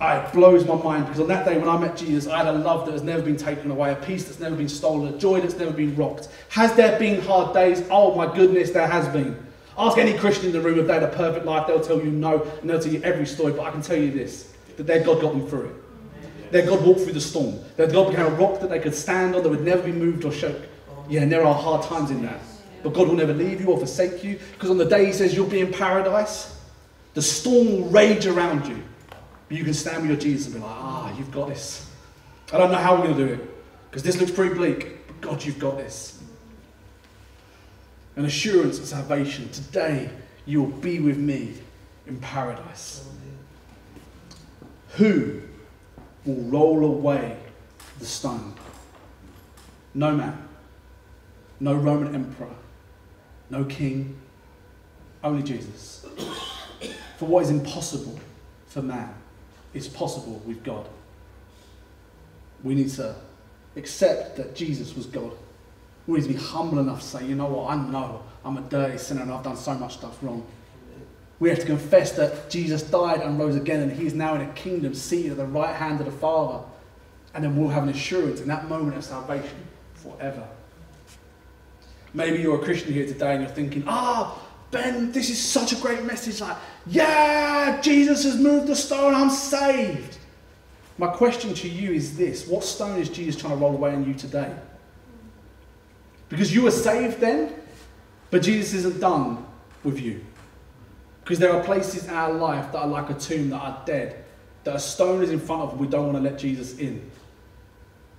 It 0.00 0.32
blows 0.32 0.66
my 0.66 0.74
mind 0.74 1.06
because 1.06 1.20
on 1.20 1.28
that 1.28 1.46
day 1.46 1.56
when 1.58 1.68
I 1.68 1.78
met 1.78 1.96
Jesus, 1.96 2.30
I 2.30 2.38
had 2.38 2.48
a 2.48 2.58
love 2.58 2.84
that 2.86 2.92
has 2.92 3.02
never 3.02 3.22
been 3.22 3.36
taken 3.36 3.70
away, 3.70 3.92
a 3.92 3.96
peace 3.96 4.24
that's 4.24 4.40
never 4.40 4.54
been 4.54 4.68
stolen, 4.68 5.14
a 5.14 5.18
joy 5.18 5.40
that's 5.40 5.56
never 5.56 5.72
been 5.72 5.96
rocked. 5.96 6.28
Has 6.50 6.74
there 6.74 6.98
been 6.98 7.20
hard 7.22 7.54
days? 7.54 7.82
Oh 7.90 8.14
my 8.14 8.32
goodness, 8.34 8.70
there 8.70 8.86
has 8.86 9.08
been. 9.08 9.36
Ask 9.78 9.98
any 9.98 10.16
Christian 10.16 10.46
in 10.46 10.52
the 10.52 10.60
room 10.60 10.78
if 10.78 10.86
they 10.86 10.94
had 10.94 11.02
a 11.02 11.08
perfect 11.08 11.44
life, 11.44 11.66
they'll 11.66 11.80
tell 11.80 11.98
you 11.98 12.10
no, 12.10 12.42
and 12.60 12.68
they'll 12.68 12.80
tell 12.80 12.92
you 12.92 13.02
every 13.02 13.26
story, 13.26 13.52
but 13.52 13.62
I 13.62 13.70
can 13.70 13.82
tell 13.82 13.96
you 13.96 14.10
this 14.10 14.52
that 14.76 14.86
their 14.86 15.02
God 15.02 15.22
got 15.22 15.32
them 15.32 15.48
through 15.48 15.66
it. 15.66 16.52
Their 16.52 16.66
God 16.66 16.84
walked 16.84 17.00
through 17.00 17.12
the 17.12 17.20
storm. 17.20 17.58
Their 17.76 17.86
God 17.86 18.10
became 18.10 18.26
a 18.26 18.30
rock 18.30 18.60
that 18.60 18.68
they 18.68 18.78
could 18.78 18.94
stand 18.94 19.34
on 19.34 19.42
that 19.42 19.48
would 19.48 19.62
never 19.62 19.82
be 19.82 19.92
moved 19.92 20.24
or 20.24 20.32
shook. 20.32 20.56
Yeah, 21.08 21.22
and 21.22 21.32
there 21.32 21.44
are 21.44 21.54
hard 21.54 21.86
times 21.86 22.10
in 22.10 22.22
that. 22.22 22.40
But 22.82 22.92
God 22.92 23.08
will 23.08 23.16
never 23.16 23.32
leave 23.32 23.60
you 23.60 23.68
or 23.68 23.78
forsake 23.78 24.22
you 24.22 24.38
because 24.52 24.70
on 24.70 24.76
the 24.76 24.84
day 24.84 25.06
He 25.06 25.12
says 25.12 25.34
you'll 25.34 25.46
be 25.46 25.60
in 25.60 25.72
paradise, 25.72 26.60
the 27.14 27.22
storm 27.22 27.66
will 27.66 27.88
rage 27.88 28.26
around 28.26 28.66
you. 28.66 28.82
But 29.48 29.56
you 29.56 29.64
can 29.64 29.74
stand 29.74 30.02
with 30.02 30.10
your 30.10 30.18
Jesus 30.18 30.46
and 30.46 30.56
be 30.56 30.60
like, 30.60 30.70
ah, 30.76 31.16
you've 31.16 31.30
got 31.30 31.48
this. 31.48 31.88
I 32.52 32.58
don't 32.58 32.70
know 32.70 32.78
how 32.78 32.96
we're 32.96 33.04
going 33.04 33.16
to 33.16 33.26
do 33.26 33.32
it 33.34 33.90
because 33.90 34.02
this 34.02 34.18
looks 34.18 34.32
pretty 34.32 34.54
bleak, 34.54 35.06
but 35.06 35.20
God, 35.20 35.44
you've 35.44 35.58
got 35.58 35.76
this. 35.76 36.22
An 38.16 38.24
assurance 38.24 38.78
of 38.78 38.86
salvation. 38.86 39.48
Today, 39.50 40.10
you 40.46 40.62
will 40.62 40.70
be 40.70 41.00
with 41.00 41.18
me 41.18 41.54
in 42.06 42.18
paradise. 42.18 43.08
Who 44.96 45.42
will 46.24 46.42
roll 46.42 46.84
away 46.84 47.36
the 47.98 48.06
stone? 48.06 48.54
No 49.94 50.14
man, 50.14 50.48
no 51.60 51.74
Roman 51.74 52.14
emperor, 52.14 52.54
no 53.50 53.64
king, 53.64 54.16
only 55.22 55.42
Jesus. 55.42 56.06
For 57.18 57.26
what 57.26 57.44
is 57.44 57.50
impossible 57.50 58.18
for 58.66 58.82
man 58.82 59.14
is 59.76 59.88
possible 59.88 60.42
with 60.46 60.64
God. 60.64 60.88
We 62.64 62.74
need 62.74 62.90
to 62.92 63.14
accept 63.76 64.36
that 64.36 64.54
Jesus 64.54 64.96
was 64.96 65.06
God. 65.06 65.32
We 66.06 66.18
need 66.18 66.26
to 66.26 66.32
be 66.32 66.38
humble 66.38 66.78
enough 66.78 67.00
to 67.00 67.06
say, 67.06 67.26
you 67.26 67.34
know 67.34 67.46
what, 67.46 67.70
I 67.70 67.76
know 67.76 68.22
I'm 68.44 68.56
a 68.56 68.62
dirty 68.62 68.98
sinner 68.98 69.22
and 69.22 69.32
I've 69.32 69.44
done 69.44 69.56
so 69.56 69.74
much 69.74 69.94
stuff 69.94 70.22
wrong. 70.22 70.46
We 71.38 71.50
have 71.50 71.58
to 71.58 71.66
confess 71.66 72.12
that 72.12 72.48
Jesus 72.48 72.82
died 72.82 73.20
and 73.20 73.38
rose 73.38 73.56
again 73.56 73.82
and 73.82 73.92
he 73.92 74.06
is 74.06 74.14
now 74.14 74.34
in 74.34 74.40
a 74.40 74.52
kingdom 74.54 74.94
seated 74.94 75.32
at 75.32 75.36
the 75.36 75.46
right 75.46 75.74
hand 75.74 76.00
of 76.00 76.06
the 76.06 76.12
Father. 76.12 76.64
And 77.34 77.44
then 77.44 77.56
we'll 77.56 77.68
have 77.68 77.82
an 77.82 77.90
assurance 77.90 78.40
in 78.40 78.48
that 78.48 78.68
moment 78.68 78.96
of 78.96 79.04
salvation 79.04 79.66
forever. 79.94 80.48
Maybe 82.14 82.38
you're 82.38 82.58
a 82.58 82.64
Christian 82.64 82.94
here 82.94 83.06
today 83.06 83.34
and 83.34 83.42
you're 83.42 83.52
thinking, 83.52 83.84
ah, 83.86 84.40
Ben, 84.76 85.10
this 85.10 85.30
is 85.30 85.38
such 85.38 85.72
a 85.72 85.76
great 85.76 86.04
message. 86.04 86.40
Like, 86.40 86.56
yeah, 86.86 87.80
Jesus 87.80 88.24
has 88.24 88.36
moved 88.36 88.66
the 88.66 88.76
stone, 88.76 89.14
I'm 89.14 89.30
saved. 89.30 90.18
My 90.98 91.08
question 91.08 91.54
to 91.54 91.68
you 91.68 91.92
is 91.92 92.16
this 92.16 92.46
What 92.46 92.62
stone 92.62 92.98
is 92.98 93.08
Jesus 93.08 93.36
trying 93.36 93.54
to 93.54 93.56
roll 93.56 93.74
away 93.74 93.92
on 93.92 94.06
you 94.06 94.12
today? 94.12 94.54
Because 96.28 96.54
you 96.54 96.62
were 96.62 96.70
saved 96.70 97.20
then, 97.20 97.54
but 98.30 98.42
Jesus 98.42 98.74
isn't 98.74 99.00
done 99.00 99.46
with 99.82 100.00
you. 100.00 100.24
Because 101.22 101.38
there 101.38 101.52
are 101.52 101.64
places 101.64 102.04
in 102.04 102.10
our 102.10 102.32
life 102.32 102.70
that 102.72 102.78
are 102.78 102.86
like 102.86 103.08
a 103.08 103.14
tomb 103.14 103.50
that 103.50 103.58
are 103.58 103.82
dead, 103.86 104.24
that 104.64 104.76
a 104.76 104.78
stone 104.78 105.22
is 105.22 105.30
in 105.30 105.40
front 105.40 105.62
of, 105.62 105.70
and 105.70 105.80
we 105.80 105.86
don't 105.86 106.12
want 106.12 106.16
to 106.18 106.22
let 106.22 106.38
Jesus 106.38 106.78
in. 106.78 107.10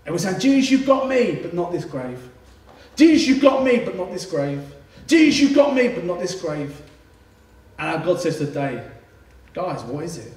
And 0.05 0.13
we're 0.13 0.19
saying, 0.19 0.39
Jesus, 0.39 0.71
you've 0.71 0.87
got 0.87 1.07
me, 1.07 1.39
but 1.41 1.53
not 1.53 1.71
this 1.71 1.85
grave. 1.85 2.29
Jesus, 2.95 3.27
you've 3.27 3.41
got 3.41 3.63
me, 3.63 3.79
but 3.79 3.95
not 3.95 4.11
this 4.11 4.25
grave. 4.25 4.73
Jesus, 5.07 5.39
you've 5.39 5.55
got 5.55 5.73
me, 5.73 5.87
but 5.87 6.03
not 6.03 6.19
this 6.19 6.39
grave. 6.39 6.81
And 7.79 7.89
our 7.89 8.05
God 8.05 8.19
says 8.19 8.37
today, 8.37 8.85
guys, 9.53 9.83
what 9.83 10.03
is 10.03 10.17
it? 10.17 10.33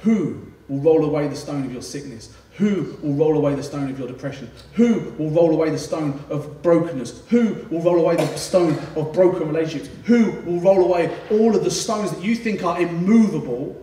Who 0.00 0.52
will 0.68 0.80
roll 0.80 1.04
away 1.04 1.28
the 1.28 1.36
stone 1.36 1.64
of 1.64 1.72
your 1.72 1.82
sickness? 1.82 2.34
Who 2.54 2.96
will 3.02 3.12
roll 3.12 3.36
away 3.36 3.54
the 3.54 3.62
stone 3.62 3.90
of 3.90 3.98
your 3.98 4.08
depression? 4.08 4.50
Who 4.72 5.12
will 5.18 5.30
roll 5.30 5.52
away 5.52 5.68
the 5.68 5.78
stone 5.78 6.18
of 6.30 6.62
brokenness? 6.62 7.26
Who 7.28 7.66
will 7.70 7.82
roll 7.82 8.00
away 8.00 8.16
the 8.16 8.26
stone 8.38 8.78
of 8.96 9.12
broken 9.12 9.46
relationships? 9.46 9.90
Who 10.04 10.30
will 10.46 10.60
roll 10.60 10.84
away 10.84 11.14
all 11.30 11.54
of 11.54 11.64
the 11.64 11.70
stones 11.70 12.12
that 12.12 12.24
you 12.24 12.34
think 12.34 12.64
are 12.64 12.80
immovable? 12.80 13.82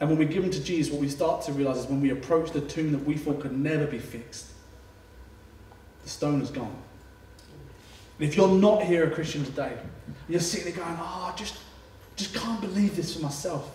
And 0.00 0.08
when 0.08 0.18
we 0.18 0.24
give 0.24 0.42
them 0.42 0.52
to 0.52 0.62
Jesus, 0.62 0.90
what 0.90 1.02
we 1.02 1.08
start 1.08 1.42
to 1.42 1.52
realize 1.52 1.78
is 1.78 1.86
when 1.86 2.00
we 2.00 2.10
approach 2.10 2.52
the 2.52 2.62
tomb 2.62 2.92
that 2.92 3.04
we 3.04 3.16
thought 3.16 3.40
could 3.40 3.56
never 3.56 3.86
be 3.86 3.98
fixed, 3.98 4.46
the 6.02 6.08
stone 6.08 6.40
is 6.40 6.50
gone. 6.50 6.82
And 8.18 8.28
if 8.28 8.36
you're 8.36 8.48
not 8.48 8.82
here 8.82 9.04
a 9.04 9.10
Christian 9.10 9.44
today, 9.44 9.76
you're 10.28 10.40
sitting 10.40 10.72
there 10.72 10.84
going, 10.84 10.96
oh, 10.98 11.32
I 11.32 11.36
just, 11.36 11.58
just 12.16 12.34
can't 12.34 12.60
believe 12.60 12.96
this 12.96 13.14
for 13.14 13.22
myself. 13.22 13.70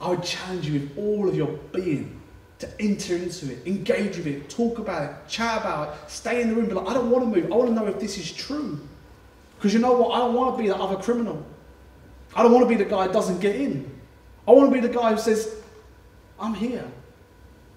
I 0.00 0.10
would 0.10 0.22
challenge 0.22 0.66
you 0.66 0.80
with 0.80 0.98
all 0.98 1.28
of 1.28 1.36
your 1.36 1.48
being 1.72 2.20
to 2.58 2.68
enter 2.80 3.16
into 3.16 3.52
it, 3.52 3.66
engage 3.66 4.16
with 4.16 4.26
it, 4.26 4.50
talk 4.50 4.78
about 4.78 5.10
it, 5.10 5.28
chat 5.28 5.60
about 5.60 5.88
it, 5.88 6.10
stay 6.10 6.42
in 6.42 6.50
the 6.50 6.54
room, 6.54 6.66
be 6.66 6.74
like, 6.74 6.88
I 6.88 6.94
don't 6.94 7.10
want 7.10 7.24
to 7.24 7.40
move. 7.40 7.52
I 7.52 7.56
want 7.56 7.68
to 7.68 7.74
know 7.74 7.86
if 7.86 7.98
this 7.98 8.18
is 8.18 8.32
true. 8.32 8.78
Because 9.56 9.74
you 9.74 9.80
know 9.80 9.92
what? 9.92 10.14
I 10.14 10.18
don't 10.18 10.34
want 10.34 10.56
to 10.56 10.62
be 10.62 10.68
that 10.68 10.76
other 10.76 10.96
criminal. 10.96 11.44
I 12.34 12.42
don't 12.42 12.52
want 12.52 12.64
to 12.64 12.68
be 12.68 12.82
the 12.82 12.88
guy 12.88 13.06
that 13.06 13.12
doesn't 13.12 13.40
get 13.40 13.56
in. 13.56 13.90
I 14.46 14.52
want 14.52 14.72
to 14.72 14.74
be 14.74 14.86
the 14.86 14.92
guy 14.92 15.12
who 15.12 15.18
says, 15.18 15.54
I'm 16.38 16.54
here. 16.54 16.86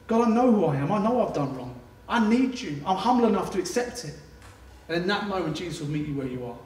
God, 0.08 0.28
I 0.28 0.32
know 0.32 0.52
who 0.52 0.66
I 0.66 0.78
am. 0.78 0.92
I 0.92 1.02
know 1.02 1.26
I've 1.26 1.34
done 1.34 1.56
wrong. 1.58 1.80
I 2.08 2.26
need 2.28 2.60
you. 2.60 2.82
I'm 2.86 2.98
humble 2.98 3.28
enough 3.28 3.52
to 3.52 3.60
accept 3.60 4.06
it. 4.06 4.16
And 4.88 4.98
in 4.98 5.08
that 5.08 5.28
moment, 5.28 5.56
Jesus 5.56 5.80
will 5.80 5.90
meet 5.90 6.08
you 6.08 6.16
where 6.16 6.28
you 6.28 6.46
are. 6.46 6.58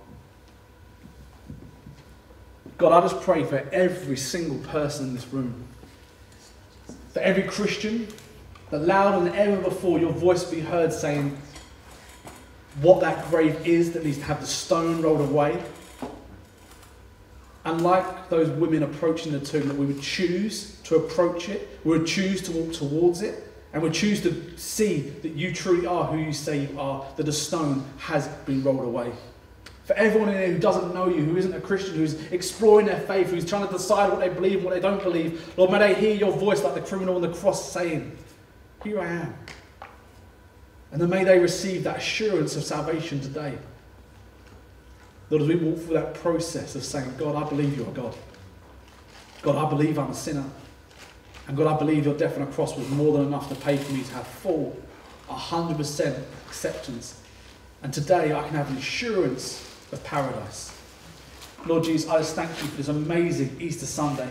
God, 2.78 2.92
I 2.92 3.02
just 3.02 3.22
pray 3.22 3.44
for 3.44 3.68
every 3.72 4.18
single 4.18 4.60
person 4.70 5.08
in 5.08 5.16
this 5.16 5.28
room, 5.34 5.68
for 7.14 7.20
every 7.20 7.44
Christian, 7.44 8.08
that 8.70 8.80
louder 8.80 9.24
than 9.24 9.34
ever 9.36 9.62
before 9.62 9.98
your 10.00 10.12
voice 10.12 10.44
be 10.44 10.60
heard 10.60 10.94
saying 10.94 11.36
what 12.82 13.02
that 13.02 13.30
grave 13.30 13.66
is 13.66 13.94
that 13.94 14.04
needs 14.04 14.18
to 14.20 14.24
have 14.26 14.42
the 14.42 14.48
stone 14.48 15.02
rolled 15.02 15.22
away. 15.22 15.62
And 17.66 17.82
like 17.82 18.30
those 18.30 18.50
women 18.50 18.84
approaching 18.84 19.32
the 19.32 19.40
tomb, 19.40 19.68
that 19.68 19.76
we 19.76 19.88
would 19.88 20.02
choose 20.02 20.80
to 20.84 20.98
approach 20.98 21.50
it, 21.50 21.80
we 21.84 21.98
would 21.98 22.08
choose 22.08 22.42
to 22.44 22.52
walk 22.52 22.74
towards 22.74 23.22
it, 23.22 23.47
and 23.78 23.84
we 23.84 23.92
choose 23.92 24.24
to 24.24 24.58
see 24.58 25.02
that 25.22 25.34
you 25.34 25.54
truly 25.54 25.86
are 25.86 26.06
who 26.06 26.18
you 26.18 26.34
say 26.34 26.66
you 26.66 26.80
are, 26.80 27.06
that 27.16 27.28
a 27.28 27.32
stone 27.32 27.86
has 28.00 28.28
been 28.28 28.64
rolled 28.64 28.84
away. 28.84 29.12
For 29.84 29.94
everyone 29.94 30.30
in 30.30 30.36
here 30.36 30.48
who 30.48 30.58
doesn't 30.58 30.96
know 30.96 31.08
you, 31.08 31.24
who 31.24 31.38
isn't 31.38 31.54
a 31.54 31.62
Christian, 31.62 31.94
who's 31.94 32.20
exploring 32.32 32.88
their 32.88 33.00
faith, 33.02 33.30
who's 33.30 33.46
trying 33.46 33.68
to 33.68 33.72
decide 33.72 34.10
what 34.10 34.20
they 34.20 34.30
believe 34.30 34.56
and 34.56 34.66
what 34.66 34.74
they 34.74 34.80
don't 34.80 35.04
believe, 35.04 35.56
Lord, 35.60 35.70
may 35.70 35.78
they 35.78 35.94
hear 35.94 36.16
your 36.16 36.32
voice 36.32 36.64
like 36.64 36.74
the 36.74 36.82
criminal 36.82 37.18
on 37.18 37.22
the 37.22 37.32
cross 37.32 37.72
saying, 37.72 38.18
Here 38.84 39.00
I 39.00 39.06
am. 39.10 39.36
And 40.92 41.00
then 41.00 41.12
may 41.12 41.24
they 41.24 41.38
receive 41.38 41.84
that 41.84 41.98
assurance 41.98 42.56
of 42.56 42.64
salvation 42.64 43.20
today. 43.22 43.60
Lord, 45.30 45.44
as 45.44 45.48
we 45.50 45.56
walk 45.58 45.78
through 45.82 45.94
that 45.94 46.16
process 46.16 46.76
of 46.76 46.84
saying, 46.84 47.14
God, 47.20 47.36
I 47.36 47.48
believe 47.48 47.78
you 47.78 47.86
are 47.86 47.92
God. 47.92 48.16
God, 49.44 49.56
I 49.56 49.70
believe 49.70 50.00
I'm 50.00 50.10
a 50.10 50.16
sinner. 50.16 50.46
And 51.48 51.56
God, 51.56 51.74
I 51.74 51.78
believe 51.80 52.06
your 52.06 52.18
death 52.18 52.36
on 52.36 52.44
a 52.44 52.48
cross 52.48 52.76
was 52.78 52.90
more 52.90 53.14
than 53.14 53.28
enough 53.28 53.50
to 53.50 53.56
pay 53.56 53.78
for 53.78 53.94
me 53.94 54.04
to 54.04 54.14
have 54.14 54.28
full, 54.28 54.76
100% 55.30 56.22
acceptance. 56.48 57.22
And 57.84 57.94
today 57.94 58.34
I 58.34 58.44
can 58.44 58.56
have 58.56 58.70
an 58.70 58.78
assurance 58.78 59.64
of 59.92 60.04
paradise. 60.04 60.74
Lord 61.66 61.84
Jesus, 61.84 62.10
I 62.10 62.18
just 62.18 62.36
thank 62.36 62.50
you 62.50 62.68
for 62.68 62.78
this 62.78 62.88
amazing 62.90 63.58
Easter 63.60 63.86
Sunday. 63.86 64.30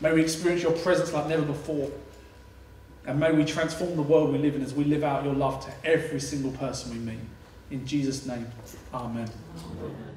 May 0.00 0.12
we 0.12 0.22
experience 0.22 0.62
your 0.62 0.72
presence 0.72 1.12
like 1.12 1.26
never 1.26 1.42
before. 1.42 1.90
And 3.06 3.20
may 3.20 3.32
we 3.32 3.44
transform 3.44 3.96
the 3.96 4.02
world 4.02 4.32
we 4.32 4.38
live 4.38 4.56
in 4.56 4.62
as 4.62 4.74
we 4.74 4.84
live 4.84 5.04
out 5.04 5.24
your 5.24 5.34
love 5.34 5.64
to 5.64 5.88
every 5.88 6.20
single 6.20 6.52
person 6.52 6.92
we 6.92 6.98
meet. 6.98 7.20
In 7.70 7.86
Jesus' 7.86 8.26
name, 8.26 8.46
amen. 8.92 9.30
amen. 9.58 10.15